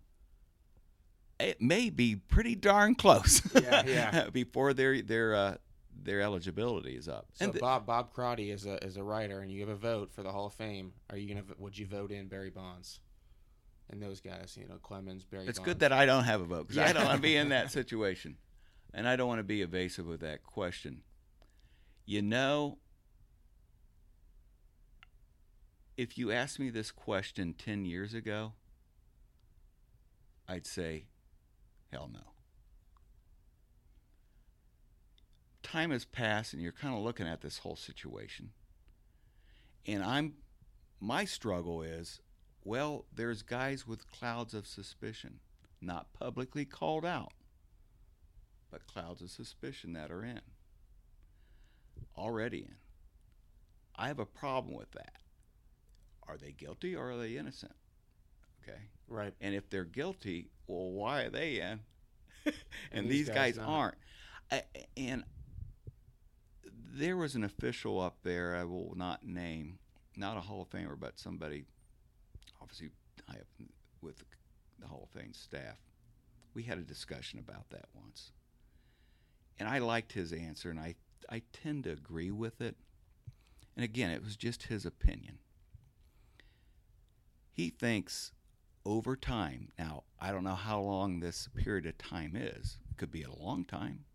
it 1.41 1.61
may 1.61 1.91
be 1.91 2.17
pretty 2.17 2.55
darn 2.55 2.95
close. 2.95 3.43
Yeah, 3.55 3.83
yeah. 3.87 4.31
before 4.33 4.73
their 4.75 5.03
their 5.03 5.35
uh, 5.35 5.57
their 6.03 6.21
eligibility 6.21 6.97
is 6.97 7.09
up. 7.09 7.27
So 7.35 7.45
and 7.45 7.53
th- 7.53 7.61
Bob 7.61 7.87
Bob 7.87 8.13
Crotty 8.13 8.51
is 8.51 8.67
a 8.67 8.83
is 8.85 8.97
a 8.97 9.03
writer, 9.03 9.41
and 9.41 9.51
you 9.51 9.61
have 9.61 9.69
a 9.69 9.77
vote 9.77 10.13
for 10.13 10.23
the 10.23 10.33
Hall 10.33 10.47
of 10.47 10.55
Fame. 10.55 10.93
Are 11.11 11.17
you 11.17 11.29
gonna 11.29 11.45
would 11.59 11.77
you 11.79 11.87
vote 11.87 12.11
in 12.13 12.29
Barry 12.29 12.51
Bonds 12.51 13.01
and 13.91 14.03
those 14.03 14.21
guys? 14.21 14.57
You 14.61 14.67
know 14.69 14.77
Clemens, 14.83 15.25
Barry. 15.25 15.47
it's 15.47 15.59
Bonds. 15.59 15.67
good 15.71 15.79
that 15.81 15.93
I 15.93 16.07
don't 16.07 16.25
have 16.25 16.41
a 16.41 16.45
vote 16.45 16.69
because 16.69 16.77
Yeah. 16.77 16.89
I 16.89 16.93
don't 16.93 17.05
want 17.05 17.17
to 17.17 17.23
be 17.23 17.37
in 17.37 17.49
that 17.51 17.71
situation, 17.73 18.37
and 18.95 19.07
I 19.09 19.17
don't 19.17 19.29
want 19.29 19.41
to 19.41 19.45
be 19.45 19.63
evasive 19.63 20.07
with 20.07 20.21
that 20.21 20.43
question. 20.45 21.03
You 22.07 22.23
know, 22.23 22.79
if 25.97 26.17
you 26.17 26.31
asked 26.33 26.59
me 26.59 26.71
this 26.71 26.91
question 26.91 27.55
ten 27.55 27.85
years 27.85 28.15
ago, 28.15 28.53
I'd 30.49 30.67
say, 30.67 31.05
hell 31.93 32.11
no. 32.13 32.21
Time 35.63 35.91
has 35.91 36.05
passed, 36.05 36.55
and 36.55 36.63
you're 36.63 36.73
kind 36.73 36.95
of 36.95 37.01
looking 37.03 37.27
at 37.27 37.41
this 37.43 37.59
whole 37.59 37.77
situation, 37.77 38.51
and 39.87 40.03
I'm 40.03 40.35
my 41.01 41.25
struggle 41.25 41.83
is 41.83 42.21
well, 42.65 43.07
there's 43.15 43.43
guys 43.43 43.87
with 43.87 44.11
clouds 44.11 44.53
of 44.53 44.67
suspicion, 44.67 45.41
not 45.81 46.13
publicly 46.13 46.65
called 46.65 47.07
out, 47.07 47.33
but 48.71 48.87
clouds 48.87 49.23
of 49.23 49.31
suspicion 49.31 49.95
that 49.95 50.11
are 50.11 50.25
in. 50.25 50.41
Already 52.17 52.59
in. 52.59 52.75
I 53.97 54.09
have 54.09 54.19
a 54.19 54.27
problem 54.27 54.77
with 54.77 54.91
that. 54.93 55.15
Are 56.27 56.37
they 56.37 56.53
guilty 56.53 56.95
or 56.95 57.13
are 57.13 57.17
they 57.17 57.37
innocent? 57.37 57.73
Okay. 58.69 58.79
right. 59.09 59.35
And 59.41 59.55
if 59.55 59.69
they're 59.71 59.85
guilty, 59.85 60.51
well, 60.67 60.91
why 60.91 61.23
are 61.23 61.31
they 61.31 61.61
in? 61.61 61.81
and, 62.47 62.55
And 62.93 63.09
these, 63.09 63.27
these 63.27 63.29
guys, 63.35 63.57
guys 63.57 63.67
aren't. 63.67 63.95
I, 64.51 64.63
and 64.97 65.25
there 66.95 67.17
was 67.17 67.35
an 67.35 67.45
official 67.45 68.01
up 68.01 68.19
there 68.23 68.57
I 68.57 68.65
will 68.65 68.95
not 68.97 69.25
name, 69.25 69.79
not 70.17 70.37
a 70.37 70.41
Hall 70.41 70.63
of 70.63 70.71
Famer, 70.71 70.99
but 70.99 71.19
somebody 71.19 71.65
obviously 72.61 72.91
high 73.29 73.39
up 73.39 73.69
with 74.03 74.23
the 74.81 74.87
Hall 74.87 75.09
of 75.13 75.21
Fame 75.21 75.33
staff. 75.33 75.79
We 76.55 76.63
had 76.65 76.79
a 76.79 76.83
discussion 76.83 77.39
about 77.39 77.71
that 77.71 77.87
once. 77.95 78.33
And 79.59 79.69
I 79.69 79.79
liked 79.79 80.13
his 80.13 80.33
answer, 80.33 80.71
and 80.71 80.79
I, 80.79 80.95
I 81.29 81.43
tend 81.53 81.85
to 81.85 81.91
agree 81.91 82.31
with 82.31 82.61
it. 82.61 82.77
And 83.77 83.85
again, 83.85 84.11
it 84.11 84.25
was 84.25 84.37
just 84.37 84.65
his 84.65 84.87
opinion. 84.87 85.39
He 87.53 87.71
thinks 87.71 88.33
over 88.89 89.17
time, 89.17 89.69
now, 89.79 90.05
I 90.19 90.33
don't 90.33 90.45
know 90.45 90.55
how 90.55 90.81
long 90.81 91.21
this 91.21 91.47
period 91.55 91.85
of 91.85 91.99
time 91.99 92.35
is. 92.35 92.79
It 92.91 92.97
could 92.97 93.13
be 93.13 93.23
a 93.23 93.31
long 93.31 93.67
time, 93.67 94.07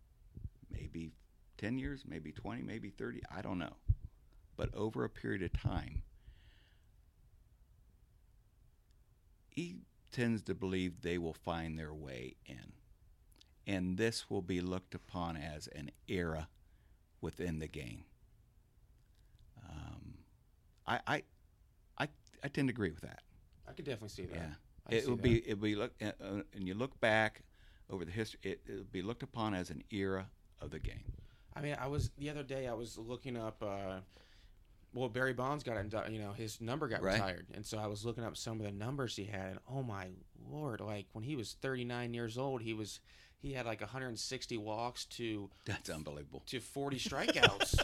maybe 0.68 1.12
10 1.58 1.78
years, 1.78 2.02
maybe 2.04 2.32
20, 2.32 2.62
maybe 2.62 2.90
30, 2.90 3.22
I 3.34 3.40
don't 3.40 3.58
know. 3.58 3.76
But 4.56 4.74
over 4.74 5.04
a 5.04 5.08
period 5.08 5.42
of 5.42 5.52
time, 5.52 6.02
he 9.48 9.76
tends 10.10 10.42
to 10.42 10.54
believe 10.56 11.02
they 11.02 11.18
will 11.18 11.36
find 11.44 11.78
their 11.78 11.94
way 11.94 12.34
in. 12.44 12.72
And 13.68 13.96
this 13.96 14.28
will 14.28 14.42
be 14.42 14.60
looked 14.60 14.96
upon 14.96 15.36
as 15.36 15.68
an 15.68 15.92
era 16.08 16.48
within 17.20 17.60
the 17.60 17.68
game. 17.68 18.02
Um, 19.64 20.14
I, 20.84 21.00
I, 21.06 21.22
I, 21.96 22.08
I 22.42 22.48
tend 22.48 22.68
to 22.68 22.72
agree 22.72 22.90
with 22.90 23.02
that. 23.02 23.23
I 23.68 23.72
could 23.72 23.84
definitely 23.84 24.08
see 24.10 24.26
that. 24.26 24.36
Yeah, 24.90 24.96
it 24.96 25.08
would 25.08 25.22
be. 25.22 25.36
It 25.38 25.54
will 25.54 25.62
be 25.64 25.74
look, 25.76 25.92
uh, 26.02 26.12
uh, 26.22 26.42
and 26.54 26.66
you 26.68 26.74
look 26.74 26.98
back 27.00 27.42
over 27.90 28.04
the 28.04 28.10
history. 28.10 28.40
It 28.42 28.60
will 28.68 28.84
be 28.90 29.02
looked 29.02 29.22
upon 29.22 29.54
as 29.54 29.70
an 29.70 29.82
era 29.90 30.26
of 30.60 30.70
the 30.70 30.78
game. 30.78 31.04
I 31.56 31.60
mean, 31.60 31.76
I 31.80 31.86
was 31.86 32.10
the 32.18 32.30
other 32.30 32.42
day. 32.42 32.66
I 32.66 32.74
was 32.74 32.98
looking 32.98 33.36
up. 33.36 33.62
Uh, 33.62 34.00
well, 34.92 35.08
Barry 35.08 35.32
Bonds 35.32 35.64
got 35.64 35.76
you 36.12 36.18
know 36.20 36.32
his 36.32 36.60
number 36.60 36.86
got 36.88 37.02
Right. 37.02 37.14
retired, 37.14 37.46
and 37.54 37.64
so 37.66 37.78
I 37.78 37.86
was 37.86 38.04
looking 38.04 38.24
up 38.24 38.36
some 38.36 38.60
of 38.60 38.66
the 38.66 38.72
numbers 38.72 39.16
he 39.16 39.24
had, 39.24 39.50
and 39.50 39.58
oh 39.68 39.82
my 39.82 40.08
lord! 40.50 40.80
Like 40.80 41.06
when 41.12 41.24
he 41.24 41.34
was 41.36 41.56
39 41.60 42.14
years 42.14 42.38
old, 42.38 42.62
he 42.62 42.74
was 42.74 43.00
he 43.38 43.52
had 43.52 43.66
like 43.66 43.80
160 43.80 44.56
walks 44.58 45.04
to 45.06 45.50
That's 45.64 45.90
unbelievable. 45.90 46.42
to 46.46 46.60
40 46.60 46.98
strikeouts. 46.98 47.78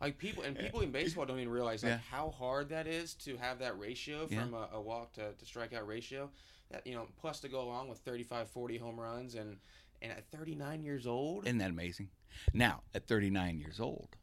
Like 0.00 0.18
people 0.18 0.42
and 0.44 0.56
people 0.58 0.80
in 0.80 0.90
baseball 0.90 1.26
don't 1.26 1.38
even 1.38 1.52
realize 1.52 1.82
like 1.82 1.90
Yeah. 1.92 1.98
how 2.10 2.30
hard 2.30 2.68
that 2.70 2.86
is 2.86 3.14
to 3.16 3.36
have 3.36 3.58
that 3.60 3.78
ratio 3.78 4.26
Yeah. 4.30 4.40
from 4.44 4.54
a, 4.54 4.68
a 4.74 4.80
walk 4.80 5.12
to, 5.14 5.32
to 5.32 5.44
strikeout 5.44 5.86
ratio. 5.86 6.30
That 6.70 6.86
you 6.86 6.94
know, 6.94 7.06
plus 7.20 7.40
to 7.40 7.48
go 7.48 7.62
along 7.62 7.88
with 7.88 7.98
35, 8.00 8.48
40 8.48 8.76
home 8.78 9.00
runs, 9.00 9.34
and 9.34 9.56
and 10.02 10.12
at 10.12 10.26
39 10.30 10.82
years 10.82 11.06
old, 11.06 11.46
Isn't 11.46 11.58
that 11.58 11.70
amazing? 11.70 12.10
Now, 12.52 12.82
at 12.94 13.08
39 13.08 13.58
years 13.58 13.80
old, 13.80 14.16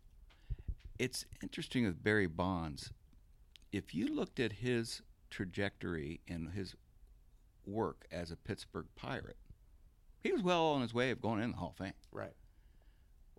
it's 0.99 1.25
interesting 1.41 1.85
with 1.85 2.01
Barry 2.03 2.27
Bonds. 2.27 2.93
If 3.73 3.93
you 3.93 4.07
looked 4.07 4.39
at 4.39 4.53
his 4.53 5.01
trajectory 5.29 6.21
and 6.29 6.51
his 6.51 6.75
work 7.65 8.05
as 8.11 8.31
a 8.31 8.37
Pittsburgh 8.37 8.85
Pirate, 8.95 9.35
he 10.23 10.31
was 10.31 10.41
well 10.43 10.67
on 10.67 10.81
his 10.81 10.93
way 10.93 11.11
of 11.11 11.19
going 11.19 11.41
in 11.41 11.51
the 11.51 11.57
Hall 11.57 11.71
of 11.71 11.75
Fame. 11.77 11.93
right? 12.11 12.33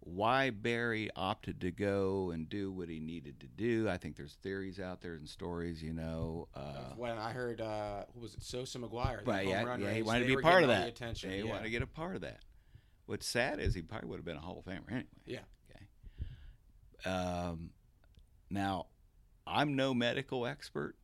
Why 0.09 0.51
Barry 0.51 1.11
opted 1.17 1.61
to 1.63 1.73
go 1.73 2.31
and 2.31 2.49
do 2.49 2.71
what 2.71 2.89
he 2.89 3.01
needed 3.01 3.41
to 3.41 3.49
do, 3.49 3.89
I 3.89 3.97
think 3.97 4.17
there's 4.17 4.35
theories 4.35 4.79
out 4.79 5.01
there 5.01 5.15
and 5.15 5.29
stories, 5.29 5.83
you 5.83 5.93
know. 5.93 6.47
Uh, 6.55 6.95
when 6.97 7.19
I 7.19 7.33
heard, 7.33 7.61
uh, 7.61 8.05
what 8.13 8.23
was 8.23 8.35
it, 8.35 8.45
Sosa 8.45 8.79
McGwire? 8.79 9.27
Right, 9.27 9.49
yeah, 9.49 9.77
yeah, 9.77 9.93
he 9.93 10.03
wanted 10.03 10.29
to 10.29 10.37
be 10.37 10.41
part 10.41 10.63
of 10.63 10.69
that. 10.69 10.87
Attention. 10.87 11.33
He 11.33 11.39
yeah. 11.39 11.45
wanted 11.47 11.65
to 11.65 11.71
get 11.71 11.83
a 11.83 11.89
part 11.89 12.15
of 12.15 12.21
that. 12.21 12.39
What's 13.07 13.27
sad 13.27 13.59
is 13.59 13.75
he 13.75 13.83
probably 13.83 14.09
would 14.11 14.19
have 14.19 14.25
been 14.25 14.37
a 14.37 14.41
Hall 14.41 14.63
of 14.65 14.73
Famer 14.73 14.89
anyway. 14.89 15.07
Yeah. 15.27 15.41
Okay. 17.05 17.11
Um, 17.11 17.71
now, 18.49 18.87
I'm 19.45 19.75
no 19.75 19.93
medical 19.93 20.47
expert, 20.47 20.95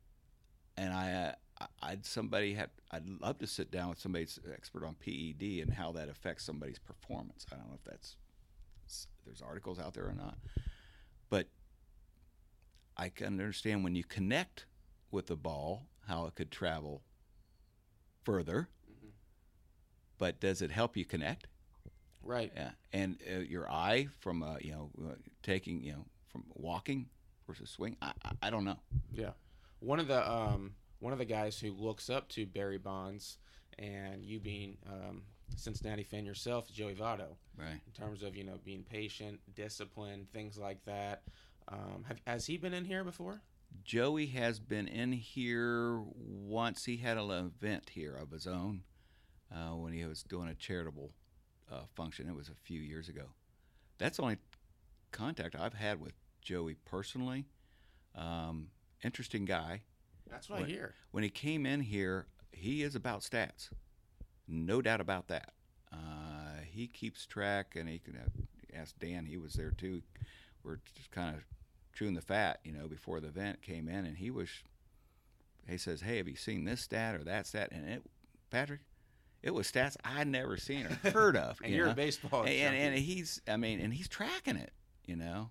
and 0.76 0.94
I, 0.94 1.12
uh, 1.12 1.32
I- 1.61 1.90
I'd 1.90 2.07
somebody 2.07 2.55
had 2.55 2.70
I'd 2.92 3.09
love 3.20 3.38
to 3.38 3.48
sit 3.48 3.72
down 3.72 3.88
with 3.88 3.98
somebody's 3.98 4.38
expert 4.55 4.84
on 4.84 4.94
PED 4.94 5.61
and 5.61 5.72
how 5.72 5.90
that 5.92 6.09
affects 6.09 6.44
somebody's 6.44 6.78
performance. 6.78 7.46
I 7.50 7.57
don't 7.57 7.66
know 7.68 7.74
if 7.74 7.84
that's 7.84 8.16
there's 9.25 9.43
articles 9.43 9.79
out 9.79 9.95
there 9.95 10.07
or 10.09 10.14
not, 10.14 10.37
but 11.31 11.49
I 12.97 13.09
can 13.09 13.27
understand 13.27 13.85
when 13.85 13.95
you 13.95 14.05
connect 14.05 14.66
with 15.11 15.27
the 15.27 15.37
ball 15.37 15.87
how 16.09 16.27
it 16.27 16.35
could 16.35 16.51
travel 16.51 17.03
further. 18.25 18.68
Mhm. 18.91 19.11
But 20.18 20.41
does 20.41 20.62
it 20.62 20.70
help 20.70 20.97
you 20.97 21.05
connect? 21.05 21.47
Right. 22.23 22.53
Yeah, 22.55 22.73
and 22.93 23.18
uh, 23.29 23.39
your 23.41 23.70
eye 23.70 24.09
from 24.20 24.43
uh, 24.43 24.57
you 24.61 24.73
know 24.73 24.91
uh, 25.05 25.14
taking 25.43 25.83
you 25.83 25.93
know 25.93 26.05
from 26.31 26.45
walking 26.55 27.09
versus 27.47 27.70
swing. 27.70 27.97
I, 28.01 28.12
I, 28.25 28.31
I 28.43 28.51
don't 28.51 28.64
know. 28.64 28.79
Yeah. 29.12 29.33
One 29.81 29.99
of 29.99 30.07
the 30.07 30.31
um 30.31 30.75
one 31.01 31.12
of 31.12 31.18
the 31.18 31.25
guys 31.25 31.59
who 31.59 31.73
looks 31.73 32.09
up 32.09 32.29
to 32.31 32.47
Barry 32.47 32.79
Bonds 32.79 33.39
and 33.79 34.25
you 34.25 34.39
being 34.39 34.79
um 34.87 35.23
Cincinnati 35.57 36.03
fan 36.03 36.24
yourself, 36.24 36.70
Joey 36.72 36.94
Votto, 36.94 37.36
Right. 37.57 37.80
in 37.86 37.92
terms 37.92 38.22
of, 38.22 38.36
you 38.36 38.44
know, 38.44 38.59
being 38.64 38.82
patient, 38.84 39.40
disciplined, 39.55 40.30
things 40.32 40.59
like 40.59 40.84
that. 40.84 41.22
Um 41.68 42.05
have 42.09 42.20
has 42.26 42.46
he 42.46 42.57
been 42.57 42.74
in 42.74 42.84
here 42.84 43.05
before? 43.05 43.40
Joey 43.84 44.26
has 44.26 44.61
been 44.61 44.86
in 44.88 45.12
here 45.12 46.00
once. 46.16 46.84
He 46.84 46.98
had 46.98 47.16
an 47.16 47.30
event 47.30 47.90
here 47.90 48.14
of 48.14 48.30
his 48.30 48.46
own 48.46 48.82
uh, 49.50 49.70
when 49.76 49.92
he 49.94 50.05
was 50.05 50.22
doing 50.22 50.48
a 50.48 50.55
charitable 50.55 51.11
uh, 51.70 51.84
function. 51.94 52.28
It 52.28 52.34
was 52.34 52.48
a 52.50 52.55
few 52.55 52.80
years 52.80 53.09
ago. 53.09 53.26
That's 53.96 54.18
the 54.18 54.24
only 54.24 54.36
contact 55.11 55.57
I've 55.57 55.72
had 55.72 56.00
with 56.03 56.12
Joey 56.42 56.74
personally. 56.84 57.46
Um, 58.14 58.68
interesting 59.03 59.46
guy. 59.46 59.82
That's 60.30 60.50
what 60.50 60.62
I 60.62 60.66
hear. 60.66 60.94
when 61.11 61.22
he 61.22 61.30
came 61.30 61.64
in 61.64 61.80
here, 61.80 62.26
he 62.53 62.82
is 62.82 62.94
about 62.94 63.22
stats, 63.22 63.70
no 64.53 64.82
doubt 64.82 65.00
about 65.00 65.28
that. 65.28 65.53
Uh, 65.92 66.61
he 66.70 66.86
keeps 66.86 67.26
track, 67.26 67.74
and 67.76 67.88
he 67.88 67.98
can 67.98 68.18
ask 68.74 68.98
Dan. 68.98 69.26
He 69.26 69.36
was 69.36 69.55
there 69.55 69.70
too. 69.70 70.03
We're 70.62 70.78
just 70.94 71.11
kind 71.11 71.34
of 71.34 71.42
chewing 71.92 72.14
the 72.14 72.20
fat, 72.20 72.61
you 72.64 72.72
know, 72.72 72.86
before 72.86 73.20
the 73.20 73.28
event 73.28 73.62
came 73.62 73.88
in, 73.88 74.05
and 74.05 74.16
he 74.16 74.30
was. 74.30 74.48
He 75.68 75.78
says, 75.78 76.00
"Hey, 76.00 76.16
have 76.18 76.28
you 76.28 76.36
seen 76.36 76.64
this 76.64 76.80
stat 76.80 77.14
or 77.14 77.24
that 77.24 77.46
stat?" 77.46 77.70
And 77.72 77.88
it, 77.88 78.03
Patrick, 78.50 78.80
it 79.42 79.53
was 79.53 79.70
stats 79.70 79.96
I'd 80.05 80.28
never 80.28 80.57
seen 80.57 80.86
or 80.86 81.11
heard 81.11 81.36
of. 81.36 81.61
And 81.62 81.70
you 81.70 81.78
you're 81.78 81.86
know? 81.86 81.92
a 81.92 81.96
baseball 81.96 82.42
and, 82.42 82.50
and, 82.50 82.76
and 82.76 82.94
he's 82.96 83.40
I 83.48 83.57
mean, 83.57 83.80
and 83.80 83.92
he's 83.92 84.09
tracking 84.09 84.57
it, 84.57 84.72
you 85.07 85.16
know. 85.16 85.50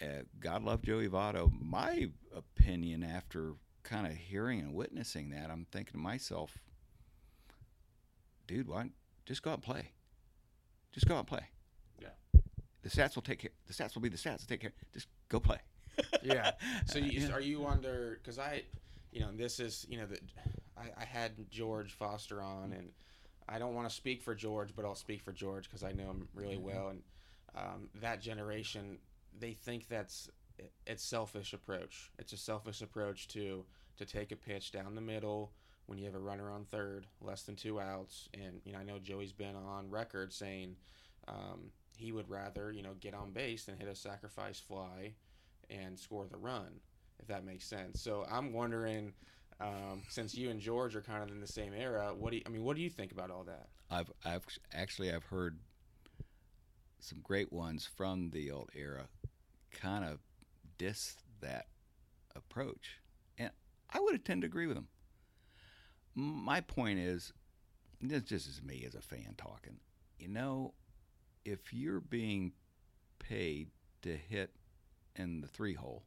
Uh, 0.00 0.22
God 0.40 0.62
love 0.62 0.82
Joey 0.82 1.08
Votto. 1.08 1.50
My 1.58 2.10
opinion 2.34 3.02
after 3.02 3.54
kind 3.82 4.06
of 4.06 4.12
hearing 4.12 4.60
and 4.60 4.74
witnessing 4.74 5.30
that, 5.30 5.50
I'm 5.50 5.66
thinking 5.70 5.92
to 5.92 5.98
myself, 5.98 6.58
dude, 8.46 8.68
why 8.68 8.90
just 9.24 9.42
go 9.42 9.50
out 9.50 9.54
and 9.54 9.62
play? 9.62 9.90
Just 10.92 11.06
go 11.06 11.14
out 11.14 11.20
and 11.20 11.26
play. 11.28 11.44
Yeah. 12.00 12.08
The 12.82 12.88
stats 12.88 13.14
will 13.14 13.22
take 13.22 13.40
care. 13.40 13.50
The 13.66 13.72
stats 13.72 13.94
will 13.94 14.02
be 14.02 14.08
the 14.08 14.16
stats. 14.16 14.40
To 14.40 14.46
take 14.46 14.60
care. 14.60 14.72
Just 14.94 15.08
go 15.28 15.40
play. 15.40 15.58
yeah. 16.22 16.52
So 16.86 16.98
you, 16.98 17.20
Yeah. 17.28 17.32
are 17.32 17.40
you 17.40 17.66
under? 17.66 18.18
Because 18.22 18.38
I, 18.38 18.62
you 19.12 19.20
know, 19.20 19.30
this 19.34 19.60
is 19.60 19.86
you 19.88 19.98
know 19.98 20.06
that 20.06 20.20
I, 20.76 21.02
I 21.02 21.04
had 21.04 21.32
George 21.50 21.92
Foster 21.92 22.40
on, 22.40 22.72
and 22.72 22.90
I 23.48 23.58
don't 23.58 23.74
want 23.74 23.88
to 23.88 23.94
speak 23.94 24.22
for 24.22 24.34
George, 24.34 24.70
but 24.74 24.84
I'll 24.84 24.94
speak 24.94 25.22
for 25.22 25.32
George 25.32 25.64
because 25.68 25.82
I 25.84 25.92
know 25.92 26.04
him 26.04 26.28
really 26.34 26.58
well, 26.58 26.88
and 26.88 27.02
um, 27.56 27.88
that 28.00 28.20
generation 28.20 28.98
they 29.38 29.52
think 29.52 29.88
that's 29.88 30.30
it's 30.86 31.02
selfish 31.02 31.52
approach. 31.52 32.10
It's 32.18 32.32
a 32.32 32.36
selfish 32.36 32.80
approach 32.80 33.28
to 33.28 33.64
to 33.98 34.04
take 34.06 34.32
a 34.32 34.36
pitch 34.36 34.72
down 34.72 34.94
the 34.94 35.00
middle 35.00 35.52
when 35.86 35.98
you 35.98 36.04
have 36.04 36.14
a 36.14 36.20
runner 36.20 36.50
on 36.50 36.64
third, 36.64 37.06
less 37.20 37.42
than 37.42 37.56
two 37.56 37.80
outs, 37.80 38.28
and 38.34 38.60
you 38.64 38.72
know 38.72 38.78
I 38.78 38.84
know 38.84 38.98
Joey's 38.98 39.32
been 39.32 39.54
on 39.54 39.90
record 39.90 40.32
saying 40.32 40.76
um, 41.28 41.70
he 41.96 42.12
would 42.12 42.28
rather 42.28 42.72
you 42.72 42.82
know 42.82 42.94
get 43.00 43.14
on 43.14 43.30
base 43.32 43.64
than 43.64 43.78
hit 43.78 43.88
a 43.88 43.94
sacrifice 43.94 44.60
fly 44.60 45.12
and 45.70 45.98
score 45.98 46.26
the 46.26 46.36
run, 46.36 46.80
if 47.20 47.26
that 47.28 47.44
makes 47.44 47.66
sense. 47.66 48.00
So 48.00 48.24
I'm 48.30 48.52
wondering, 48.52 49.12
um, 49.60 50.02
since 50.08 50.34
you 50.34 50.50
and 50.50 50.60
George 50.60 50.94
are 50.94 51.02
kind 51.02 51.22
of 51.22 51.30
in 51.30 51.40
the 51.40 51.46
same 51.46 51.72
era, 51.74 52.12
what 52.16 52.30
do 52.30 52.36
you, 52.36 52.42
I 52.46 52.50
mean? 52.50 52.64
What 52.64 52.76
do 52.76 52.82
you 52.82 52.90
think 52.90 53.12
about 53.12 53.30
all 53.30 53.44
that? 53.44 53.68
I've 53.90 54.10
I've 54.24 54.44
actually 54.74 55.12
I've 55.12 55.24
heard 55.24 55.58
some 57.00 57.20
great 57.22 57.52
ones 57.52 57.88
from 57.96 58.30
the 58.30 58.50
old 58.50 58.70
era 58.74 59.06
kind 59.70 60.04
of 60.04 60.18
diss 60.78 61.16
that 61.40 61.66
approach. 62.34 62.98
And 63.38 63.50
I 63.90 64.00
would 64.00 64.24
tend 64.24 64.42
to 64.42 64.46
agree 64.46 64.66
with 64.66 64.76
them. 64.76 64.88
My 66.16 66.62
point 66.62 66.98
is 66.98 67.32
this 68.00 68.22
just 68.22 68.48
is 68.48 68.62
me 68.62 68.84
as 68.86 68.94
a 68.94 69.02
fan 69.02 69.34
talking. 69.36 69.76
You 70.18 70.28
know, 70.28 70.72
if 71.44 71.72
you're 71.72 72.00
being 72.00 72.52
paid 73.18 73.68
to 74.02 74.16
hit 74.16 74.50
in 75.14 75.42
the 75.42 75.46
three 75.46 75.74
hole, 75.74 76.04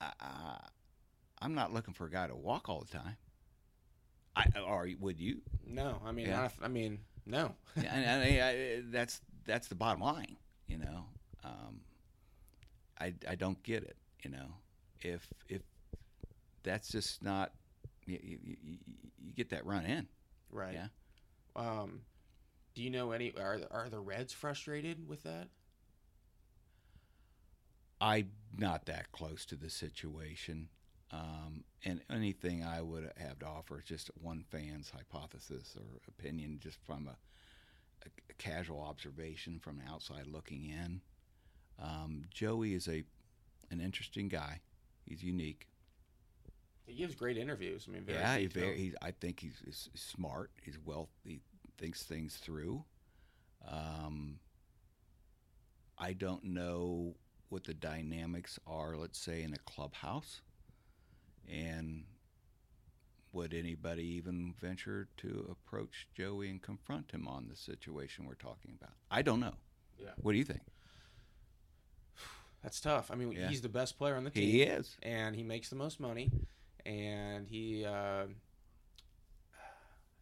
I, 0.00 0.12
I, 0.20 0.58
I'm 1.40 1.54
not 1.54 1.72
looking 1.72 1.94
for 1.94 2.06
a 2.06 2.10
guy 2.10 2.28
to 2.28 2.34
walk 2.36 2.68
all 2.68 2.80
the 2.80 2.98
time. 2.98 3.16
I 4.36 4.46
or 4.60 4.88
would 5.00 5.18
you? 5.18 5.38
No, 5.66 6.00
I 6.04 6.12
mean, 6.12 6.26
Yeah. 6.26 6.48
I, 6.62 6.66
I 6.66 6.68
mean, 6.68 7.00
no. 7.24 7.54
and, 7.76 7.86
and 7.86 8.92
that's 8.92 9.20
that's 9.46 9.68
the 9.68 9.74
bottom 9.74 10.02
line. 10.02 10.36
You 10.68 10.78
know, 10.78 11.04
um, 11.42 11.80
I 13.00 13.14
I 13.28 13.34
don't 13.34 13.60
get 13.62 13.82
it. 13.82 13.96
You 14.22 14.30
know, 14.30 14.46
if 15.00 15.26
if 15.48 15.62
that's 16.66 16.88
just 16.88 17.22
not 17.22 17.52
you, 18.04 18.18
you, 18.22 18.38
you, 18.62 18.78
get 19.34 19.48
that 19.50 19.64
run 19.64 19.86
in. 19.86 20.06
Right. 20.50 20.74
Yeah. 20.74 20.86
Um, 21.54 22.02
do 22.74 22.82
you 22.82 22.90
know 22.90 23.12
any? 23.12 23.32
Are 23.38 23.60
are 23.70 23.88
the 23.88 24.00
Reds 24.00 24.34
frustrated 24.34 25.08
with 25.08 25.22
that? 25.22 25.48
I'm 27.98 28.30
not 28.58 28.84
that 28.86 29.10
close 29.12 29.46
to 29.46 29.56
the 29.56 29.70
situation. 29.70 30.68
Um, 31.12 31.64
and 31.84 32.00
anything 32.10 32.64
I 32.64 32.82
would 32.82 33.10
have 33.16 33.38
to 33.38 33.46
offer 33.46 33.78
is 33.78 33.84
just 33.84 34.10
one 34.20 34.44
fan's 34.50 34.90
hypothesis 34.90 35.76
or 35.76 36.00
opinion, 36.08 36.58
just 36.60 36.78
from 36.84 37.06
a, 37.06 37.16
a, 38.04 38.10
a 38.28 38.34
casual 38.34 38.82
observation 38.82 39.60
from 39.60 39.78
the 39.78 39.90
outside 39.90 40.26
looking 40.26 40.64
in. 40.64 41.00
Um, 41.80 42.24
Joey 42.30 42.74
is 42.74 42.88
a 42.88 43.04
an 43.70 43.80
interesting 43.80 44.28
guy. 44.28 44.60
He's 45.04 45.22
unique. 45.22 45.68
He 46.86 46.94
gives 46.94 47.14
great 47.14 47.36
interviews. 47.36 47.86
I 47.88 47.92
mean, 47.92 48.04
very 48.04 48.18
yeah, 48.18 48.38
he's 48.38 48.52
very. 48.52 48.76
He's, 48.78 48.94
I 49.02 49.10
think 49.10 49.40
he's, 49.40 49.60
he's 49.64 49.88
smart. 49.94 50.50
He's 50.62 50.78
well. 50.84 51.08
He 51.24 51.40
thinks 51.78 52.04
things 52.04 52.36
through. 52.36 52.84
Um, 53.68 54.38
I 55.98 56.12
don't 56.12 56.44
know 56.44 57.16
what 57.48 57.64
the 57.64 57.74
dynamics 57.74 58.58
are. 58.66 58.96
Let's 58.96 59.18
say 59.18 59.42
in 59.42 59.52
a 59.52 59.58
clubhouse, 59.58 60.42
and 61.50 62.04
would 63.32 63.52
anybody 63.52 64.04
even 64.04 64.54
venture 64.60 65.08
to 65.18 65.46
approach 65.50 66.06
Joey 66.14 66.48
and 66.50 66.62
confront 66.62 67.10
him 67.10 67.26
on 67.26 67.48
the 67.48 67.56
situation 67.56 68.26
we're 68.26 68.34
talking 68.34 68.76
about? 68.80 68.94
I 69.10 69.22
don't 69.22 69.40
know. 69.40 69.54
Yeah. 69.98 70.10
What 70.18 70.32
do 70.32 70.38
you 70.38 70.44
think? 70.44 70.60
That's 72.62 72.80
tough. 72.80 73.10
I 73.10 73.14
mean, 73.16 73.32
Yeah. 73.32 73.48
he's 73.48 73.60
the 73.60 73.68
best 73.68 73.98
player 73.98 74.14
on 74.16 74.24
the 74.24 74.30
team. 74.30 74.42
He 74.50 74.62
is. 74.62 74.96
and 75.02 75.36
he 75.36 75.42
makes 75.42 75.68
the 75.68 75.76
most 75.76 76.00
money. 76.00 76.30
And 76.86 77.48
he, 77.48 77.84
uh, 77.84 78.26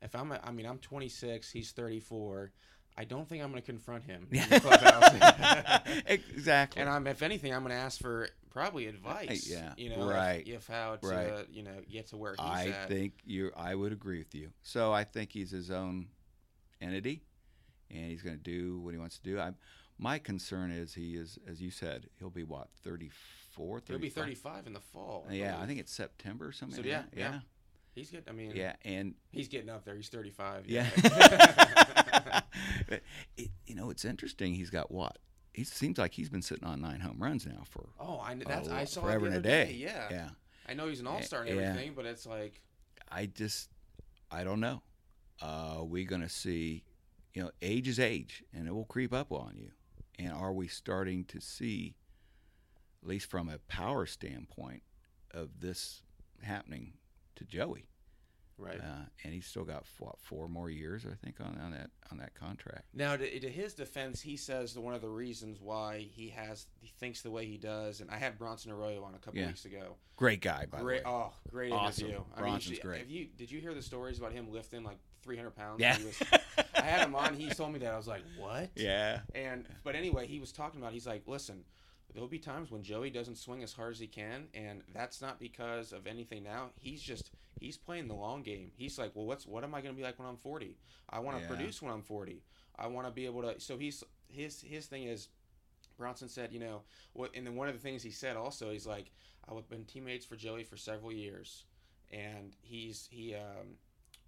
if 0.02 0.14
I'm, 0.14 0.32
a, 0.32 0.40
I 0.42 0.50
mean, 0.50 0.66
I'm 0.66 0.78
26. 0.78 1.50
He's 1.50 1.72
34. 1.72 2.52
I 2.96 3.04
don't 3.04 3.28
think 3.28 3.42
I'm 3.42 3.50
going 3.50 3.60
to 3.60 3.66
confront 3.66 4.04
him 4.04 4.28
in 4.30 4.48
the 4.48 4.60
clubhouse. 4.60 5.80
exactly. 6.06 6.80
and 6.80 6.88
I'm, 6.88 7.06
if 7.06 7.22
anything, 7.22 7.52
I'm 7.52 7.60
going 7.62 7.70
to 7.74 7.76
ask 7.80 8.00
for 8.00 8.28
probably 8.50 8.86
advice. 8.86 9.48
yeah, 9.50 9.72
you 9.76 9.90
know, 9.90 10.08
right, 10.08 10.46
If, 10.46 10.54
if 10.54 10.66
how 10.68 10.96
to, 10.96 11.06
right. 11.08 11.46
you 11.52 11.64
know, 11.64 11.72
get 11.90 12.06
to 12.08 12.16
where 12.16 12.32
he's 12.38 12.40
I 12.40 12.66
at. 12.68 12.88
think 12.88 13.14
you. 13.24 13.50
I 13.56 13.74
would 13.74 13.92
agree 13.92 14.18
with 14.18 14.32
you. 14.34 14.50
So 14.62 14.92
I 14.92 15.02
think 15.04 15.32
he's 15.32 15.50
his 15.50 15.72
own 15.72 16.06
entity, 16.80 17.24
and 17.90 18.06
he's 18.10 18.22
going 18.22 18.36
to 18.36 18.42
do 18.42 18.78
what 18.78 18.94
he 18.94 18.98
wants 18.98 19.18
to 19.18 19.24
do. 19.24 19.40
I, 19.40 19.50
my 19.98 20.18
concern 20.20 20.70
is 20.70 20.94
he 20.94 21.16
is, 21.16 21.36
as 21.48 21.60
you 21.60 21.72
said, 21.72 22.06
he'll 22.20 22.30
be 22.30 22.44
what 22.44 22.68
34, 23.56 23.82
He'll 23.88 23.98
be 23.98 24.08
35? 24.08 24.52
35 24.52 24.66
in 24.66 24.72
the 24.72 24.80
fall. 24.80 25.26
Yeah, 25.30 25.58
I 25.60 25.66
think 25.66 25.80
it's 25.80 25.92
September 25.92 26.46
or 26.46 26.52
something. 26.52 26.76
So, 26.76 26.82
like 26.82 26.90
yeah, 26.90 27.02
yeah. 27.14 27.30
yeah, 27.32 27.38
he's 27.94 28.10
good. 28.10 28.24
I 28.28 28.32
mean, 28.32 28.52
yeah, 28.54 28.74
and 28.84 29.14
he's 29.30 29.48
getting 29.48 29.70
up 29.70 29.84
there. 29.84 29.96
He's 29.96 30.08
35. 30.08 30.64
yeah. 30.66 30.88
But 32.88 33.02
it, 33.36 33.50
you 33.66 33.74
know, 33.74 33.90
it's 33.90 34.04
interesting. 34.04 34.54
He's 34.54 34.70
got 34.70 34.90
what? 34.90 35.18
He 35.52 35.64
seems 35.64 35.98
like 35.98 36.12
he's 36.12 36.28
been 36.28 36.42
sitting 36.42 36.64
on 36.64 36.80
nine 36.80 37.00
home 37.00 37.22
runs 37.22 37.46
now 37.46 37.62
for 37.64 37.88
oh, 38.00 38.20
I 38.22 38.34
know. 38.34 38.44
That's 38.46 38.68
a 38.68 38.74
I 38.74 38.84
saw 38.84 39.02
forever 39.02 39.26
and 39.26 39.34
a 39.34 39.38
other 39.38 39.48
day. 39.48 39.76
Yeah. 39.78 40.08
yeah. 40.10 40.28
I 40.68 40.74
know 40.74 40.88
he's 40.88 41.00
an 41.00 41.06
all 41.06 41.22
star 41.22 41.42
and 41.42 41.48
Yeah. 41.56 41.62
everything, 41.70 41.92
but 41.94 42.06
it's 42.06 42.26
like, 42.26 42.60
I 43.10 43.26
just, 43.26 43.68
I 44.30 44.44
don't 44.44 44.60
know. 44.60 44.82
Uh, 45.40 45.82
we 45.84 46.04
going 46.04 46.22
to 46.22 46.28
see, 46.28 46.84
you 47.34 47.42
know, 47.42 47.50
age 47.62 47.86
is 47.88 47.98
age, 48.00 48.42
and 48.52 48.66
it 48.66 48.74
will 48.74 48.84
creep 48.84 49.12
up 49.12 49.30
on 49.32 49.52
you. 49.56 49.70
And 50.18 50.32
are 50.32 50.52
we 50.52 50.68
starting 50.68 51.24
to 51.26 51.40
see, 51.40 51.94
at 53.04 53.08
least 53.08 53.30
from 53.30 53.48
a 53.48 53.58
power 53.68 54.06
standpoint, 54.06 54.82
of 55.32 55.60
this 55.60 56.02
happening 56.42 56.94
to 57.36 57.44
Joey? 57.44 57.86
right. 58.56 58.78
Uh, 58.80 59.04
and 59.24 59.34
he's 59.34 59.46
still 59.46 59.64
got 59.64 59.84
what, 59.98 60.14
four 60.20 60.48
more 60.48 60.70
years, 60.70 61.04
I 61.10 61.14
think, 61.24 61.40
on, 61.40 61.58
on 61.62 61.72
that 61.72 61.90
on 62.12 62.18
that 62.18 62.34
contract. 62.34 62.84
Now, 62.94 63.16
to, 63.16 63.40
to 63.40 63.48
his 63.48 63.74
defense, 63.74 64.20
he 64.20 64.36
says 64.36 64.74
that 64.74 64.80
one 64.80 64.94
of 64.94 65.00
the 65.00 65.08
reasons 65.08 65.60
why 65.60 66.06
he 66.12 66.28
has 66.30 66.66
he 66.80 66.92
thinks 67.00 67.20
the 67.22 67.32
way 67.32 67.46
he 67.46 67.58
does, 67.58 68.00
and 68.00 68.10
I 68.10 68.16
had 68.16 68.38
Bronson 68.38 68.70
Arroyo 68.70 69.02
on 69.02 69.14
a 69.14 69.18
couple 69.18 69.40
Yeah. 69.40 69.48
weeks 69.48 69.64
ago. 69.64 69.96
Great 70.16 70.40
guy, 70.40 70.66
by 70.70 70.78
Great, 70.80 71.02
the 71.02 71.10
way. 71.10 71.14
oh, 71.16 71.32
great 71.50 71.72
Awesome. 71.72 72.06
interview. 72.06 72.24
I 72.36 72.40
Bronson's 72.40 72.70
mean, 72.74 72.80
great. 72.82 72.98
Have 73.00 73.10
you 73.10 73.26
did 73.36 73.50
you 73.50 73.60
hear 73.60 73.74
the 73.74 73.82
stories 73.82 74.18
about 74.18 74.32
him 74.32 74.50
lifting 74.52 74.84
like 74.84 74.98
300 75.24 75.50
pounds? 75.50 75.80
Yeah. 75.80 75.98
Was, 75.98 76.22
I 76.76 76.80
had 76.82 77.04
him 77.06 77.16
on. 77.16 77.34
He 77.34 77.50
told 77.50 77.72
me 77.72 77.80
that. 77.80 77.92
I 77.92 77.96
was 77.96 78.06
like, 78.06 78.22
what? 78.38 78.70
yeah. 78.76 79.20
And 79.34 79.66
but 79.82 79.96
anyway, 79.96 80.28
he 80.28 80.38
was 80.38 80.52
talking 80.52 80.80
about. 80.80 80.92
He's 80.92 81.08
like, 81.08 81.24
listen, 81.26 81.64
there'll 82.14 82.28
be 82.28 82.38
times 82.38 82.70
when 82.70 82.82
Joey 82.82 83.10
doesn't 83.10 83.36
swing 83.36 83.62
as 83.62 83.72
hard 83.72 83.92
as 83.92 83.98
he 83.98 84.06
can, 84.06 84.48
and 84.54 84.82
that's 84.94 85.20
not 85.20 85.38
because 85.38 85.92
of 85.92 86.06
anything. 86.06 86.44
Now 86.44 86.70
he's 86.80 87.02
just 87.02 87.32
he's 87.60 87.76
playing 87.76 88.08
the 88.08 88.14
long 88.14 88.42
game. 88.42 88.70
He's 88.76 88.98
like, 88.98 89.12
well, 89.14 89.26
what's 89.26 89.46
what 89.46 89.64
am 89.64 89.74
I 89.74 89.80
going 89.80 89.94
to 89.94 89.98
be 89.98 90.04
like 90.04 90.18
when 90.18 90.28
I'm 90.28 90.36
40? 90.36 90.76
I 91.10 91.18
want 91.18 91.36
to 91.36 91.42
Yeah. 91.42 91.48
produce 91.48 91.82
when 91.82 91.92
I'm 91.92 92.02
40. 92.02 92.42
I 92.78 92.86
want 92.86 93.06
to 93.06 93.12
be 93.12 93.26
able 93.26 93.42
to. 93.42 93.60
So 93.60 93.76
he's 93.76 94.02
his 94.28 94.62
his 94.62 94.86
thing 94.86 95.04
is. 95.04 95.28
Bronson 95.96 96.28
said, 96.28 96.52
you 96.52 96.58
know, 96.58 96.82
what, 97.12 97.30
and 97.36 97.46
then 97.46 97.54
one 97.54 97.68
of 97.68 97.74
the 97.74 97.80
things 97.80 98.02
he 98.02 98.10
said 98.10 98.36
also, 98.36 98.72
he's 98.72 98.84
like, 98.84 99.12
I've 99.48 99.68
been 99.68 99.84
teammates 99.84 100.26
for 100.26 100.34
Joey 100.34 100.64
for 100.64 100.76
several 100.76 101.12
years, 101.12 101.66
and 102.10 102.56
he's 102.62 103.06
he 103.12 103.32
um, 103.36 103.76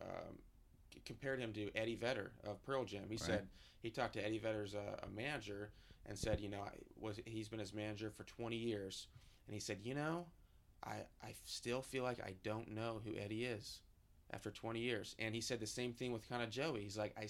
um, 0.01 0.39
compared 1.05 1.41
him 1.41 1.53
to 1.55 1.69
Eddie 1.75 1.97
Vedder 1.97 2.31
of 2.45 2.63
Pearl 2.63 2.85
Jam. 2.85 3.07
He 3.09 3.17
said 3.17 3.49
he 3.83 3.91
talked 3.91 4.13
to 4.15 4.25
Eddie 4.25 4.39
Vedder's 4.39 4.77
uh, 4.77 4.97
a 5.03 5.09
manager 5.09 5.73
and 6.07 6.19
said, 6.19 6.41
you 6.41 6.49
know, 6.49 6.61
I 6.61 6.71
was 6.99 7.21
he's 7.27 7.49
been 7.49 7.59
his 7.61 7.75
manager 7.75 8.11
for 8.11 8.25
20 8.25 8.57
years, 8.57 9.09
and 9.47 9.55
he 9.55 9.61
said, 9.61 9.79
you 9.83 9.95
know, 9.95 10.27
I 10.85 10.95
I 11.23 11.35
still 11.45 11.83
feel 11.83 12.05
like 12.05 12.21
I 12.21 12.35
don't 12.43 12.71
know 12.75 13.01
who 13.05 13.17
Eddie 13.17 13.45
is 13.45 13.81
after 14.33 14.51
20 14.51 14.81
years. 14.81 15.15
And 15.19 15.35
he 15.35 15.41
said 15.41 15.61
the 15.61 15.67
same 15.67 15.93
thing 15.93 16.13
with 16.13 16.29
kind 16.29 16.43
of 16.43 16.51
Joey. 16.51 16.83
He's 16.83 16.99
like, 16.99 17.15
I 17.19 17.27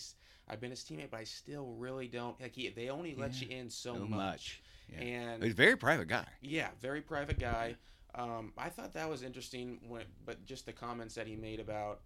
have 0.51 0.61
been 0.61 0.70
his 0.70 0.81
teammate, 0.83 1.11
but 1.11 1.20
I 1.20 1.24
still 1.24 1.74
really 1.79 2.09
don't 2.09 2.41
like. 2.41 2.55
He, 2.55 2.68
they 2.70 2.89
only 2.89 3.14
let 3.14 3.41
Yeah, 3.43 3.49
you 3.49 3.57
in 3.59 3.70
so, 3.70 3.95
So 3.95 4.01
much. 4.01 4.09
much. 4.09 4.62
Yeah. 4.93 5.01
And 5.03 5.43
He's 5.43 5.53
a 5.53 5.57
very 5.57 5.77
private 5.77 6.09
guy. 6.09 6.27
yeah, 6.41 6.68
very 6.81 7.01
private 7.03 7.39
guy. 7.39 7.77
Um, 8.14 8.53
I 8.57 8.70
thought 8.70 8.95
that 8.95 9.11
was 9.11 9.22
interesting 9.22 9.79
when, 9.89 10.05
but 10.24 10.45
just 10.47 10.64
the 10.64 10.72
comments 10.72 11.14
that 11.16 11.27
he 11.27 11.37
made 11.37 11.61
about 11.61 12.01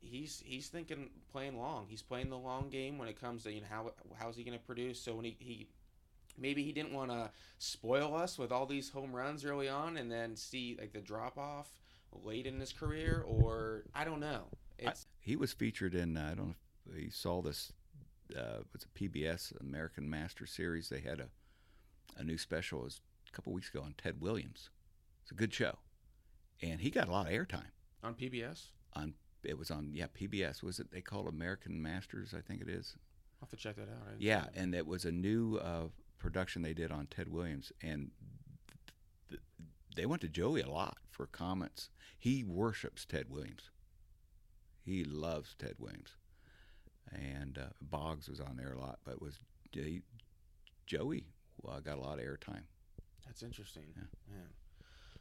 he's 0.00 0.42
he's 0.44 0.66
thinking 0.68 1.10
playing 1.30 1.56
long. 1.56 1.86
He's 1.88 2.02
playing 2.02 2.30
the 2.30 2.38
long 2.38 2.68
game 2.68 2.98
when 2.98 3.06
it 3.06 3.20
comes 3.20 3.44
to 3.44 3.52
you 3.52 3.60
know 3.60 3.66
how 3.70 3.92
how's 4.18 4.34
he 4.36 4.42
going 4.42 4.58
to 4.58 4.64
produce. 4.64 5.00
So 5.00 5.14
when 5.14 5.24
he, 5.24 5.36
he 5.38 5.68
maybe 6.38 6.62
he 6.62 6.72
didn't 6.72 6.92
want 6.92 7.10
to 7.10 7.30
spoil 7.58 8.14
us 8.14 8.38
with 8.38 8.52
all 8.52 8.66
these 8.66 8.90
home 8.90 9.14
runs 9.14 9.44
early 9.44 9.68
on 9.68 9.96
and 9.96 10.10
then 10.10 10.36
see 10.36 10.76
like 10.78 10.92
the 10.92 11.00
drop 11.00 11.38
off 11.38 11.68
late 12.24 12.46
in 12.46 12.60
his 12.60 12.72
career, 12.72 13.24
or 13.26 13.84
I 13.94 14.04
don't 14.04 14.20
know. 14.20 14.44
It's 14.78 15.06
He 15.20 15.36
was 15.36 15.52
featured 15.52 15.94
in 15.94 16.16
uh, 16.16 16.30
I 16.32 16.34
don't 16.34 16.48
know 16.48 16.54
if 16.90 17.02
you 17.02 17.10
saw 17.10 17.42
this. 17.42 17.72
Uh, 18.34 18.60
it 18.60 18.66
was 18.72 18.84
a 18.84 18.98
PBS 18.98 19.60
American 19.60 20.08
Master 20.08 20.46
Series. 20.46 20.88
They 20.88 21.00
had 21.00 21.20
a 21.20 21.28
a 22.16 22.24
new 22.24 22.38
special 22.38 22.80
it 22.80 22.84
was 22.84 23.00
a 23.28 23.32
couple 23.32 23.52
weeks 23.52 23.68
ago 23.70 23.82
on 23.82 23.94
Ted 23.96 24.20
Williams. 24.20 24.70
It's 25.22 25.30
a 25.30 25.34
good 25.34 25.54
show, 25.54 25.78
and 26.60 26.80
he 26.80 26.90
got 26.90 27.08
a 27.08 27.12
lot 27.12 27.26
of 27.26 27.32
airtime 27.32 27.70
on 28.02 28.14
PBS. 28.14 28.66
on. 28.94 29.14
It 29.44 29.58
was 29.58 29.70
on 29.72 29.90
yeah 29.92 30.06
PBS. 30.06 30.62
Was 30.62 30.78
it 30.78 30.92
they 30.92 31.00
called 31.00 31.26
American 31.26 31.80
Masters? 31.82 32.34
I 32.36 32.40
think 32.40 32.60
it 32.60 32.68
is. 32.68 32.94
I'll 33.40 33.46
have 33.46 33.50
to 33.50 33.56
check 33.56 33.74
that 33.76 33.82
out. 33.82 34.06
I 34.06 34.14
Yeah, 34.18 34.44
and 34.54 34.72
it 34.72 34.86
was 34.86 35.04
a 35.04 35.10
new 35.10 35.56
uh, 35.56 35.88
production 36.22 36.62
they 36.62 36.74
did 36.74 36.90
on 36.90 37.06
Ted 37.06 37.28
Williams, 37.28 37.72
and 37.82 38.10
th- 39.28 39.42
they 39.96 40.06
went 40.06 40.22
to 40.22 40.28
Joey 40.28 40.62
a 40.62 40.70
lot 40.70 40.96
for 41.10 41.26
comments. 41.26 41.90
He 42.18 42.44
worships 42.44 43.04
Ted 43.04 43.26
Williams. 43.28 43.70
He 44.84 45.04
loves 45.04 45.54
Ted 45.58 45.74
Williams, 45.78 46.16
and 47.12 47.58
uh, 47.58 47.70
Boggs 47.80 48.28
was 48.28 48.40
on 48.40 48.56
there 48.56 48.72
a 48.72 48.80
lot, 48.80 49.00
but 49.04 49.20
was 49.20 49.38
J- 49.72 50.02
Joey 50.86 51.24
well, 51.62 51.80
got 51.80 51.98
a 51.98 52.00
lot 52.00 52.18
of 52.18 52.24
airtime. 52.24 52.64
That's 53.26 53.42
interesting. 53.42 53.84
Yeah. 53.96 54.34
Man. 54.34 54.46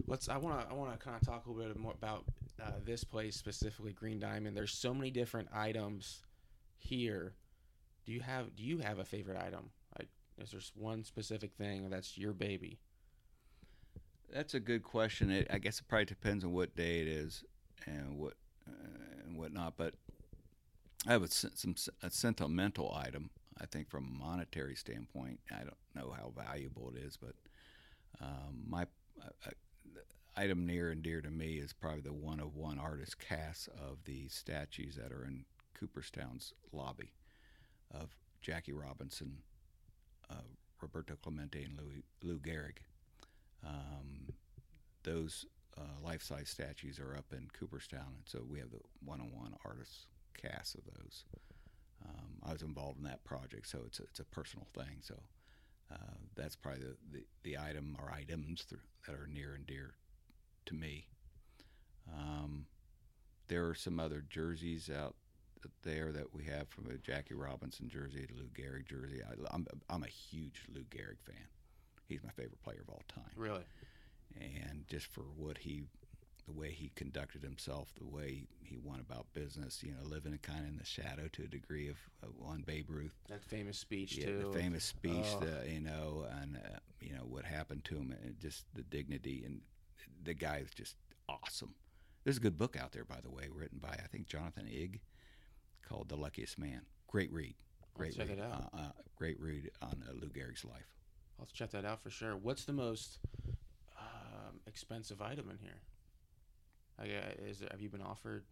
Let's. 0.08 0.30
I 0.30 0.38
want 0.38 0.62
to. 0.62 0.68
I 0.70 0.74
want 0.74 0.92
to 0.92 0.98
kind 0.98 1.16
of 1.16 1.26
talk 1.26 1.46
a 1.46 1.52
little 1.52 1.74
bit 1.74 1.82
more 1.82 1.94
about 1.94 2.26
uh, 2.62 2.72
this 2.84 3.04
place 3.04 3.36
specifically, 3.36 3.94
Green 3.94 4.20
Diamond. 4.20 4.58
There's 4.58 4.74
so 4.74 4.94
many 4.94 5.12
different 5.12 5.50
items 5.54 6.24
here. 6.80 7.36
Do 8.06 8.12
you 8.12 8.22
have 8.22 8.56
Do 8.56 8.64
you 8.64 8.80
have 8.80 8.98
a 9.00 9.06
favorite 9.06 9.38
item? 9.38 9.70
Is 10.40 10.52
there 10.52 10.62
one 10.76 11.04
specific 11.04 11.52
thing 11.58 11.90
that's 11.90 12.18
your 12.18 12.34
baby? 12.34 12.80
That's 14.34 14.54
a 14.54 14.60
good 14.60 14.84
question. 14.84 15.30
It, 15.30 15.48
I 15.52 15.58
guess 15.58 15.80
it 15.80 15.88
probably 15.88 16.06
depends 16.06 16.44
on 16.44 16.54
what 16.54 16.76
day 16.76 17.02
it 17.02 17.08
is 17.08 17.44
and 17.86 18.18
what 18.18 18.34
uh, 18.68 19.26
and 19.26 19.38
whatnot. 19.38 19.74
But 19.78 19.94
I 21.08 21.12
have 21.12 21.24
a, 21.24 21.28
some 21.28 21.76
a 22.02 22.10
sentimental 22.10 22.94
item. 22.96 23.30
I 23.60 23.66
think 23.66 23.90
from 23.90 24.06
a 24.06 24.26
monetary 24.26 24.76
standpoint, 24.76 25.40
I 25.52 25.60
don't 25.60 25.76
know 25.96 26.16
how 26.18 26.34
valuable 26.36 26.92
it 26.96 27.00
is, 27.00 27.18
but 27.18 27.36
um, 28.22 28.64
my 28.68 28.86
uh, 29.22 29.52
item 30.36 30.66
near 30.66 30.92
and 30.92 31.04
dear 31.04 31.22
to 31.22 31.30
me 31.30 31.56
is 31.56 31.74
probably 31.74 32.02
the 32.02 32.14
one 32.14 32.40
of 32.40 32.56
one 32.56 32.80
artist 32.80 33.20
cast 33.20 33.68
of 33.70 33.98
the 34.06 34.28
statues 34.30 34.96
that 34.96 35.12
are 35.12 35.26
in 35.26 35.46
Cooperstown's 35.78 36.54
lobby 36.72 37.12
of 37.94 38.16
Jackie 38.42 38.74
Robinson, 38.74 39.38
uh, 39.38 39.51
Roberto 40.82 41.16
Clemente 41.22 41.64
and 41.64 41.78
Louis, 41.78 42.04
Lou 42.24 42.40
Gehrig. 42.40 42.78
Um, 43.66 44.34
those 45.04 45.46
uh, 45.78 46.04
life-size 46.04 46.50
statues 46.50 47.00
are 47.00 47.16
up 47.16 47.32
in 47.32 47.48
Cooperstown, 47.58 48.14
and 48.16 48.26
so 48.26 48.44
we 48.48 48.60
have 48.60 48.72
the 48.72 48.80
one-on-one 49.06 49.54
artist 49.66 50.08
cast 50.42 50.76
of 50.76 50.82
those. 50.86 51.26
Um, 52.04 52.42
I 52.44 52.54
was 52.54 52.62
involved 52.64 52.98
in 52.98 53.04
that 53.06 53.24
project, 53.24 53.68
so 53.68 53.80
it's 53.86 54.00
a, 54.00 54.04
it's 54.04 54.20
a 54.20 54.26
personal 54.26 54.68
thing. 54.74 55.02
So 55.02 55.16
uh, 55.92 56.18
that's 56.36 56.56
probably 56.56 56.82
the, 56.82 56.96
the, 57.12 57.26
the 57.44 57.58
item 57.58 57.96
or 58.00 58.12
items 58.12 58.66
th- 58.66 58.82
that 59.06 59.16
are 59.16 59.28
near 59.28 59.54
and 59.54 59.66
dear 59.68 59.94
to 60.66 60.74
me. 60.74 61.08
Um, 62.12 62.66
there 63.48 63.68
are 63.68 63.76
some 63.76 64.00
other 64.00 64.24
jerseys 64.28 64.90
out 64.90 65.16
there 65.84 66.12
that 66.12 66.34
we 66.34 66.44
have 66.46 66.68
from 66.70 66.88
a 66.90 66.98
Jackie 66.98 67.34
Robinson 67.34 67.90
jersey, 67.90 68.28
a 68.30 68.38
Lou 68.38 68.48
Gehrig 68.50 68.86
jersey. 68.88 69.22
I, 69.28 69.34
I'm 69.54 69.66
I'm 69.90 70.04
a 70.04 70.08
huge 70.08 70.64
Lou 70.74 70.82
Gehrig 70.84 71.20
fan. 71.26 71.48
He's 72.08 72.24
my 72.24 72.32
favorite 72.32 72.62
player 72.64 72.82
of 72.82 72.90
all 72.90 73.02
time. 73.08 73.32
Really? 73.36 73.64
And 74.40 74.86
just 74.88 75.08
for 75.08 75.22
what 75.38 75.58
he, 75.60 75.84
the 76.46 76.52
way 76.54 76.72
he 76.72 76.92
conducted 76.96 77.44
himself, 77.44 77.90
the 77.98 78.06
way 78.08 78.48
he 78.64 78.78
went 78.82 79.02
about 79.02 79.28
business, 79.34 79.84
you 79.84 79.92
know, 79.92 80.08
living 80.08 80.38
kind 80.42 80.62
of 80.62 80.68
in 80.68 80.78
the 80.78 80.86
shadow 80.86 81.28
to 81.34 81.44
a 81.44 81.48
degree 81.48 81.90
of, 81.90 81.98
of 82.24 82.30
on 82.46 82.62
Babe 82.66 82.90
Ruth. 82.90 83.14
That 83.30 83.44
famous 83.44 83.78
speech 83.78 84.18
Yeah, 84.18 84.26
too. 84.28 84.50
the 84.52 84.60
famous 84.60 84.84
speech, 84.86 85.26
Oh. 85.36 85.40
the, 85.42 85.70
you 85.72 85.80
know, 85.82 86.26
and 86.42 86.58
uh, 86.58 86.80
you 87.00 87.14
know 87.14 87.24
what 87.28 87.46
happened 87.46 87.84
to 87.86 87.96
him, 87.96 88.16
and 88.24 88.40
just 88.40 88.66
the 88.74 88.84
dignity, 88.84 89.44
and 89.46 89.62
the 90.24 90.34
guy 90.34 90.58
is 90.58 90.72
just 90.72 90.96
awesome. 91.30 91.74
There's 92.24 92.38
a 92.38 92.42
good 92.42 92.58
book 92.58 92.78
out 92.80 92.92
there, 92.92 93.06
by 93.06 93.20
the 93.22 93.32
way, 93.32 93.48
written 93.54 93.80
by 93.80 93.90
I 93.90 94.08
think 94.12 94.28
Jonathan 94.28 94.66
Eig, 94.66 95.00
called 95.88 96.10
"The 96.10 96.16
Luckiest 96.16 96.58
Man." 96.60 96.82
Great 97.08 97.32
read, 97.32 97.56
great 97.94 98.16
check 98.16 98.30
read, 98.30 98.38
it 98.38 98.44
out. 98.44 98.70
Uh, 98.74 98.78
uh, 98.78 98.92
great 99.16 99.40
read 99.40 99.70
on 99.82 100.04
uh, 100.08 100.14
Lou 100.14 100.30
Gehrig's 100.30 100.66
life. 100.66 100.96
I'll 101.40 101.48
check 101.54 101.72
that 101.72 101.86
out 101.86 102.02
for 102.02 102.10
sure. 102.10 102.38
What's 102.38 102.66
the 102.66 102.74
most 102.74 103.20
um, 103.98 104.60
expensive 104.68 105.22
item 105.22 105.50
in 105.50 105.58
here? 105.58 105.82
I, 107.00 107.04
uh, 107.04 107.50
is 107.50 107.62
it, 107.62 107.72
have 107.72 107.82
you 107.82 107.90
been 107.90 108.02
offered 108.02 108.44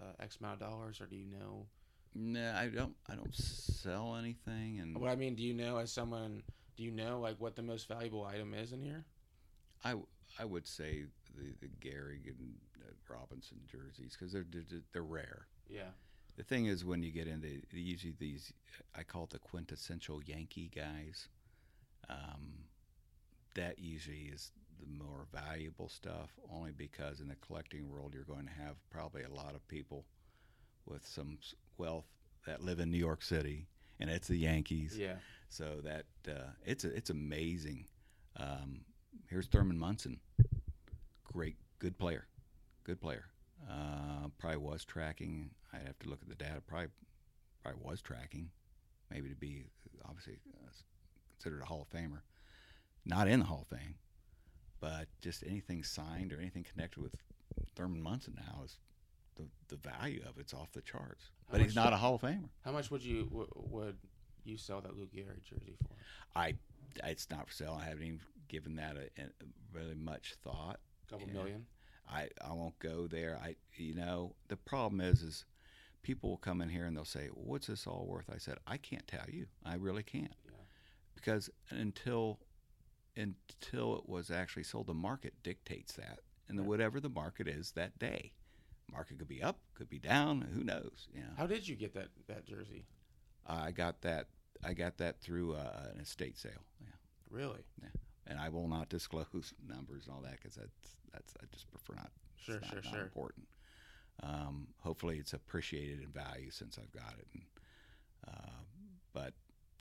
uh, 0.00 0.22
X 0.22 0.38
amount 0.40 0.60
of 0.60 0.68
dollars, 0.68 1.00
or 1.00 1.06
do 1.06 1.16
you 1.16 1.26
know? 1.26 1.66
No, 2.14 2.54
I 2.56 2.66
don't. 2.68 2.94
I 3.08 3.14
don't 3.14 3.34
sell 3.34 4.16
anything, 4.16 4.80
and 4.80 4.98
What 4.98 5.10
I 5.10 5.16
mean, 5.16 5.34
do 5.34 5.42
you 5.42 5.54
know 5.54 5.78
as 5.78 5.92
someone? 5.92 6.42
Do 6.76 6.82
you 6.82 6.90
know 6.90 7.20
like 7.20 7.36
what 7.38 7.56
the 7.56 7.62
most 7.62 7.88
valuable 7.88 8.24
item 8.24 8.54
is 8.54 8.72
in 8.72 8.82
here? 8.82 9.04
I, 9.84 9.94
I 10.38 10.44
would 10.44 10.66
say 10.66 11.04
the 11.36 11.54
the 11.60 11.68
Gehrig 11.86 12.26
and 12.26 12.54
uh, 12.82 12.92
Robinson 13.12 13.58
jerseys 13.70 14.16
because 14.18 14.32
they're, 14.32 14.46
they're 14.50 14.82
they're 14.92 15.02
rare. 15.02 15.46
Yeah. 15.68 15.90
The 16.40 16.46
thing 16.46 16.64
is, 16.64 16.86
when 16.86 17.02
you 17.02 17.12
get 17.12 17.26
into 17.26 17.60
usually 17.70 18.14
these, 18.18 18.50
I 18.96 19.02
call 19.02 19.24
it 19.24 19.30
the 19.30 19.38
quintessential 19.38 20.22
Yankee 20.24 20.70
guys. 20.74 21.28
Um, 22.08 22.64
that 23.54 23.78
usually 23.78 24.30
is 24.32 24.50
the 24.80 24.86
more 24.86 25.26
valuable 25.34 25.90
stuff, 25.90 26.30
only 26.50 26.72
because 26.72 27.20
in 27.20 27.28
the 27.28 27.36
collecting 27.46 27.90
world, 27.90 28.14
you're 28.14 28.24
going 28.24 28.46
to 28.46 28.62
have 28.62 28.76
probably 28.88 29.22
a 29.24 29.28
lot 29.28 29.54
of 29.54 29.68
people 29.68 30.06
with 30.86 31.06
some 31.06 31.36
wealth 31.76 32.06
that 32.46 32.62
live 32.62 32.80
in 32.80 32.90
New 32.90 32.96
York 32.96 33.22
City, 33.22 33.66
and 33.98 34.08
it's 34.08 34.28
the 34.28 34.38
Yankees. 34.38 34.96
Yeah. 34.96 35.16
So 35.50 35.82
that 35.84 36.06
uh, 36.26 36.52
it's 36.64 36.84
a, 36.84 36.96
it's 36.96 37.10
amazing. 37.10 37.84
Um, 38.38 38.80
here's 39.28 39.46
Thurman 39.46 39.78
Munson, 39.78 40.18
great, 41.22 41.56
good 41.80 41.98
player, 41.98 42.24
good 42.84 42.98
player. 42.98 43.26
Uh, 43.68 44.28
probably 44.38 44.58
was 44.58 44.84
tracking. 44.84 45.50
I'd 45.72 45.86
have 45.86 45.98
to 46.00 46.08
look 46.08 46.20
at 46.22 46.28
the 46.28 46.34
data. 46.34 46.60
Probably, 46.66 46.88
probably 47.62 47.80
was 47.84 48.00
tracking, 48.00 48.50
maybe 49.10 49.28
to 49.28 49.34
be 49.34 49.66
obviously 50.04 50.38
uh, 50.54 50.70
considered 51.38 51.62
a 51.62 51.66
Hall 51.66 51.82
of 51.82 51.90
Famer. 51.96 52.20
Not 53.04 53.28
in 53.28 53.40
the 53.40 53.46
Hall 53.46 53.66
of 53.70 53.78
Fame, 53.78 53.94
but 54.80 55.06
just 55.20 55.42
anything 55.46 55.82
signed 55.84 56.32
or 56.32 56.38
anything 56.40 56.64
connected 56.64 57.00
with 57.02 57.14
Thurman 57.76 58.02
Munson 58.02 58.34
now 58.36 58.62
is 58.64 58.78
the 59.36 59.44
the 59.68 59.76
value 59.76 60.22
of 60.28 60.38
it's 60.38 60.52
off 60.54 60.72
the 60.72 60.82
charts. 60.82 61.30
How 61.46 61.52
but 61.52 61.60
he's 61.62 61.74
not 61.74 61.92
a 61.92 61.96
Hall 61.96 62.16
of 62.16 62.22
Famer. 62.22 62.48
How 62.64 62.72
much 62.72 62.90
would 62.90 63.02
you 63.04 63.24
w- 63.24 63.48
would 63.54 63.96
you 64.44 64.56
sell 64.56 64.80
that 64.80 64.96
Luke 64.96 65.12
Gehrig 65.14 65.42
jersey 65.44 65.76
for? 65.82 65.94
I 66.38 66.54
it's 67.04 67.30
not 67.30 67.46
for 67.48 67.52
sale. 67.54 67.78
I 67.80 67.84
haven't 67.84 68.02
even 68.04 68.20
given 68.48 68.76
that 68.76 68.96
a, 68.96 69.22
a 69.22 69.26
really 69.72 69.94
much 69.94 70.34
thought. 70.42 70.80
couple 71.08 71.26
Yeah. 71.28 71.34
million. 71.34 71.66
I 72.10 72.28
I 72.44 72.52
won't 72.52 72.78
go 72.78 73.06
there. 73.06 73.38
I 73.42 73.56
you 73.76 73.94
know 73.94 74.34
the 74.48 74.56
problem 74.56 75.00
is 75.00 75.22
is 75.22 75.44
people 76.02 76.30
will 76.30 76.36
come 76.38 76.60
in 76.60 76.68
here 76.70 76.86
and 76.86 76.96
they'll 76.96 77.04
say, 77.04 77.28
well, 77.32 77.44
"What's 77.46 77.66
this 77.66 77.86
all 77.86 78.06
worth?" 78.06 78.30
I 78.32 78.38
said, 78.38 78.58
"I 78.66 78.76
can't 78.76 79.06
tell 79.06 79.28
you. 79.28 79.46
I 79.64 79.74
really 79.74 80.02
can't." 80.02 80.34
Yeah. 80.44 80.52
Because 81.14 81.50
until 81.70 82.40
until 83.16 83.96
it 83.98 84.08
was 84.08 84.30
actually 84.30 84.62
sold, 84.62 84.86
the 84.86 84.94
market 84.94 85.34
dictates 85.42 85.92
that, 85.94 86.20
and 86.48 86.58
Right. 86.58 86.68
whatever 86.68 87.00
the 87.00 87.08
market 87.08 87.48
is 87.48 87.72
that 87.72 87.98
day, 87.98 88.32
market 88.90 89.18
could 89.18 89.28
be 89.28 89.42
up, 89.42 89.58
could 89.74 89.88
be 89.90 89.98
down. 89.98 90.40
Who 90.42 90.64
knows? 90.64 91.08
You 91.12 91.22
know. 91.22 91.34
How 91.36 91.46
did 91.46 91.66
you 91.68 91.76
get 91.76 91.92
that 91.94 92.08
that 92.26 92.44
jersey? 92.46 92.86
I 93.46 93.72
got 93.72 94.00
that. 94.02 94.28
I 94.62 94.74
got 94.74 94.98
that 94.98 95.20
through 95.20 95.54
uh, 95.54 95.90
an 95.94 96.00
estate 96.00 96.38
sale. 96.38 96.64
Yeah. 96.80 96.88
Really? 97.30 97.64
And 98.30 98.38
I 98.40 98.48
will 98.48 98.68
not 98.68 98.88
disclose 98.88 99.26
numbers 99.68 100.06
and 100.06 100.14
all 100.14 100.22
that 100.22 100.38
because 100.40 100.54
that's 100.56 100.96
that's 101.12 101.34
I 101.42 101.46
just 101.52 101.70
prefer 101.70 101.94
not. 101.96 102.10
it's 102.36 102.46
Sure, 102.46 102.60
not, 102.60 102.70
sure, 102.70 102.80
not 102.84 102.92
sure. 102.92 103.02
Important. 103.02 103.46
Um, 104.22 104.68
hopefully, 104.80 105.18
it's 105.18 105.32
appreciated 105.34 106.00
in 106.02 106.08
value 106.08 106.50
since 106.50 106.78
I've 106.78 106.92
got 106.92 107.14
it. 107.18 107.26
And, 107.34 107.42
uh, 108.28 108.62
but 109.12 109.32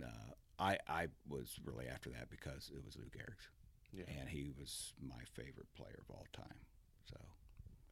uh, 0.03 0.33
I 0.59 0.77
I 0.87 1.07
was 1.29 1.59
really 1.65 1.87
after 1.87 2.09
that 2.11 2.29
because 2.29 2.71
it 2.75 2.83
was 2.85 2.95
Lou 2.97 3.05
Gehrig's, 3.05 3.47
Yeah. 3.93 4.05
and 4.19 4.27
he 4.29 4.51
was 4.59 4.93
my 5.01 5.23
favorite 5.33 5.67
player 5.75 5.99
of 6.07 6.13
all 6.15 6.25
time. 6.33 6.57
So 7.09 7.17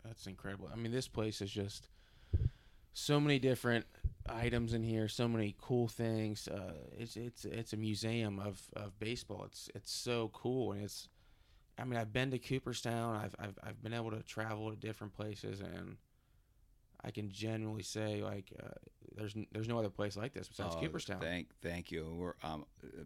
That's 0.05 0.25
incredible. 0.27 0.69
I 0.71 0.75
mean, 0.77 0.91
this 0.91 1.07
place 1.07 1.41
is 1.41 1.51
just 1.51 1.89
so 2.93 3.19
many 3.19 3.39
different 3.39 3.85
items 4.29 4.73
in 4.73 4.83
here, 4.83 5.07
so 5.07 5.27
many 5.27 5.55
cool 5.59 5.87
things. 5.87 6.47
Uh, 6.47 6.73
it's 6.97 7.15
it's 7.15 7.45
it's 7.45 7.73
a 7.73 7.77
museum 7.77 8.39
of, 8.39 8.61
of 8.75 8.97
baseball. 8.99 9.43
It's 9.45 9.69
it's 9.75 9.91
so 9.91 10.29
cool, 10.33 10.73
and 10.73 10.83
it's. 10.83 11.09
I 11.79 11.83
mean, 11.83 11.99
I've 11.99 12.11
been 12.11 12.31
to 12.31 12.39
Cooperstown. 12.39 13.15
I've 13.15 13.35
I've 13.39 13.59
I've 13.63 13.83
been 13.83 13.93
able 13.93 14.11
to 14.11 14.23
travel 14.23 14.71
to 14.71 14.75
different 14.75 15.13
places, 15.13 15.59
and 15.59 15.97
I 17.03 17.11
can 17.11 17.29
genuinely 17.29 17.83
say 17.83 18.23
like 18.23 18.51
uh, 18.61 18.69
there's 19.15 19.35
there's 19.51 19.67
no 19.67 19.77
other 19.77 19.89
place 19.89 20.17
like 20.17 20.33
this 20.33 20.47
besides 20.47 20.75
Oh, 20.75 20.81
Cooperstown. 20.81 21.19
Thank 21.19 21.47
thank 21.61 21.91
you. 21.91 22.15
We're 22.17 22.33
um, 22.43 22.65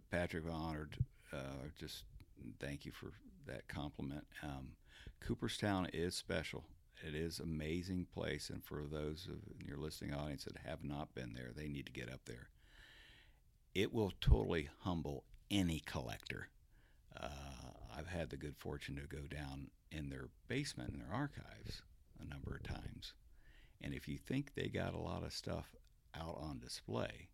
Patrick 0.09 0.45
honored. 0.49 0.95
Uh, 1.33 1.67
just 1.77 2.05
thank 2.59 2.85
you 2.85 2.91
for 2.91 3.11
that 3.47 3.67
compliment. 3.67 4.25
Um, 4.43 4.69
Cooperstown 5.19 5.87
is 5.93 6.15
special. 6.15 6.63
It 7.07 7.15
is 7.15 7.39
amazing 7.39 8.07
place, 8.13 8.49
and 8.49 8.63
for 8.63 8.83
those 8.83 9.27
of 9.27 9.65
your 9.65 9.77
listening 9.77 10.13
audience 10.13 10.43
that 10.45 10.57
have 10.65 10.83
not 10.83 11.15
been 11.15 11.33
there, 11.33 11.51
they 11.55 11.67
need 11.67 11.87
to 11.87 11.91
get 11.91 12.11
up 12.11 12.21
there. 12.25 12.49
It 13.73 13.93
will 13.93 14.13
totally 14.21 14.69
humble 14.81 15.23
any 15.49 15.79
collector. 15.79 16.49
Uh, 17.19 17.29
I've 17.97 18.07
had 18.07 18.29
the 18.29 18.37
good 18.37 18.55
fortune 18.57 18.95
to 18.95 19.15
go 19.15 19.23
down 19.27 19.71
in 19.91 20.09
their 20.09 20.29
basement 20.47 20.93
in 20.93 20.99
their 20.99 21.13
archives 21.13 21.81
a 22.19 22.25
number 22.25 22.55
of 22.55 22.63
times, 22.63 23.13
and 23.81 23.93
if 23.93 24.07
you 24.07 24.17
think 24.17 24.53
they 24.53 24.67
got 24.67 24.93
a 24.93 24.99
lot 24.99 25.23
of 25.23 25.33
stuff 25.33 25.75
out 26.15 26.37
on 26.39 26.59
display, 26.59 27.29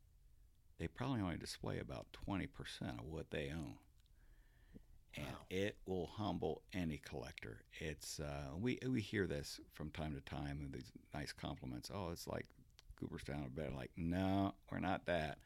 they 0.80 0.88
probably 0.88 1.22
only 1.22 1.38
display 1.38 1.80
about 1.80 2.08
20% 2.28 2.48
of 3.00 3.06
what 3.06 3.32
they 3.32 3.52
own. 3.52 3.76
And 5.18 5.26
Wow. 5.26 5.46
it 5.50 5.78
will 5.88 6.08
humble 6.08 6.64
any 6.74 7.00
collector. 7.00 7.64
It's 7.80 8.20
uh, 8.20 8.52
we 8.58 8.80
we 8.88 9.02
hear 9.02 9.28
this 9.28 9.60
from 9.74 9.92
time 9.92 10.14
to 10.16 10.22
time 10.22 10.60
and 10.62 10.74
these 10.74 10.92
nice 11.14 11.34
compliments. 11.34 11.92
Oh, 11.94 12.12
it's 12.12 12.28
like 12.28 12.48
Cooperstown 13.00 13.44
or 13.46 13.50
better. 13.50 13.76
Like, 13.76 13.92
no, 13.98 14.56
we're 14.72 14.80
not 14.80 15.06
that. 15.08 15.40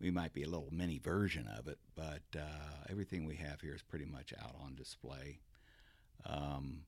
We 0.00 0.10
might 0.10 0.34
be 0.34 0.42
a 0.44 0.48
little 0.48 0.68
mini 0.72 0.98
version 0.98 1.48
of 1.48 1.68
it, 1.68 1.78
but 1.94 2.22
uh, 2.38 2.84
everything 2.90 3.24
we 3.26 3.36
have 3.36 3.60
here 3.62 3.74
is 3.74 3.82
pretty 3.82 4.06
much 4.06 4.34
out 4.42 4.56
on 4.62 4.74
display. 4.76 5.40
Um, 6.26 6.82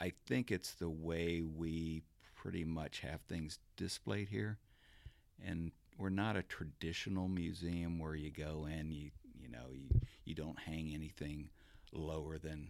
I 0.00 0.12
think 0.26 0.50
it's 0.50 0.72
the 0.74 0.90
way 0.90 1.42
we 1.42 2.02
pretty 2.34 2.64
much 2.64 3.00
have 3.00 3.20
things 3.22 3.58
displayed 3.76 4.28
here, 4.28 4.58
and 5.44 5.72
we're 5.98 6.10
not 6.10 6.36
a 6.36 6.42
traditional 6.42 7.28
museum 7.28 7.98
where 7.98 8.14
you 8.14 8.30
go 8.30 8.66
in, 8.66 8.90
you 8.92 9.10
you 9.19 9.19
know, 9.50 9.72
you, 9.72 9.88
you 10.24 10.34
don't 10.34 10.58
hang 10.58 10.92
anything 10.94 11.50
lower 11.92 12.38
than 12.38 12.68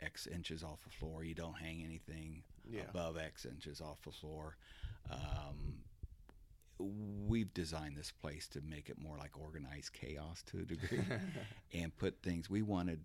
X 0.00 0.26
inches 0.26 0.62
off 0.64 0.82
the 0.84 0.90
floor. 0.90 1.22
You 1.24 1.34
don't 1.34 1.56
hang 1.58 1.82
anything 1.84 2.42
Yeah. 2.68 2.82
above 2.88 3.16
X 3.18 3.44
inches 3.46 3.80
off 3.80 4.00
the 4.02 4.10
floor. 4.12 4.56
Um, 5.10 5.74
we've 7.28 7.52
designed 7.54 7.96
this 7.96 8.10
place 8.10 8.48
to 8.48 8.60
make 8.62 8.88
it 8.88 8.98
more 9.00 9.16
like 9.16 9.38
organized 9.38 9.92
chaos 9.92 10.42
to 10.44 10.58
a 10.58 10.62
degree 10.62 11.04
and 11.74 11.96
put 11.96 12.20
things 12.22 12.50
we 12.50 12.62
wanted 12.62 13.00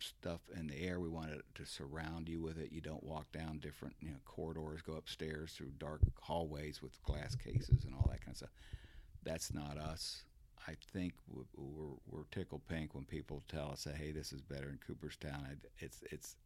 stuff 0.00 0.40
in 0.58 0.66
the 0.66 0.78
air 0.82 1.00
we 1.00 1.08
wanted 1.08 1.40
to 1.54 1.64
surround 1.64 2.28
you 2.28 2.42
with 2.42 2.58
it 2.58 2.70
you 2.72 2.80
don't 2.82 3.02
walk 3.04 3.30
down 3.32 3.58
different 3.58 3.94
you 4.02 4.10
know 4.10 4.16
corridors 4.26 4.82
go 4.82 4.94
upstairs 4.94 5.52
through 5.52 5.70
dark 5.78 6.00
hallways 6.20 6.82
with 6.82 7.02
glass 7.04 7.34
cases 7.34 7.84
and 7.84 7.94
all 7.94 8.06
that 8.10 8.20
kind 8.20 8.32
of 8.32 8.36
stuff 8.36 8.50
that's 9.22 9.54
not 9.54 9.78
us 9.78 10.24
I 10.66 10.74
think 10.92 11.14
we're 11.28 11.96
we're 12.06 12.24
tickled 12.30 12.66
pink 12.68 12.94
when 12.94 13.04
people 13.04 13.42
tell 13.48 13.70
us 13.72 13.84
that 13.84 13.96
hey, 13.96 14.12
this 14.12 14.32
is 14.32 14.40
better 14.40 14.68
in 14.70 14.78
Cooperstown. 14.86 15.58
It's 15.78 16.02
it's 16.10 16.36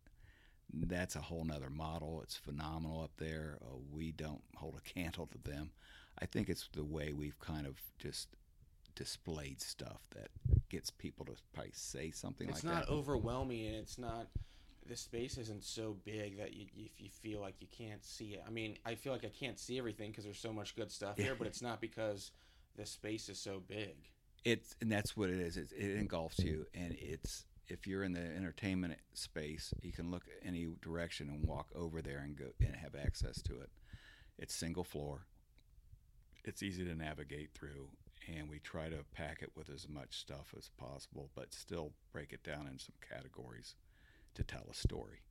that's 0.72 1.16
a 1.16 1.20
whole 1.20 1.44
nother 1.44 1.70
model. 1.70 2.20
It's 2.22 2.36
phenomenal 2.36 3.02
up 3.02 3.12
there. 3.16 3.58
Uh, 3.62 3.76
we 3.92 4.12
don't 4.12 4.42
hold 4.56 4.76
a 4.76 4.80
candle 4.94 5.26
to 5.26 5.50
them. 5.50 5.70
I 6.20 6.26
think 6.26 6.48
it's 6.48 6.68
the 6.74 6.84
way 6.84 7.12
we've 7.12 7.38
kind 7.38 7.66
of 7.66 7.80
just 7.98 8.28
displayed 8.96 9.60
stuff 9.60 10.00
that 10.16 10.28
gets 10.68 10.90
people 10.90 11.24
to 11.26 11.32
probably 11.52 11.70
say 11.72 12.10
something 12.10 12.48
It's 12.48 12.64
like 12.64 12.74
that. 12.74 12.80
It's 12.82 12.90
not 12.90 12.96
overwhelming, 12.96 13.66
and 13.66 13.76
it's 13.76 13.98
not. 13.98 14.26
The 14.88 14.96
space 14.96 15.36
isn't 15.36 15.62
so 15.64 15.96
big 16.04 16.38
that 16.38 16.54
you, 16.54 16.66
if 16.74 16.98
you 16.98 17.10
feel 17.10 17.40
like 17.40 17.54
you 17.60 17.68
can't 17.70 18.02
see 18.02 18.30
it. 18.34 18.42
I 18.46 18.50
mean, 18.50 18.78
I 18.86 18.94
feel 18.94 19.12
like 19.12 19.24
I 19.24 19.28
can't 19.28 19.58
see 19.58 19.78
everything 19.78 20.10
because 20.10 20.24
there's 20.24 20.38
so 20.38 20.52
much 20.52 20.74
good 20.74 20.90
stuff 20.90 21.18
here, 21.18 21.34
but 21.36 21.46
it's 21.46 21.60
not 21.62 21.80
because 21.80 22.30
the 22.78 22.86
space 22.86 23.28
is 23.28 23.38
so 23.38 23.60
big. 23.66 23.96
It's 24.44 24.76
and 24.80 24.90
that's 24.90 25.16
what 25.16 25.28
it 25.28 25.40
is. 25.40 25.56
It, 25.56 25.72
it 25.76 25.96
engulfs 25.96 26.38
you, 26.38 26.64
and 26.72 26.96
it's 26.98 27.44
if 27.66 27.86
you're 27.86 28.04
in 28.04 28.12
the 28.12 28.20
entertainment 28.20 28.94
space, 29.12 29.74
you 29.82 29.92
can 29.92 30.10
look 30.10 30.22
any 30.42 30.68
direction 30.80 31.28
and 31.28 31.46
walk 31.46 31.68
over 31.74 32.00
there 32.00 32.20
and 32.20 32.36
go 32.36 32.46
and 32.60 32.76
have 32.76 32.94
access 32.94 33.42
to 33.42 33.60
it. 33.60 33.68
It's 34.38 34.54
single 34.54 34.84
floor. 34.84 35.26
It's 36.44 36.62
easy 36.62 36.84
to 36.84 36.94
navigate 36.94 37.50
through, 37.52 37.88
and 38.26 38.48
we 38.48 38.60
try 38.60 38.88
to 38.88 39.04
pack 39.12 39.42
it 39.42 39.50
with 39.54 39.68
as 39.68 39.86
much 39.88 40.16
stuff 40.20 40.54
as 40.56 40.70
possible, 40.78 41.30
but 41.34 41.52
still 41.52 41.92
break 42.12 42.32
it 42.32 42.44
down 42.44 42.68
in 42.68 42.78
some 42.78 42.94
categories 43.06 43.74
to 44.34 44.44
tell 44.44 44.66
a 44.70 44.74
story. 44.74 45.24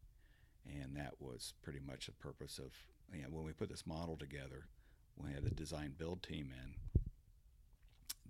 And 0.65 0.97
that 0.97 1.13
was 1.19 1.53
pretty 1.63 1.79
much 1.79 2.07
the 2.07 2.11
purpose 2.11 2.59
of 2.59 2.73
you 3.15 3.23
know 3.23 3.29
when 3.31 3.45
we 3.45 3.53
put 3.53 3.69
this 3.69 3.87
model 3.87 4.17
together. 4.17 4.67
We 5.15 5.31
had 5.31 5.45
a 5.45 5.55
design 5.55 5.95
build 5.97 6.21
team 6.21 6.51
in 6.51 6.96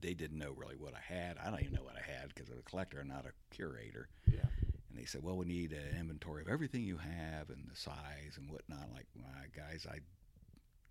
they 0.02 0.14
didn't 0.14 0.38
know 0.38 0.54
really 0.56 0.76
what 0.76 0.94
I 0.94 1.14
had. 1.14 1.38
I 1.38 1.50
don't 1.50 1.62
even 1.62 1.74
know 1.74 1.84
what 1.84 1.96
I 1.96 2.12
had 2.12 2.30
because 2.34 2.50
I'm 2.50 2.60
a 2.60 2.70
collector, 2.70 3.04
not 3.04 3.26
a 3.26 3.56
curator. 3.56 4.10
Yeah. 4.26 4.46
And 4.90 4.98
they 4.98 5.06
said, 5.06 5.24
"Well, 5.24 5.38
we 5.38 5.46
need 5.46 5.72
an 5.72 5.98
inventory 6.00 6.42
of 6.42 6.48
everything 6.48 6.84
you 6.84 6.98
have 6.98 7.50
and 7.50 7.68
the 7.70 7.76
size 7.76 8.38
and 8.38 8.50
whatnot." 8.50 8.90
Like, 8.94 9.08
well, 9.16 9.26
guys, 9.56 9.86
I, 9.90 10.00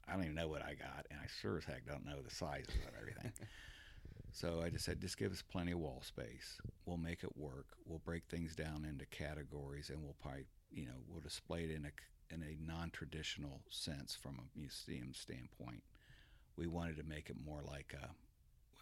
I 0.08 0.14
don't 0.14 0.24
even 0.24 0.34
know 0.34 0.48
what 0.48 0.62
I 0.62 0.74
got, 0.74 1.06
and 1.10 1.20
I 1.20 1.26
sure 1.40 1.58
as 1.58 1.64
heck 1.64 1.86
don't 1.86 2.04
know 2.04 2.20
the 2.22 2.34
sizes 2.34 2.74
of 2.86 2.94
everything. 2.98 3.32
so 4.32 4.60
I 4.62 4.70
just 4.70 4.84
said, 4.84 5.00
just 5.00 5.18
give 5.18 5.32
us 5.32 5.42
plenty 5.42 5.72
of 5.72 5.78
wall 5.78 6.02
space. 6.04 6.60
We'll 6.84 6.98
make 6.98 7.24
it 7.24 7.36
work. 7.36 7.66
We'll 7.84 8.00
break 8.04 8.24
things 8.28 8.54
down 8.54 8.84
into 8.88 9.06
categories, 9.06 9.90
and 9.90 10.02
we'll 10.02 10.16
probably, 10.20 10.46
you 10.72 10.86
know, 10.86 10.98
we'll 11.08 11.20
display 11.20 11.64
it 11.64 11.70
in 11.70 11.84
a 11.86 11.90
in 12.34 12.42
a 12.42 12.56
non-traditional 12.60 13.60
sense 13.70 14.16
from 14.20 14.40
a 14.40 14.58
museum 14.58 15.12
standpoint. 15.14 15.82
We 16.56 16.66
wanted 16.66 16.96
to 16.96 17.04
make 17.04 17.30
it 17.30 17.36
more 17.44 17.62
like 17.62 17.94
a 17.94 18.08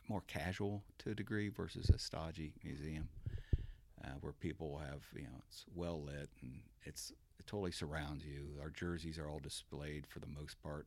more 0.09 0.23
casual 0.27 0.83
to 0.99 1.11
a 1.11 1.15
degree 1.15 1.49
versus 1.49 1.91
a 1.91 1.99
stodgy 1.99 2.53
museum 2.63 3.09
uh, 4.05 4.11
where 4.21 4.33
people 4.33 4.79
have 4.79 5.03
you 5.15 5.23
know 5.25 5.41
it's 5.49 5.65
well 5.75 6.03
lit 6.03 6.29
and 6.43 6.61
it's 6.85 7.13
it 7.39 7.47
totally 7.47 7.73
surrounds 7.73 8.25
you. 8.25 8.49
Our 8.63 8.71
jerseys 8.71 9.19
are 9.19 9.29
all 9.29 9.41
displayed 9.41 10.07
for 10.07 10.21
the 10.21 10.27
most 10.29 10.63
part, 10.63 10.87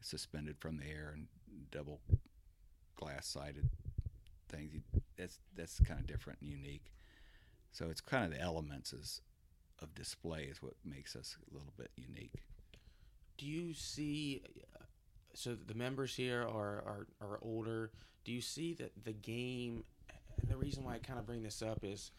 suspended 0.00 0.56
from 0.58 0.78
the 0.78 0.86
air 0.86 1.12
and 1.14 1.26
double 1.70 2.00
glass 2.96 3.26
sided 3.26 3.68
things. 4.48 4.72
That's 5.16 5.38
that's 5.54 5.80
kind 5.80 6.00
of 6.00 6.06
different 6.06 6.40
and 6.40 6.50
unique. 6.50 6.92
So 7.72 7.90
it's 7.90 8.00
kind 8.00 8.24
of 8.24 8.30
the 8.30 8.40
elements 8.40 8.92
is, 8.92 9.20
of 9.82 9.94
display 9.94 10.44
is 10.44 10.62
what 10.62 10.74
makes 10.84 11.16
us 11.16 11.36
a 11.50 11.54
little 11.54 11.72
bit 11.76 11.90
unique. 11.96 12.44
Do 13.36 13.46
you 13.46 13.74
see? 13.74 14.42
uh, 14.74 14.84
So 15.34 15.54
the 15.56 15.74
members 15.74 16.14
here 16.14 16.42
are 16.42 16.82
are, 16.86 17.06
are 17.20 17.38
older. 17.42 17.90
Do 18.24 18.32
you 18.32 18.40
see 18.40 18.74
that 18.74 18.92
the 19.04 19.12
game? 19.12 19.84
And 20.40 20.50
the 20.50 20.56
reason 20.56 20.84
why 20.84 20.94
I 20.94 20.98
kind 20.98 21.18
of 21.18 21.26
bring 21.26 21.42
this 21.42 21.62
up 21.62 21.80
is, 21.82 22.10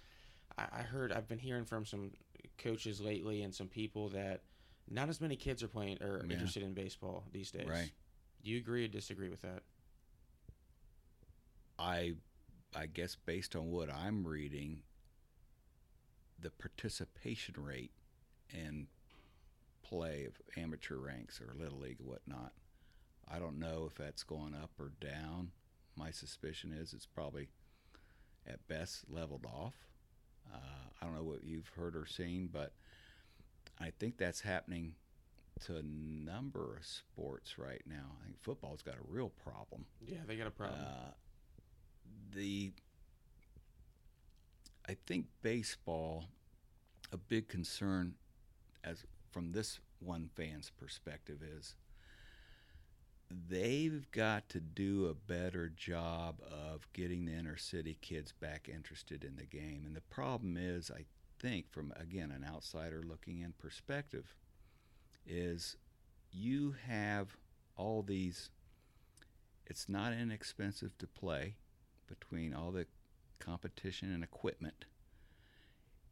I, 0.58 0.66
I 0.80 0.82
heard 0.82 1.12
I've 1.12 1.28
been 1.28 1.40
hearing 1.40 1.66
from 1.66 1.86
some 1.86 2.12
coaches 2.58 3.02
lately 3.02 3.42
and 3.42 3.54
some 3.54 3.68
people 3.68 4.10
that 4.10 4.42
not 4.90 5.10
as 5.10 5.20
many 5.20 5.36
kids 5.36 5.64
are 5.64 5.68
playing 5.68 6.02
or 6.02 6.24
Yeah. 6.26 6.34
interested 6.34 6.64
in 6.64 6.74
baseball 6.74 7.24
these 7.32 7.52
days. 7.52 7.68
Right. 7.68 7.92
Do 8.44 8.52
you 8.52 8.58
agree 8.58 8.86
or 8.86 8.88
disagree 8.88 9.30
with 9.30 9.42
that? 9.42 9.64
I 11.78 12.14
I 12.76 12.86
guess 12.88 13.16
based 13.16 13.56
on 13.56 13.72
what 13.72 13.90
I'm 13.94 14.28
reading, 14.28 14.82
the 16.40 16.52
participation 16.52 17.56
rate 17.58 17.92
in 18.54 18.88
play 19.82 20.26
of 20.26 20.40
amateur 20.62 20.98
ranks 20.98 21.40
or 21.42 21.54
little 21.58 21.80
league 21.80 22.00
or 22.02 22.06
whatnot, 22.06 22.54
I 23.28 23.40
don't 23.40 23.60
know 23.60 23.86
if 23.90 23.96
that's 23.96 24.24
going 24.24 24.54
up 24.54 24.72
or 24.80 24.92
down. 25.00 25.52
My 25.98 26.12
suspicion 26.12 26.74
is 26.74 26.94
it's 26.94 27.06
probably 27.06 27.48
at 28.48 28.66
best 28.68 29.06
leveled 29.10 29.46
off. 29.46 29.74
Uh, 30.54 30.58
I 31.02 31.06
don't 31.06 31.16
know 31.16 31.24
what 31.24 31.44
you've 31.44 31.70
heard 31.70 31.96
or 31.96 32.06
seen, 32.06 32.50
but 32.52 32.74
I 33.80 33.92
think 34.00 34.18
that's 34.18 34.42
happening 34.42 34.94
to 35.66 35.78
a 35.78 35.84
number 35.84 36.76
of 36.78 36.86
sports 36.86 37.58
right 37.58 37.82
now. 37.88 38.18
I 38.22 38.26
think 38.26 38.42
football's 38.42 38.82
got 38.82 38.96
a 38.96 39.08
real 39.08 39.32
problem. 39.44 39.86
Yeah, 40.06 40.18
they 40.28 40.36
got 40.36 40.48
a 40.48 40.52
problem. 40.52 40.82
Uh, 40.82 41.12
the 42.34 42.72
I 44.88 44.96
think 45.08 45.26
baseball, 45.42 46.26
a 47.12 47.18
big 47.18 47.48
concern, 47.48 48.16
as 48.84 49.04
from 49.32 49.52
this 49.52 49.80
one 50.00 50.30
fan's 50.36 50.72
perspective, 50.78 51.40
is 51.42 51.76
they've 53.30 54.10
got 54.12 54.50
to 54.50 54.60
do 54.60 55.08
a 55.08 55.14
better 55.14 55.70
job 55.70 56.36
of 56.52 56.88
getting 56.94 57.26
the 57.26 57.34
inner 57.34 57.58
city 57.58 57.98
kids 58.02 58.32
back 58.32 58.70
interested 58.72 59.24
in 59.24 59.36
the 59.36 59.46
game. 59.46 59.84
And 59.86 59.96
the 59.96 60.02
problem 60.02 60.58
is, 60.58 60.92
I 60.92 61.06
think, 61.40 61.72
from 61.72 61.94
again 61.96 62.32
an 62.32 62.46
outsider 62.48 63.04
looking 63.08 63.42
in 63.42 63.54
perspective, 63.58 64.36
is 65.26 65.78
you 66.32 66.76
have 66.88 67.36
all 67.76 68.02
these. 68.02 68.50
It's 69.68 69.90
not 69.90 70.14
inexpensive 70.14 70.96
to 71.00 71.08
play 71.08 71.56
between 72.08 72.54
all 72.54 72.72
the 72.72 72.86
competition 73.40 74.14
and 74.14 74.24
equipment. 74.24 74.86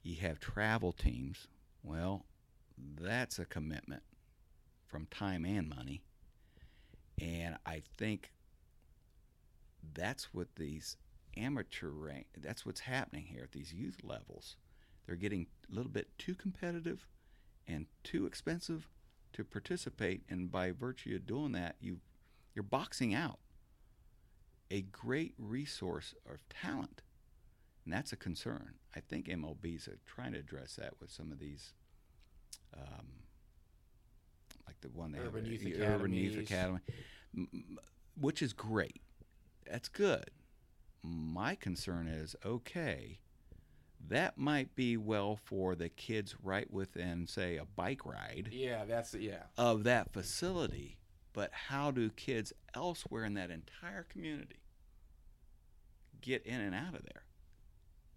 You 0.02 0.16
have 0.22 0.40
travel 0.40 0.92
teams. 0.92 1.48
Well, 1.84 2.26
that's 2.78 3.38
a 3.38 3.46
commitment 3.46 4.02
from 4.88 5.06
time 5.12 5.46
and 5.46 5.70
money. 5.70 6.02
And 7.22 7.58
I 7.66 7.84
think 7.98 8.32
that's 9.94 10.34
what 10.34 10.56
these 10.56 10.98
amateur 11.36 11.90
rank 11.90 12.28
that's 12.38 12.64
what's 12.64 12.82
happening 12.82 13.26
here 13.26 13.44
at 13.44 13.52
these 13.52 13.74
youth 13.74 13.98
levels. 14.04 14.56
They're 15.06 15.16
getting 15.16 15.48
a 15.72 15.76
little 15.76 15.92
bit 15.92 16.08
too 16.18 16.36
competitive 16.36 17.08
and 17.68 17.88
too 18.04 18.26
expensive 18.26 18.88
to 19.34 19.44
participate 19.44 20.22
and 20.30 20.52
by 20.52 20.72
virtue 20.72 21.16
of 21.16 21.26
doing 21.26 21.54
that 21.54 21.76
you 21.82 21.98
you're 22.54 22.64
boxing 22.64 23.14
out 23.14 23.40
a 24.74 24.82
great 24.82 25.34
resource 25.38 26.16
of 26.30 26.38
talent. 26.50 27.04
And 27.86 27.94
that's 27.94 28.12
a 28.12 28.16
concern. 28.16 28.76
I 28.96 29.02
think 29.02 29.28
MLB's 29.28 29.88
are 29.88 30.00
trying 30.06 30.34
to 30.34 30.40
address 30.40 30.76
that 30.78 30.94
with 31.00 31.12
some 31.12 31.32
of 31.32 31.40
these, 31.40 31.74
um, 32.76 33.08
the 34.84 34.90
one 34.90 35.12
they 35.12 35.20
Urban 35.20 35.44
have, 35.44 35.52
Youth 35.54 35.64
the 35.64 35.84
Urban 35.84 36.14
Youth 36.14 36.38
Academy, 36.38 36.80
which 38.20 38.42
is 38.42 38.54
great. 38.54 39.02
That's 39.70 39.90
good. 39.90 40.30
My 41.02 41.56
concern 41.56 42.08
is 42.08 42.36
okay, 42.46 43.20
that 44.10 44.38
might 44.38 44.76
be 44.76 44.98
well 44.98 45.36
for 45.36 45.76
the 45.76 45.90
kids 45.90 46.36
right 46.42 46.72
within, 46.72 47.28
say, 47.28 47.58
a 47.58 47.66
bike 47.66 48.06
ride 48.06 48.50
yeah, 48.52 48.86
that's 48.86 49.14
yeah. 49.14 49.44
of 49.58 49.84
that 49.84 50.14
facility, 50.14 50.98
but 51.34 51.52
how 51.52 51.92
do 51.92 52.10
kids 52.10 52.54
elsewhere 52.76 53.26
in 53.26 53.34
that 53.34 53.50
entire 53.50 54.04
community 54.04 54.62
get 56.22 56.46
in 56.46 56.62
and 56.62 56.76
out 56.76 56.96
of 56.96 57.04
there? 57.04 57.24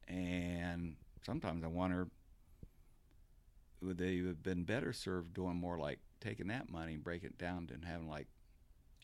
And 0.08 0.96
sometimes 1.24 1.64
I 1.64 1.68
wonder 1.68 2.08
would 3.82 3.98
they 3.98 4.18
have 4.18 4.42
been 4.42 4.64
better 4.64 4.92
served 4.92 5.34
doing 5.34 5.56
more 5.56 5.78
like 5.78 5.98
taking 6.26 6.48
that 6.48 6.68
money 6.70 6.94
and 6.94 7.04
breaking 7.04 7.30
it 7.30 7.38
down 7.38 7.68
and 7.72 7.84
having 7.84 8.08
like 8.08 8.26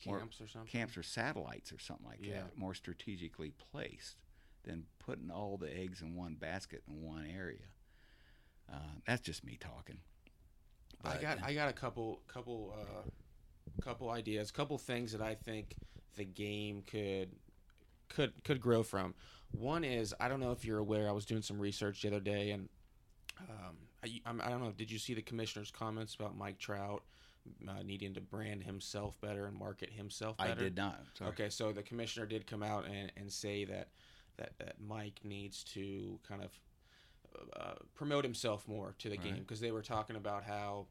Camps 0.03 0.41
or 0.41 0.49
something. 0.49 0.69
camps 0.69 0.97
or 0.97 1.03
satellites 1.05 1.71
or 1.73 1.79
something 1.79 2.07
like 2.07 2.19
Yeah. 2.27 2.43
that, 2.43 2.59
more 2.59 2.75
strategically 2.75 3.51
placed 3.71 4.17
than 4.65 4.85
putting 4.99 5.31
all 5.31 5.57
the 5.57 5.73
eggs 5.77 6.01
in 6.03 6.17
one 6.17 6.35
basket 6.35 6.83
in 6.89 7.03
one 7.03 7.25
area. 7.27 7.69
Uh, 8.73 8.79
that's 9.07 9.21
just 9.23 9.45
me 9.45 9.57
talking. 9.61 9.99
I 11.05 11.19
got 11.19 11.43
I 11.43 11.55
got 11.55 11.69
a 11.69 11.73
couple 11.73 12.21
couple 12.27 12.75
uh, 12.77 13.09
couple 13.81 14.11
ideas, 14.11 14.51
couple 14.51 14.77
things 14.79 15.13
that 15.13 15.21
I 15.23 15.35
think 15.37 15.75
the 16.17 16.25
game 16.25 16.83
could 16.83 17.31
could 18.09 18.33
could 18.45 18.61
grow 18.61 18.83
from. 18.83 19.15
One 19.53 19.85
is 19.85 20.15
I 20.19 20.29
don't 20.29 20.41
know 20.41 20.53
if 20.53 20.65
you're 20.65 20.79
aware. 20.79 21.09
I 21.09 21.13
was 21.13 21.27
doing 21.27 21.43
some 21.43 21.59
research 21.61 22.03
the 22.03 22.09
other 22.09 22.21
day, 22.21 22.51
and 22.51 22.69
um, 23.41 23.77
I, 24.05 24.21
I 24.47 24.49
don't 24.51 24.63
know. 24.63 24.73
Did 24.73 24.91
you 24.91 24.99
see 24.99 25.15
the 25.15 25.23
commissioner's 25.23 25.71
comments 25.71 26.15
about 26.15 26.37
Mike 26.37 26.59
Trout 26.59 27.03
uh, 27.69 27.83
needing 27.83 28.15
to 28.15 28.21
brand 28.21 28.65
himself 28.65 29.21
better 29.21 29.47
and 29.47 29.57
market 29.57 29.91
himself 29.91 30.39
better. 30.39 30.53
I 30.53 30.65
did 30.65 30.77
not. 30.77 31.01
Sorry. 31.15 31.31
Okay, 31.31 31.49
so 31.49 31.73
the 31.73 31.83
commissioner 31.83 32.27
did 32.27 32.47
come 32.47 32.63
out 32.63 32.87
and, 32.87 33.13
and 33.17 33.33
say 33.33 33.65
that, 33.65 33.89
that 34.39 34.59
that 34.59 34.81
Mike 34.81 35.21
needs 35.25 35.65
to 35.65 36.19
kind 36.27 36.43
of 36.43 36.59
uh, 37.57 37.75
promote 37.95 38.25
himself 38.25 38.69
more 38.69 38.95
to 38.99 39.09
the 39.09 39.17
game 39.17 39.39
because 39.41 39.61
they 39.61 39.71
were 39.71 39.83
talking 39.83 40.17
about 40.17 40.45
how 40.45 40.87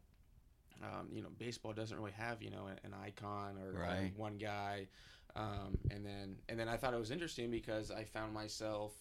um, 0.81 1.09
you 1.13 1.21
know 1.21 1.29
baseball 1.37 1.73
doesn't 1.73 1.97
really 1.97 2.11
have 2.11 2.41
you 2.41 2.49
know 2.49 2.67
an, 2.67 2.79
an 2.83 2.93
icon 2.93 3.57
or, 3.57 3.69
or 3.69 3.79
Right. 3.81 4.13
one 4.15 4.37
guy, 4.37 4.87
um, 5.35 5.77
and 5.89 6.05
then 6.05 6.37
and 6.49 6.59
then 6.59 6.67
I 6.67 6.77
thought 6.77 6.93
it 6.93 6.99
was 6.99 7.11
interesting 7.11 7.51
because 7.51 7.91
I 7.91 8.03
found 8.03 8.33
myself 8.33 8.93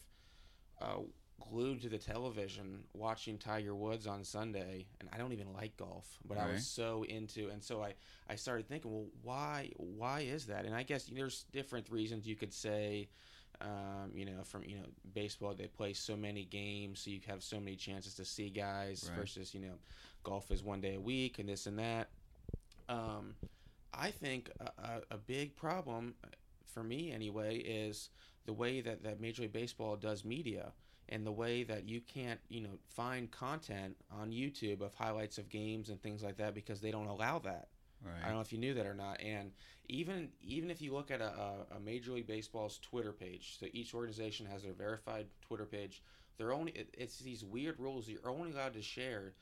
uh, 0.80 1.00
glued 1.48 1.82
to 1.82 1.88
the 1.88 1.98
television 1.98 2.84
watching 2.94 3.38
Tiger 3.38 3.74
Woods 3.74 4.06
on 4.06 4.24
Sunday, 4.24 4.86
and 5.00 5.08
I 5.12 5.18
don't 5.18 5.32
even 5.32 5.52
like 5.52 5.76
golf, 5.76 6.18
but 6.26 6.38
I 6.38 6.50
was 6.52 6.66
so 6.66 7.04
into, 7.04 7.48
and 7.48 7.62
so 7.62 7.82
I 7.82 7.94
I 8.28 8.36
started 8.36 8.68
thinking, 8.68 8.90
well, 8.90 9.06
why 9.22 9.70
why 9.76 10.20
is 10.20 10.46
that? 10.46 10.64
And 10.64 10.74
I 10.74 10.82
guess 10.82 11.04
there's 11.04 11.44
different 11.52 11.90
reasons 11.90 12.26
you 12.26 12.36
could 12.36 12.52
say. 12.52 13.08
Um, 13.62 14.12
you 14.14 14.24
know, 14.24 14.42
from 14.42 14.64
you 14.64 14.76
know 14.76 14.86
baseball, 15.12 15.54
they 15.54 15.66
play 15.66 15.92
so 15.92 16.16
many 16.16 16.44
games, 16.44 17.00
so 17.00 17.10
you 17.10 17.20
have 17.26 17.42
so 17.42 17.60
many 17.60 17.76
chances 17.76 18.14
to 18.14 18.24
see 18.24 18.48
guys. 18.48 19.10
Right. 19.10 19.20
Versus, 19.20 19.52
you 19.52 19.60
know, 19.60 19.74
golf 20.22 20.50
is 20.50 20.62
one 20.62 20.80
day 20.80 20.94
a 20.94 21.00
week 21.00 21.38
and 21.38 21.48
this 21.48 21.66
and 21.66 21.78
that. 21.78 22.08
Um, 22.88 23.34
I 23.92 24.10
think 24.10 24.50
a, 24.60 24.82
a, 24.82 25.00
a 25.10 25.18
big 25.18 25.56
problem 25.56 26.14
uh, 26.24 26.28
for 26.64 26.82
me 26.82 27.12
anyway 27.12 27.58
is 27.58 28.10
the 28.46 28.52
way 28.52 28.80
that, 28.80 29.02
that 29.02 29.20
Major 29.20 29.42
League 29.42 29.52
Baseball 29.52 29.96
does 29.96 30.24
media 30.24 30.72
and 31.10 31.26
the 31.26 31.32
way 31.32 31.64
that 31.64 31.88
you 31.88 32.00
can't, 32.00 32.40
you 32.48 32.62
know, 32.62 32.78
find 32.88 33.30
content 33.30 33.96
on 34.12 34.30
YouTube 34.30 34.80
of 34.80 34.94
highlights 34.94 35.38
of 35.38 35.48
games 35.48 35.90
and 35.90 36.00
things 36.00 36.22
like 36.22 36.36
that 36.36 36.54
because 36.54 36.80
they 36.80 36.90
don't 36.90 37.08
allow 37.08 37.40
that. 37.40 37.68
Right. 38.04 38.14
I 38.22 38.26
don't 38.26 38.36
know 38.36 38.40
if 38.40 38.52
you 38.52 38.58
knew 38.58 38.74
that 38.74 38.86
or 38.86 38.94
not. 38.94 39.20
And 39.20 39.50
even 39.88 40.28
even 40.40 40.70
if 40.70 40.80
you 40.80 40.94
look 40.94 41.10
at 41.10 41.20
a, 41.20 41.66
a, 41.76 41.80
Major 41.80 42.12
League 42.12 42.26
Baseball's 42.26 42.78
Twitter 42.78 43.12
page, 43.12 43.56
so 43.58 43.66
each 43.72 43.92
organization 43.92 44.46
has 44.46 44.62
their 44.62 44.72
verified 44.72 45.26
Twitter 45.42 45.66
page. 45.66 46.02
They're 46.38 46.52
only 46.52 46.72
it, 46.72 46.94
it's 46.96 47.18
these 47.18 47.44
weird 47.44 47.78
rules. 47.78 48.08
You're 48.08 48.30
only 48.30 48.52
allowed 48.52 48.74
to 48.74 48.82
share 48.82 49.34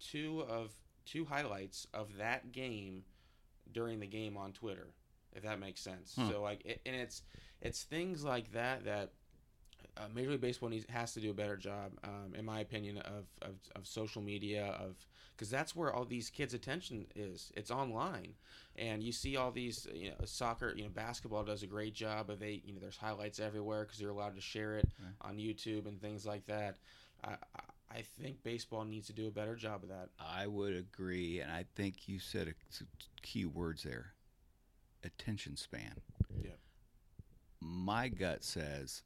two 0.00 0.44
of 0.48 0.72
two 1.04 1.24
highlights 1.24 1.86
of 1.92 2.16
that 2.16 2.52
game 2.52 3.02
during 3.72 4.00
the 4.00 4.06
game 4.06 4.36
on 4.36 4.52
Twitter, 4.52 4.88
if 5.34 5.42
that 5.42 5.58
makes 5.58 5.80
sense. 5.80 6.14
Hmm. 6.14 6.30
So 6.30 6.40
like, 6.40 6.64
it, 6.64 6.80
and 6.86 6.96
it's 6.96 7.22
it's 7.60 7.82
things 7.82 8.24
like 8.24 8.52
that 8.52 8.84
that 8.84 9.10
uh, 9.96 10.02
Major 10.14 10.30
League 10.32 10.40
Baseball 10.40 10.68
needs 10.68 10.86
has 10.90 11.12
to 11.14 11.20
do 11.20 11.30
a 11.30 11.34
better 11.34 11.56
job, 11.56 11.92
um, 12.04 12.34
in 12.34 12.44
my 12.44 12.60
opinion, 12.60 12.98
of, 12.98 13.24
of, 13.42 13.54
of 13.74 13.86
social 13.86 14.20
media 14.22 14.76
of 14.80 14.94
because 15.34 15.50
that's 15.50 15.76
where 15.76 15.92
all 15.92 16.04
these 16.04 16.30
kids' 16.30 16.54
attention 16.54 17.06
is. 17.14 17.52
It's 17.56 17.70
online, 17.70 18.34
and 18.76 19.02
you 19.02 19.12
see 19.12 19.36
all 19.36 19.50
these 19.50 19.86
you 19.94 20.10
know 20.10 20.16
soccer, 20.24 20.72
you 20.76 20.84
know 20.84 20.90
basketball 20.90 21.44
does 21.44 21.62
a 21.62 21.66
great 21.66 21.94
job 21.94 22.30
of 22.30 22.38
they 22.40 22.62
you 22.64 22.72
know 22.72 22.80
there's 22.80 22.96
highlights 22.96 23.38
everywhere 23.40 23.84
because 23.84 24.00
you're 24.00 24.10
allowed 24.10 24.34
to 24.36 24.40
share 24.40 24.76
it 24.76 24.88
Right. 25.02 25.30
on 25.30 25.36
YouTube 25.38 25.86
and 25.86 26.00
things 26.00 26.24
like 26.26 26.46
that. 26.46 26.76
I, 27.24 27.36
I 27.90 28.02
think 28.20 28.42
baseball 28.42 28.84
needs 28.84 29.06
to 29.06 29.12
do 29.12 29.26
a 29.28 29.30
better 29.30 29.54
job 29.56 29.82
of 29.82 29.88
that. 29.90 30.08
I 30.18 30.46
would 30.46 30.74
agree, 30.74 31.40
and 31.40 31.50
I 31.50 31.64
think 31.74 32.08
you 32.08 32.18
said 32.18 32.48
a, 32.48 32.54
key 33.22 33.44
words 33.46 33.82
there: 33.82 34.12
attention 35.04 35.56
span. 35.56 35.94
Yeah. 36.42 36.50
My 37.60 38.08
gut 38.08 38.44
says 38.44 39.02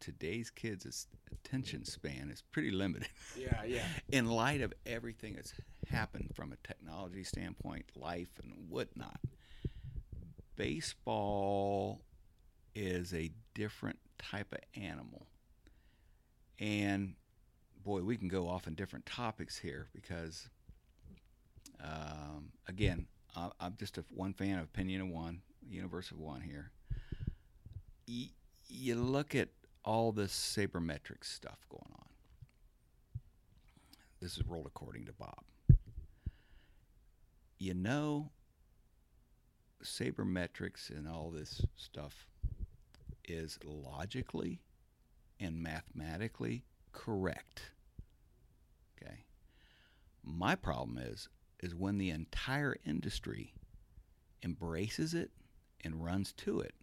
today's 0.00 0.50
kids' 0.50 1.06
attention 1.32 1.84
span 1.84 2.30
is 2.30 2.42
pretty 2.52 2.70
limited. 2.70 3.08
Yeah, 3.36 3.64
yeah. 3.64 3.84
in 4.10 4.26
light 4.26 4.60
of 4.60 4.72
everything 4.86 5.34
that's 5.34 5.52
happened 5.90 6.30
from 6.34 6.52
a 6.52 6.66
technology 6.66 7.24
standpoint, 7.24 7.86
life 7.96 8.28
and 8.42 8.52
whatnot, 8.68 9.20
baseball 10.56 12.00
is 12.74 13.14
a 13.14 13.30
different 13.54 13.98
type 14.18 14.52
of 14.52 14.58
animal. 14.80 15.26
And 16.58 17.14
boy, 17.84 18.02
we 18.02 18.16
can 18.16 18.28
go 18.28 18.48
off 18.48 18.66
on 18.66 18.74
different 18.74 19.06
topics 19.06 19.58
here 19.58 19.88
because, 19.92 20.48
um, 21.82 22.50
again, 22.66 23.06
I, 23.36 23.50
I'm 23.60 23.76
just 23.78 23.98
a 23.98 24.04
one 24.14 24.32
fan 24.32 24.58
of 24.58 24.64
opinion 24.64 25.00
of 25.02 25.08
one, 25.08 25.40
universe 25.68 26.10
of 26.10 26.18
one 26.18 26.40
here. 26.40 26.70
You 28.06 28.96
look 28.96 29.34
at 29.34 29.48
all 29.84 30.12
this 30.12 30.32
sabermetric 30.32 31.24
stuff 31.24 31.66
going 31.68 31.92
on 31.94 32.08
this 34.20 34.36
is 34.36 34.46
rolled 34.46 34.66
according 34.66 35.06
to 35.06 35.12
Bob. 35.12 35.44
You 37.58 37.74
know, 37.74 38.30
sabermetrics 39.82 40.90
and 40.90 41.08
all 41.08 41.30
this 41.30 41.64
stuff 41.76 42.26
is 43.28 43.58
logically 43.64 44.60
and 45.38 45.62
mathematically 45.62 46.64
correct. 46.92 47.70
Okay. 49.00 49.24
My 50.24 50.54
problem 50.54 50.98
is 50.98 51.28
is 51.60 51.74
when 51.74 51.98
the 51.98 52.10
entire 52.10 52.76
industry 52.86 53.52
embraces 54.44 55.14
it 55.14 55.30
and 55.82 56.04
runs 56.04 56.32
to 56.32 56.60
it. 56.60 56.74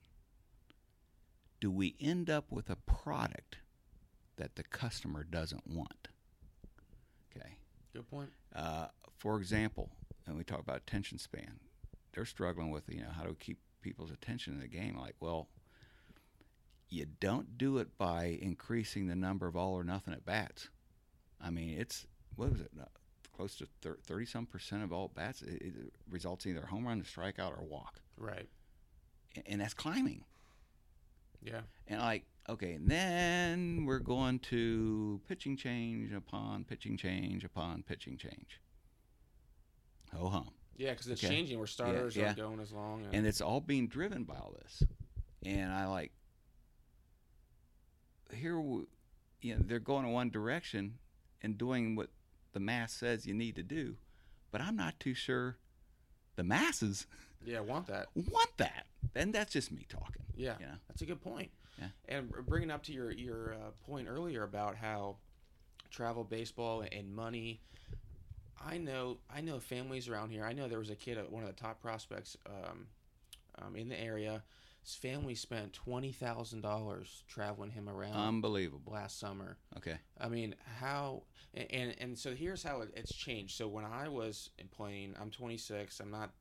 Do 1.66 1.72
we 1.72 1.96
end 2.00 2.30
up 2.30 2.52
with 2.52 2.70
a 2.70 2.76
product 2.76 3.58
that 4.38 4.56
the 4.56 4.62
customer 4.62 5.24
doesn't 5.24 5.66
want? 5.66 6.10
Okay. 7.36 7.58
Good 7.92 8.08
point. 8.08 8.30
Uh, 8.56 8.90
for 9.18 9.40
example, 9.40 9.90
and 10.28 10.38
we 10.38 10.44
talk 10.44 10.60
about 10.60 10.78
attention 10.78 11.18
span, 11.18 11.60
they're 12.14 12.24
struggling 12.24 12.70
with 12.70 12.84
you 12.88 13.02
know 13.02 13.10
how 13.10 13.24
to 13.24 13.34
keep 13.34 13.58
people's 13.82 14.12
attention 14.12 14.54
in 14.54 14.60
the 14.60 14.68
game. 14.68 14.96
Like, 14.96 15.16
well, 15.20 15.48
you 16.88 17.08
don't 17.20 17.58
do 17.58 17.80
it 17.80 17.98
by 17.98 18.38
increasing 18.40 19.08
the 19.08 19.16
number 19.16 19.48
of 19.48 19.56
all 19.56 19.74
or 19.74 19.84
nothing 19.84 20.14
at 20.14 20.24
bats. 20.24 20.70
I 21.42 21.50
mean, 21.50 21.80
it's 21.80 22.06
what 22.36 22.52
was 22.52 22.62
it? 22.62 22.70
Uh, 22.80 22.86
close 23.36 23.56
to 23.56 23.68
thirty 24.06 24.28
some 24.28 24.46
percent 24.46 24.84
of 24.84 24.94
all 24.94 25.08
bats 25.08 25.42
it, 25.42 25.64
it 25.64 25.94
results 26.12 26.46
in 26.46 26.52
either 26.52 26.62
a 26.62 26.68
home 26.68 26.86
run, 26.86 27.02
a 27.02 27.04
strikeout, 27.04 27.58
or 27.58 27.62
a 27.62 27.66
walk, 27.66 28.02
Right. 28.20 28.50
And 29.48 29.62
that's 29.62 29.74
climbing. 29.74 30.26
Yeah. 31.46 31.62
And 31.88 32.02
like, 32.02 32.26
okay, 32.50 32.74
and 32.74 32.90
then 32.90 33.86
we're 33.86 34.00
going 34.00 34.40
to 34.40 35.22
pitching 35.28 35.56
change 35.58 36.12
upon 36.14 36.64
pitching 36.66 36.98
change 36.98 37.44
upon 37.44 37.84
pitching 37.84 38.18
change. 38.18 38.60
Ho 40.14 40.30
hum. 40.30 40.50
Yeah, 40.78 40.92
because 40.92 41.08
it's 41.08 41.24
Okay. 41.24 41.34
changing 41.34 41.58
where 41.58 41.68
starters 41.68 42.16
yeah. 42.16 42.26
aren't 42.26 42.38
going 42.38 42.60
as 42.60 42.72
long. 42.72 43.06
And, 43.06 43.16
And 43.16 43.28
it's 43.28 43.42
all 43.42 43.62
being 43.62 43.88
driven 43.88 44.24
by 44.24 44.36
all 44.36 44.54
this. 44.62 44.84
And 45.46 45.72
I 45.72 45.86
like, 45.86 46.12
here, 48.34 48.60
we, 48.60 48.84
you 49.42 49.56
know, 49.56 49.62
they're 49.66 49.80
going 49.80 50.06
in 50.06 50.12
one 50.12 50.30
direction 50.30 50.98
and 51.42 51.58
doing 51.58 51.96
what 51.96 52.10
the 52.54 52.60
mass 52.60 52.94
says 52.94 53.26
you 53.26 53.34
need 53.34 53.56
to 53.56 53.64
do. 53.64 53.96
But 54.52 54.62
I'm 54.62 54.76
not 54.76 55.00
too 55.00 55.14
sure 55.14 55.58
the 56.36 56.44
masses 56.44 57.08
yeah, 57.46 57.60
want 57.60 57.88
that. 57.88 58.08
want 58.16 58.58
that. 58.58 58.88
And 59.14 59.34
that's 59.34 59.54
just 59.54 59.72
me 59.72 59.86
talking. 59.90 60.24
Yeah, 60.36 60.56
You 60.60 60.66
know? 60.68 60.74
that's 60.88 61.02
a 61.02 61.06
good 61.06 61.22
point. 61.22 61.52
Yeah. 61.80 61.88
And 62.08 62.30
bringing 62.48 62.72
up 62.72 62.84
to 62.84 62.94
your 62.94 63.12
your 63.12 63.54
uh, 63.54 63.72
point 63.86 64.08
earlier 64.10 64.44
about 64.44 64.76
how 64.76 65.18
travel 65.92 66.24
baseball 66.24 66.84
and 66.92 67.14
money. 67.14 67.62
I 68.66 68.78
know 68.78 69.18
I 69.30 69.42
know 69.42 69.60
families 69.60 70.08
around 70.10 70.30
here. 70.32 70.46
I 70.46 70.54
know 70.54 70.68
there 70.68 70.80
was 70.80 70.90
a 70.90 70.96
kid 70.96 71.18
one 71.30 71.44
of 71.44 71.50
the 71.50 71.62
top 71.62 71.82
prospects 71.82 72.38
um, 72.48 72.88
um, 73.62 73.76
in 73.76 73.90
the 73.90 74.00
area. 74.00 74.44
His 74.84 74.96
family 74.96 75.36
spent 75.36 75.74
twenty 75.74 76.12
thousand 76.12 76.62
dollars 76.62 77.24
traveling 77.28 77.72
him 77.72 77.90
around 77.90 78.14
Unbelievable. 78.16 78.94
last 78.94 79.20
summer. 79.20 79.58
Okay. 79.78 79.98
I 80.20 80.30
mean, 80.30 80.56
how 80.80 81.24
and, 81.54 81.68
and 81.72 81.96
and 82.00 82.18
so 82.18 82.34
here's 82.34 82.64
how 82.64 82.82
it, 82.82 82.90
it's 82.96 83.14
changed. 83.14 83.58
So 83.58 83.68
when 83.68 83.84
I 83.86 84.08
was 84.08 84.50
playing, 84.72 85.16
I'm 85.20 85.30
26. 85.32 86.00
I'm 86.00 86.12
not 86.12 86.32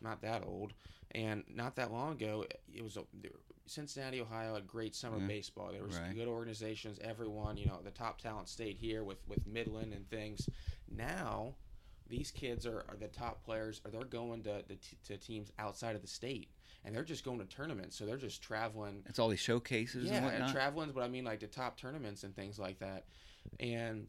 not 0.00 0.22
that 0.22 0.44
old, 0.44 0.72
and 1.12 1.44
not 1.48 1.76
that 1.76 1.92
long 1.92 2.12
ago, 2.12 2.44
it 2.72 2.82
was 2.82 2.96
a, 2.96 3.04
Cincinnati, 3.66 4.20
Ohio 4.20 4.54
had 4.54 4.66
great 4.66 4.94
summer 4.94 5.18
Yeah. 5.18 5.26
baseball. 5.26 5.72
There 5.72 5.82
was 5.82 5.98
Right. 5.98 6.14
good 6.14 6.28
organizations. 6.28 6.98
Everyone, 7.00 7.56
you 7.56 7.66
know, 7.66 7.80
the 7.82 7.90
top 7.90 8.18
talent 8.20 8.48
stayed 8.48 8.76
here 8.76 9.04
with 9.04 9.26
with 9.28 9.46
Midland 9.46 9.92
and 9.92 10.08
things. 10.08 10.48
Now, 10.88 11.56
these 12.08 12.30
kids 12.30 12.64
are, 12.66 12.86
are 12.88 12.96
the 12.98 13.08
top 13.08 13.44
players. 13.44 13.82
Or 13.84 13.90
they're 13.90 14.04
going 14.04 14.42
to, 14.44 14.64
the 14.66 14.76
t- 14.76 14.96
to 15.04 15.18
teams 15.18 15.52
outside 15.58 15.94
of 15.94 16.00
the 16.02 16.08
state, 16.08 16.50
and 16.84 16.94
they're 16.94 17.04
just 17.04 17.24
going 17.24 17.38
to 17.38 17.44
tournaments. 17.44 17.96
So 17.96 18.06
they're 18.06 18.16
just 18.16 18.42
traveling 18.42 19.02
It's 19.06 19.18
all 19.18 19.28
these 19.28 19.38
showcases 19.40 20.04
and 20.10 20.14
yeah, 20.14 20.24
whatnot. 20.24 20.52
travelings, 20.52 20.92
but 20.92 21.02
I 21.02 21.08
mean 21.08 21.24
like 21.24 21.40
the 21.40 21.46
top 21.46 21.76
tournaments 21.76 22.24
and 22.24 22.34
things 22.34 22.58
like 22.58 22.78
that. 22.78 23.04
And 23.60 24.06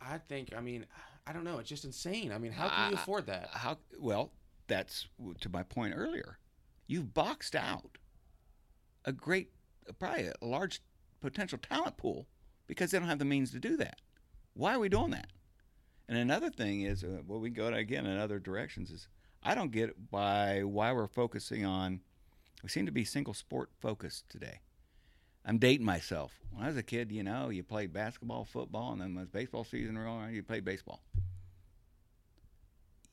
I, 0.00 0.14
I 0.14 0.18
think, 0.18 0.54
I 0.56 0.60
mean, 0.60 0.86
I 1.26 1.32
don't 1.32 1.44
know, 1.44 1.58
it's 1.58 1.68
just 1.68 1.84
insane. 1.84 2.32
I 2.32 2.38
mean, 2.38 2.52
how 2.52 2.68
can 2.68 2.88
you 2.88 2.94
afford 2.94 3.26
that? 3.26 3.50
How 3.52 3.78
well? 3.98 4.32
That's 4.66 5.06
to 5.40 5.48
my 5.48 5.62
point 5.62 5.94
earlier. 5.96 6.38
You've 6.86 7.14
boxed 7.14 7.54
out 7.54 7.98
a 9.04 9.12
great, 9.12 9.50
probably 9.98 10.26
a 10.26 10.44
large 10.44 10.80
potential 11.20 11.58
talent 11.58 11.96
pool 11.96 12.26
because 12.66 12.90
they 12.90 12.98
don't 12.98 13.08
have 13.08 13.18
the 13.18 13.24
means 13.24 13.50
to 13.52 13.58
do 13.58 13.76
that. 13.76 14.00
Why 14.54 14.74
are 14.74 14.78
we 14.78 14.88
doing 14.88 15.10
that? 15.10 15.28
And 16.08 16.18
another 16.18 16.50
thing 16.50 16.82
is, 16.82 17.02
uh, 17.02 17.22
well, 17.26 17.40
we 17.40 17.50
go 17.50 17.70
to, 17.70 17.76
again 17.76 18.06
in 18.06 18.18
other 18.18 18.38
directions. 18.38 18.90
Is 18.90 19.08
I 19.42 19.54
don't 19.54 19.72
get 19.72 19.94
why 20.10 20.62
why 20.62 20.92
we're 20.92 21.06
focusing 21.06 21.64
on. 21.64 22.00
We 22.62 22.68
seem 22.68 22.86
to 22.86 22.92
be 22.92 23.04
single 23.04 23.34
sport 23.34 23.70
focused 23.80 24.28
today. 24.28 24.60
I'm 25.44 25.58
dating 25.58 25.84
myself. 25.84 26.32
When 26.50 26.64
I 26.64 26.68
was 26.68 26.76
a 26.78 26.82
kid, 26.82 27.12
you 27.12 27.22
know, 27.22 27.50
you 27.50 27.62
played 27.62 27.92
basketball, 27.92 28.46
football, 28.46 28.92
and 28.92 29.00
then 29.00 29.14
when 29.14 29.26
baseball 29.26 29.64
season 29.64 29.98
rolling 29.98 30.22
around, 30.22 30.34
you 30.34 30.42
played 30.42 30.64
baseball. 30.64 31.02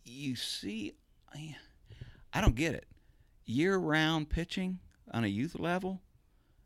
You 0.05 0.35
see, 0.37 0.93
I, 1.33 1.55
I 2.33 2.41
don't 2.41 2.55
get 2.55 2.73
it. 2.73 2.85
Year 3.45 3.77
round 3.77 4.29
pitching 4.29 4.79
on 5.11 5.23
a 5.23 5.27
youth 5.27 5.59
level. 5.59 6.01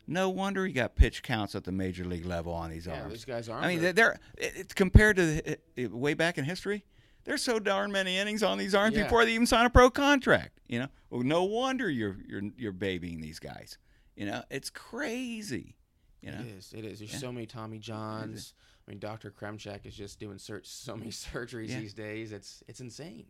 No 0.07 0.30
wonder 0.30 0.68
you 0.68 0.74
got 0.74 0.95
pitch 0.95 1.24
counts 1.24 1.55
at 1.55 1.63
the 1.63 1.72
major 1.72 2.05
league 2.05 2.26
level 2.26 2.53
on 2.53 2.70
these 2.70 2.86
Yeah, 2.86 3.01
arms. 3.01 3.13
these 3.13 3.26
guys 3.26 3.49
are. 3.49 3.59
I 3.59 3.68
mean, 3.70 3.82
they're, 3.82 3.93
they're 3.93 4.20
it's 4.38 4.74
compared 4.74 5.16
to 5.16 5.26
the, 5.26 5.57
it, 5.76 5.91
way 5.91 6.13
back 6.13 6.38
in 6.38 6.45
history. 6.45 6.86
There's 7.24 7.41
so 7.41 7.57
darn 7.57 7.91
many 7.91 8.18
innings 8.18 8.43
on 8.43 8.59
these 8.59 8.76
arms 8.76 8.95
Yeah. 8.95 9.03
before 9.03 9.26
they 9.26 9.34
even 9.34 9.47
sign 9.47 9.66
a 9.66 9.70
pro 9.72 9.89
contract. 9.89 10.59
You 10.68 10.80
know, 10.80 10.88
well, 11.09 11.24
no 11.24 11.43
wonder 11.45 11.89
you're 11.89 12.18
you're 12.28 12.43
you're 12.55 12.72
babying 12.72 13.20
these 13.20 13.39
guys. 13.39 13.80
You 14.16 14.28
know, 14.28 14.43
it's 14.51 14.70
crazy. 14.70 15.76
You 16.22 16.32
know, 16.32 16.39
It 16.41 16.47
is. 16.57 16.74
It 16.74 16.86
is. 16.86 16.99
There's 16.99 17.13
Yeah. 17.13 17.20
so 17.20 17.32
many 17.32 17.47
Tommy 17.47 17.80
Johns. 17.80 18.53
I 18.88 18.91
mean, 18.91 18.99
Dr. 18.99 19.32
Kremchek 19.32 19.88
is 19.88 19.95
just 19.95 20.20
doing 20.20 20.38
search, 20.38 20.68
so 20.68 20.95
many 20.95 21.09
surgeries 21.11 21.70
these 21.70 21.95
days. 21.95 22.32
It's 22.32 22.63
it's 22.68 22.80
insane. 22.80 23.26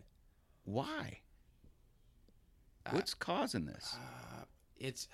why? 0.65 1.19
Uh, 2.85 2.91
What's 2.91 3.13
causing 3.13 3.65
this? 3.65 3.95
Uh, 3.95 4.43
it's. 4.77 5.07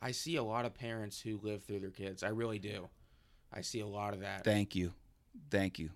I 0.00 0.12
see 0.12 0.36
a 0.36 0.42
lot 0.44 0.64
of 0.64 0.74
parents 0.74 1.20
who 1.20 1.38
live 1.42 1.64
through 1.64 1.80
their 1.80 1.90
kids. 1.90 2.22
I 2.22 2.28
really 2.28 2.58
do. 2.60 2.88
I 3.52 3.62
see 3.62 3.80
a 3.80 3.86
lot 3.86 4.14
of 4.14 4.20
that. 4.20 4.44
Thank 4.44 4.76
you, 4.76 4.92
thank 5.50 5.78
you, 5.78 5.90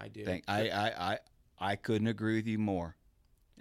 I 0.00 0.08
do. 0.08 0.24
thank. 0.24 0.44
I 0.48 0.68
I 0.70 1.12
I 1.12 1.18
I 1.58 1.76
couldn't 1.76 2.08
agree 2.08 2.36
with 2.36 2.46
you 2.48 2.58
more. 2.58 2.96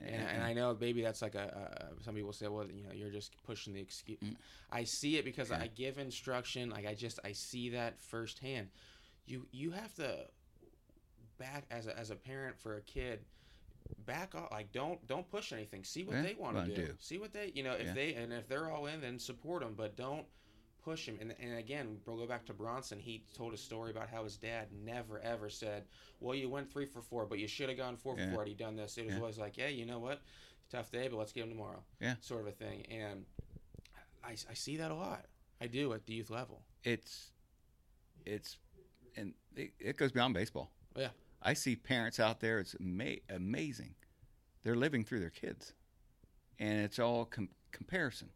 and, 0.01 0.27
and 0.27 0.43
I 0.43 0.53
know 0.53 0.75
maybe 0.79 1.01
that's 1.01 1.21
like 1.21 1.35
a, 1.35 1.89
a 1.99 2.03
some 2.03 2.15
people 2.15 2.33
say, 2.33 2.47
well, 2.47 2.65
you 2.69 2.83
know, 2.83 2.91
you're 2.93 3.11
just 3.11 3.33
pushing 3.43 3.73
the 3.73 3.79
excuse. 3.81 4.19
Mm. 4.23 4.35
I 4.71 4.83
see 4.85 5.17
it 5.17 5.25
because 5.25 5.51
Yeah. 5.51 5.59
I 5.61 5.67
give 5.67 5.97
instruction. 5.99 6.69
Like 6.69 6.87
I 6.87 6.95
just 6.95 7.19
I 7.23 7.33
see 7.33 7.69
that 7.69 7.99
firsthand. 7.99 8.69
You 9.27 9.45
you 9.51 9.71
have 9.71 9.93
to 9.95 10.25
back 11.37 11.65
as 11.69 11.87
a 11.87 11.97
as 11.99 12.09
a 12.09 12.15
parent 12.15 12.57
for 12.57 12.77
a 12.77 12.81
kid. 12.81 13.19
Back 14.05 14.35
off, 14.35 14.51
like 14.51 14.71
don't 14.71 15.05
don't 15.07 15.27
push 15.29 15.51
anything. 15.53 15.83
See 15.83 16.03
what 16.03 16.15
Yeah, 16.17 16.21
they 16.23 16.33
want 16.35 16.55
wanna 16.55 16.67
do. 16.75 16.87
do. 16.87 16.93
See 16.99 17.17
what 17.17 17.33
they 17.33 17.51
you 17.55 17.63
know 17.63 17.73
if 17.73 17.87
Yeah. 17.87 17.93
they 17.93 18.13
and 18.15 18.31
if 18.33 18.47
they're 18.47 18.69
all 18.69 18.85
in, 18.87 19.01
then 19.01 19.17
support 19.19 19.61
them. 19.63 19.73
But 19.75 19.95
don't 19.95 20.25
push 20.83 21.07
him. 21.07 21.17
And, 21.19 21.33
and 21.39 21.57
again, 21.57 21.99
we'll 22.05 22.17
go 22.17 22.27
back 22.27 22.45
to 22.45 22.53
Bronson. 22.53 22.99
He 22.99 23.23
told 23.33 23.53
a 23.53 23.57
story 23.57 23.89
about 23.89 24.07
how 24.09 24.23
his 24.23 24.37
dad 24.37 24.71
never 24.71 25.19
ever 25.19 25.49
said, 25.49 25.85
"Well, 26.19 26.35
you 26.35 26.49
went 26.49 26.71
three 26.71 26.85
for 26.85 27.01
four, 27.01 27.25
but 27.25 27.39
you 27.39 27.47
should 27.47 27.69
have 27.69 27.77
gone 27.77 27.97
four 27.97 28.15
Yeah. 28.17 28.25
for 28.27 28.31
four 28.33 28.41
had 28.43 28.49
you 28.49 28.55
done 28.55 28.75
this." 28.75 28.97
It 28.97 29.05
was 29.07 29.15
always 29.17 29.37
like, 29.39 29.57
"Yeah, 29.57 29.67
you 29.69 29.85
know 29.85 29.99
what? 29.99 30.21
Tough 30.69 30.91
day, 30.91 31.07
but 31.07 31.17
let's 31.17 31.31
get 31.31 31.43
him 31.43 31.49
tomorrow." 31.49 31.83
Yeah. 31.99 32.15
sort 32.21 32.41
of 32.41 32.47
a 32.47 32.51
thing. 32.51 32.85
And 32.87 33.25
I, 34.23 34.31
I 34.49 34.53
see 34.53 34.77
that 34.77 34.91
a 34.91 34.95
lot. 34.95 35.25
I 35.61 35.67
do 35.67 35.93
at 35.93 36.05
the 36.05 36.13
youth 36.13 36.29
level. 36.29 36.61
it's 36.83 37.31
it's 38.25 38.57
and 39.15 39.33
it, 39.55 39.71
it 39.79 39.97
goes 39.97 40.11
beyond 40.11 40.33
baseball. 40.33 40.71
Yeah. 40.95 41.09
I 41.45 41.53
see 41.53 41.75
parents 41.75 42.19
out 42.19 42.39
there. 42.39 42.59
It's 42.59 42.75
ama- 42.81 43.21
amazing. 43.29 43.93
They're 44.63 44.75
living 44.75 45.05
through 45.05 45.19
their 45.19 45.29
kids, 45.29 45.73
and 46.59 46.79
it's 46.79 46.97
all 46.97 47.25
com- 47.25 47.49
comparison. 47.71 48.29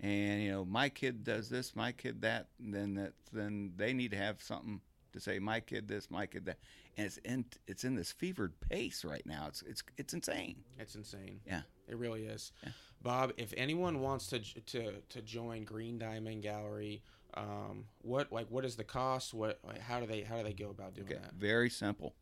And 0.00 0.42
you 0.42 0.50
know, 0.50 0.64
my 0.64 0.88
kid 0.88 1.22
does 1.22 1.50
this, 1.50 1.76
my 1.76 1.92
kid 1.92 2.22
that, 2.22 2.48
and 2.58 2.74
then 2.74 2.94
that, 2.94 3.12
then 3.30 3.72
they 3.76 3.92
need 3.92 4.10
to 4.12 4.16
have 4.16 4.42
something 4.42 4.80
to 5.12 5.20
say. 5.20 5.38
My 5.38 5.60
kid 5.60 5.86
this, 5.86 6.10
my 6.10 6.24
kid 6.26 6.46
that, 6.46 6.58
and 6.96 7.06
it's 7.06 7.18
in 7.18 7.44
it's 7.66 7.84
in 7.84 7.94
this 7.94 8.10
fevered 8.10 8.58
pace 8.58 9.04
right 9.04 9.24
now. 9.26 9.44
It's 9.48 9.62
it's 9.62 9.82
it's 9.98 10.14
insane. 10.14 10.56
It's 10.78 10.94
insane. 10.94 11.40
Yeah. 11.46 11.62
It 11.88 11.98
really 11.98 12.24
is. 12.24 12.52
Yeah. 12.62 12.70
Bob, 13.02 13.32
if 13.36 13.52
anyone 13.56 14.00
wants 14.00 14.28
to 14.28 14.40
to 14.40 14.92
to 15.10 15.22
join 15.22 15.64
Green 15.64 15.98
Diamond 15.98 16.42
Gallery, 16.42 17.02
um, 17.36 17.84
what 18.02 18.32
like 18.32 18.46
what 18.48 18.64
is 18.64 18.76
the 18.76 18.84
cost? 18.84 19.34
What 19.34 19.58
like, 19.66 19.80
how 19.80 20.00
do 20.00 20.06
they 20.06 20.22
how 20.22 20.36
do 20.38 20.44
they 20.44 20.52
go 20.52 20.70
about 20.70 20.94
doing 20.94 21.08
Okay, 21.08 21.18
that? 21.20 21.34
very 21.34 21.70
simple. 21.70 22.14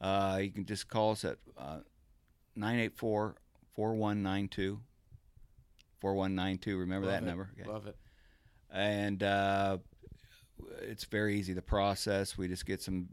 Uh, 0.00 0.38
you 0.42 0.50
can 0.50 0.64
just 0.64 0.88
call 0.88 1.12
us 1.12 1.24
at 1.24 1.38
uh, 1.56 1.78
984 2.56 3.36
4192. 3.74 4.80
4192, 6.00 6.78
remember 6.78 7.06
Love 7.08 7.14
that 7.14 7.22
it. 7.24 7.26
number? 7.26 7.50
Okay. 7.60 7.68
Love 7.68 7.86
it. 7.88 7.96
And 8.70 9.22
uh, 9.22 9.78
it's 10.82 11.04
very 11.04 11.36
easy, 11.38 11.52
the 11.54 11.62
process. 11.62 12.38
We 12.38 12.46
just 12.46 12.66
get 12.66 12.80
some 12.80 13.08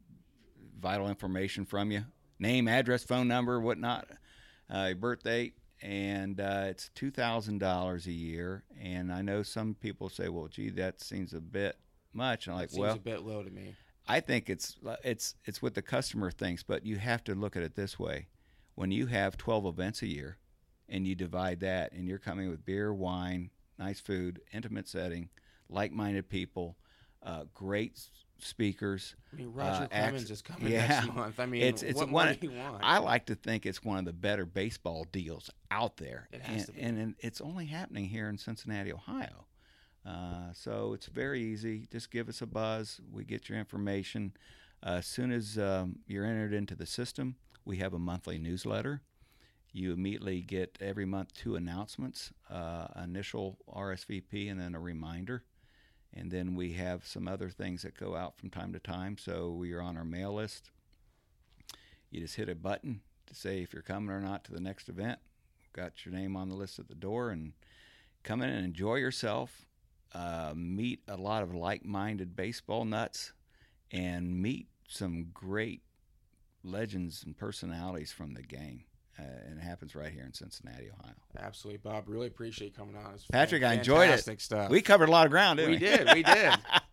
vital 0.80 1.08
information 1.10 1.66
from 1.66 1.92
you 1.92 2.06
name, 2.38 2.68
address, 2.68 3.04
phone 3.04 3.28
number, 3.28 3.60
whatnot, 3.60 4.08
uh, 4.74 4.86
your 4.88 4.96
birth 4.98 5.24
date. 5.24 5.56
And 5.82 6.40
uh, 6.40 6.66
it's 6.68 6.90
$2,000 6.96 8.06
a 8.06 8.12
year. 8.12 8.64
And 8.82 9.12
I 9.12 9.22
know 9.22 9.44
some 9.44 9.76
people 9.76 10.10
say, 10.10 10.30
well, 10.30 10.48
gee, 10.48 10.70
that 10.72 11.02
seems 11.02 11.34
a 11.34 11.42
bit 11.42 11.78
much. 12.14 12.48
And 12.48 12.54
I'm 12.54 12.60
That 12.60 12.64
like, 12.64 12.70
seems 12.72 12.80
well, 12.82 12.96
a 12.96 13.00
bit 13.00 13.22
low 13.22 13.44
to 13.44 13.50
me. 13.52 13.76
I 14.08 14.20
think 14.20 14.50
it's 14.50 14.78
it's 15.04 15.36
it's 15.46 15.62
what 15.62 15.74
the 15.74 15.82
customer 15.82 16.30
thinks, 16.30 16.62
but 16.62 16.86
you 16.86 16.98
have 16.98 17.24
to 17.24 17.34
look 17.34 17.56
at 17.56 17.64
it 17.64 17.76
this 17.76 17.98
way: 17.98 18.28
when 18.76 18.92
you 18.92 19.08
have 19.08 19.36
12 19.36 19.66
events 19.66 20.04
a 20.04 20.08
year, 20.08 20.38
and 20.88 21.08
you 21.08 21.16
divide 21.16 21.60
that, 21.62 21.92
and 21.92 22.08
you're 22.08 22.20
coming 22.20 22.50
with 22.50 22.66
beer, 22.66 22.94
wine, 22.94 23.50
nice 23.80 24.00
food, 24.00 24.42
intimate 24.54 24.88
setting, 24.88 25.30
like-minded 25.70 26.30
people, 26.30 26.78
uh, 27.24 27.46
great 27.56 28.00
speakers. 28.40 29.16
I 29.32 29.36
mean, 29.38 29.52
Roger 29.54 29.84
uh, 29.84 29.88
Clemens 29.88 30.22
acts- 30.24 30.32
is 30.32 30.42
coming 30.42 30.72
yeah. 30.72 30.88
next 30.88 31.14
month. 31.14 31.40
I 31.40 31.46
mean, 31.46 31.62
It's- 31.62 31.84
it's 31.84 32.00
what 32.00 32.10
one- 32.10 32.36
do 32.40 32.48
you 32.48 32.58
want? 32.58 32.84
I 32.84 32.98
like 33.00 33.26
to 33.28 33.36
think 33.36 33.66
it's 33.66 33.84
one 33.84 33.98
of 34.00 34.06
the 34.06 34.14
better 34.14 34.46
baseball 34.46 35.06
deals 35.12 35.50
out 35.72 35.98
there, 35.98 36.28
It 36.32 36.42
has 36.42 36.58
and, 36.58 36.66
to 36.68 36.72
be. 36.74 36.82
and, 36.82 36.98
and 37.00 37.16
it's 37.20 37.42
only 37.42 37.66
happening 37.66 38.06
here 38.06 38.30
in 38.30 38.38
Cincinnati, 38.38 38.92
Ohio. 38.94 39.46
Uh, 40.06 40.54
so 40.54 40.94
it's 40.94 41.08
very 41.08 41.42
easy. 41.42 41.88
Just 41.92 42.12
give 42.12 42.30
us 42.30 42.42
a 42.42 42.46
buzz. 42.46 43.02
We 43.12 43.24
get 43.24 43.50
your 43.50 43.58
information. 43.58 44.34
Uh, 44.86 44.98
as 45.00 45.08
soon 45.08 45.32
as 45.32 45.58
um, 45.58 46.00
you're 46.08 46.26
entered 46.26 46.54
into 46.54 46.76
the 46.76 46.86
system, 46.86 47.36
we 47.66 47.78
have 47.78 47.94
a 47.94 48.00
monthly 48.00 48.38
newsletter. 48.38 49.02
You 49.72 49.92
immediately 49.94 50.42
get 50.42 50.78
every 50.80 51.06
month 51.06 51.34
two 51.34 51.56
announcements 51.56 52.32
uh, 52.52 52.88
initial 53.04 53.58
RSVP 53.68 54.50
and 54.50 54.60
then 54.60 54.76
a 54.76 54.80
reminder. 54.80 55.44
And 56.16 56.32
then 56.32 56.56
we 56.56 56.74
have 56.74 57.06
some 57.06 57.28
other 57.28 57.50
things 57.50 57.82
that 57.82 58.00
go 58.00 58.16
out 58.16 58.38
from 58.38 58.50
time 58.50 58.72
to 58.74 58.80
time. 58.80 59.18
So 59.18 59.52
we 59.52 59.74
are 59.74 59.82
on 59.82 59.98
our 59.98 60.06
mail 60.06 60.34
list. 60.34 60.72
You 62.10 62.22
just 62.22 62.36
hit 62.36 62.48
a 62.48 62.56
button 62.56 63.02
to 63.28 63.36
say 63.36 63.62
if 63.62 63.74
you're 63.74 63.82
coming 63.82 64.16
or 64.16 64.22
not 64.22 64.46
to 64.46 64.54
the 64.54 64.62
next 64.62 64.88
event. 64.88 65.20
Got 65.74 66.06
your 66.06 66.16
name 66.16 66.38
on 66.38 66.48
the 66.48 66.56
list 66.56 66.80
at 66.80 66.88
the 66.88 66.96
door 66.96 67.32
and 67.32 67.52
come 68.24 68.42
in 68.42 68.50
and 68.50 68.64
enjoy 68.64 68.96
yourself. 68.96 69.66
Uh, 70.14 70.54
meet 70.56 71.02
a 71.10 71.18
lot 71.18 71.44
of 71.44 71.54
like 71.54 71.84
minded 71.84 72.36
baseball 72.36 72.86
nuts 72.86 73.34
and 73.92 74.42
meet 74.42 74.68
some 74.88 75.28
great 75.34 75.82
legends 76.64 77.24
and 77.26 77.38
personalities 77.38 78.14
from 78.14 78.34
the 78.34 78.42
game. 78.42 78.86
Uh, 79.18 79.24
and 79.48 79.58
it 79.58 79.62
happens 79.62 79.96
right 79.96 80.12
here 80.12 80.24
in 80.26 80.34
Cincinnati, 80.34 80.90
Ohio. 81.00 81.14
Absolutely, 81.40 81.78
Bob. 81.78 82.04
Really 82.08 82.28
appreciate 82.28 82.68
you 82.68 82.74
coming 82.74 82.98
on. 82.98 83.16
Patrick, 83.32 83.64
I 83.64 83.76
enjoyed 83.76 84.10
it. 84.10 84.12
fantastic 84.12 84.42
Stuff. 84.42 84.70
We 84.70 84.82
covered 84.82 85.08
a 85.08 85.12
lot 85.12 85.26
of 85.26 85.32
ground, 85.32 85.58
didn't 85.58 85.72
we? 85.72 85.78
we 85.78 85.80
did. 85.80 86.14
We 86.14 86.24
did. 86.24 86.54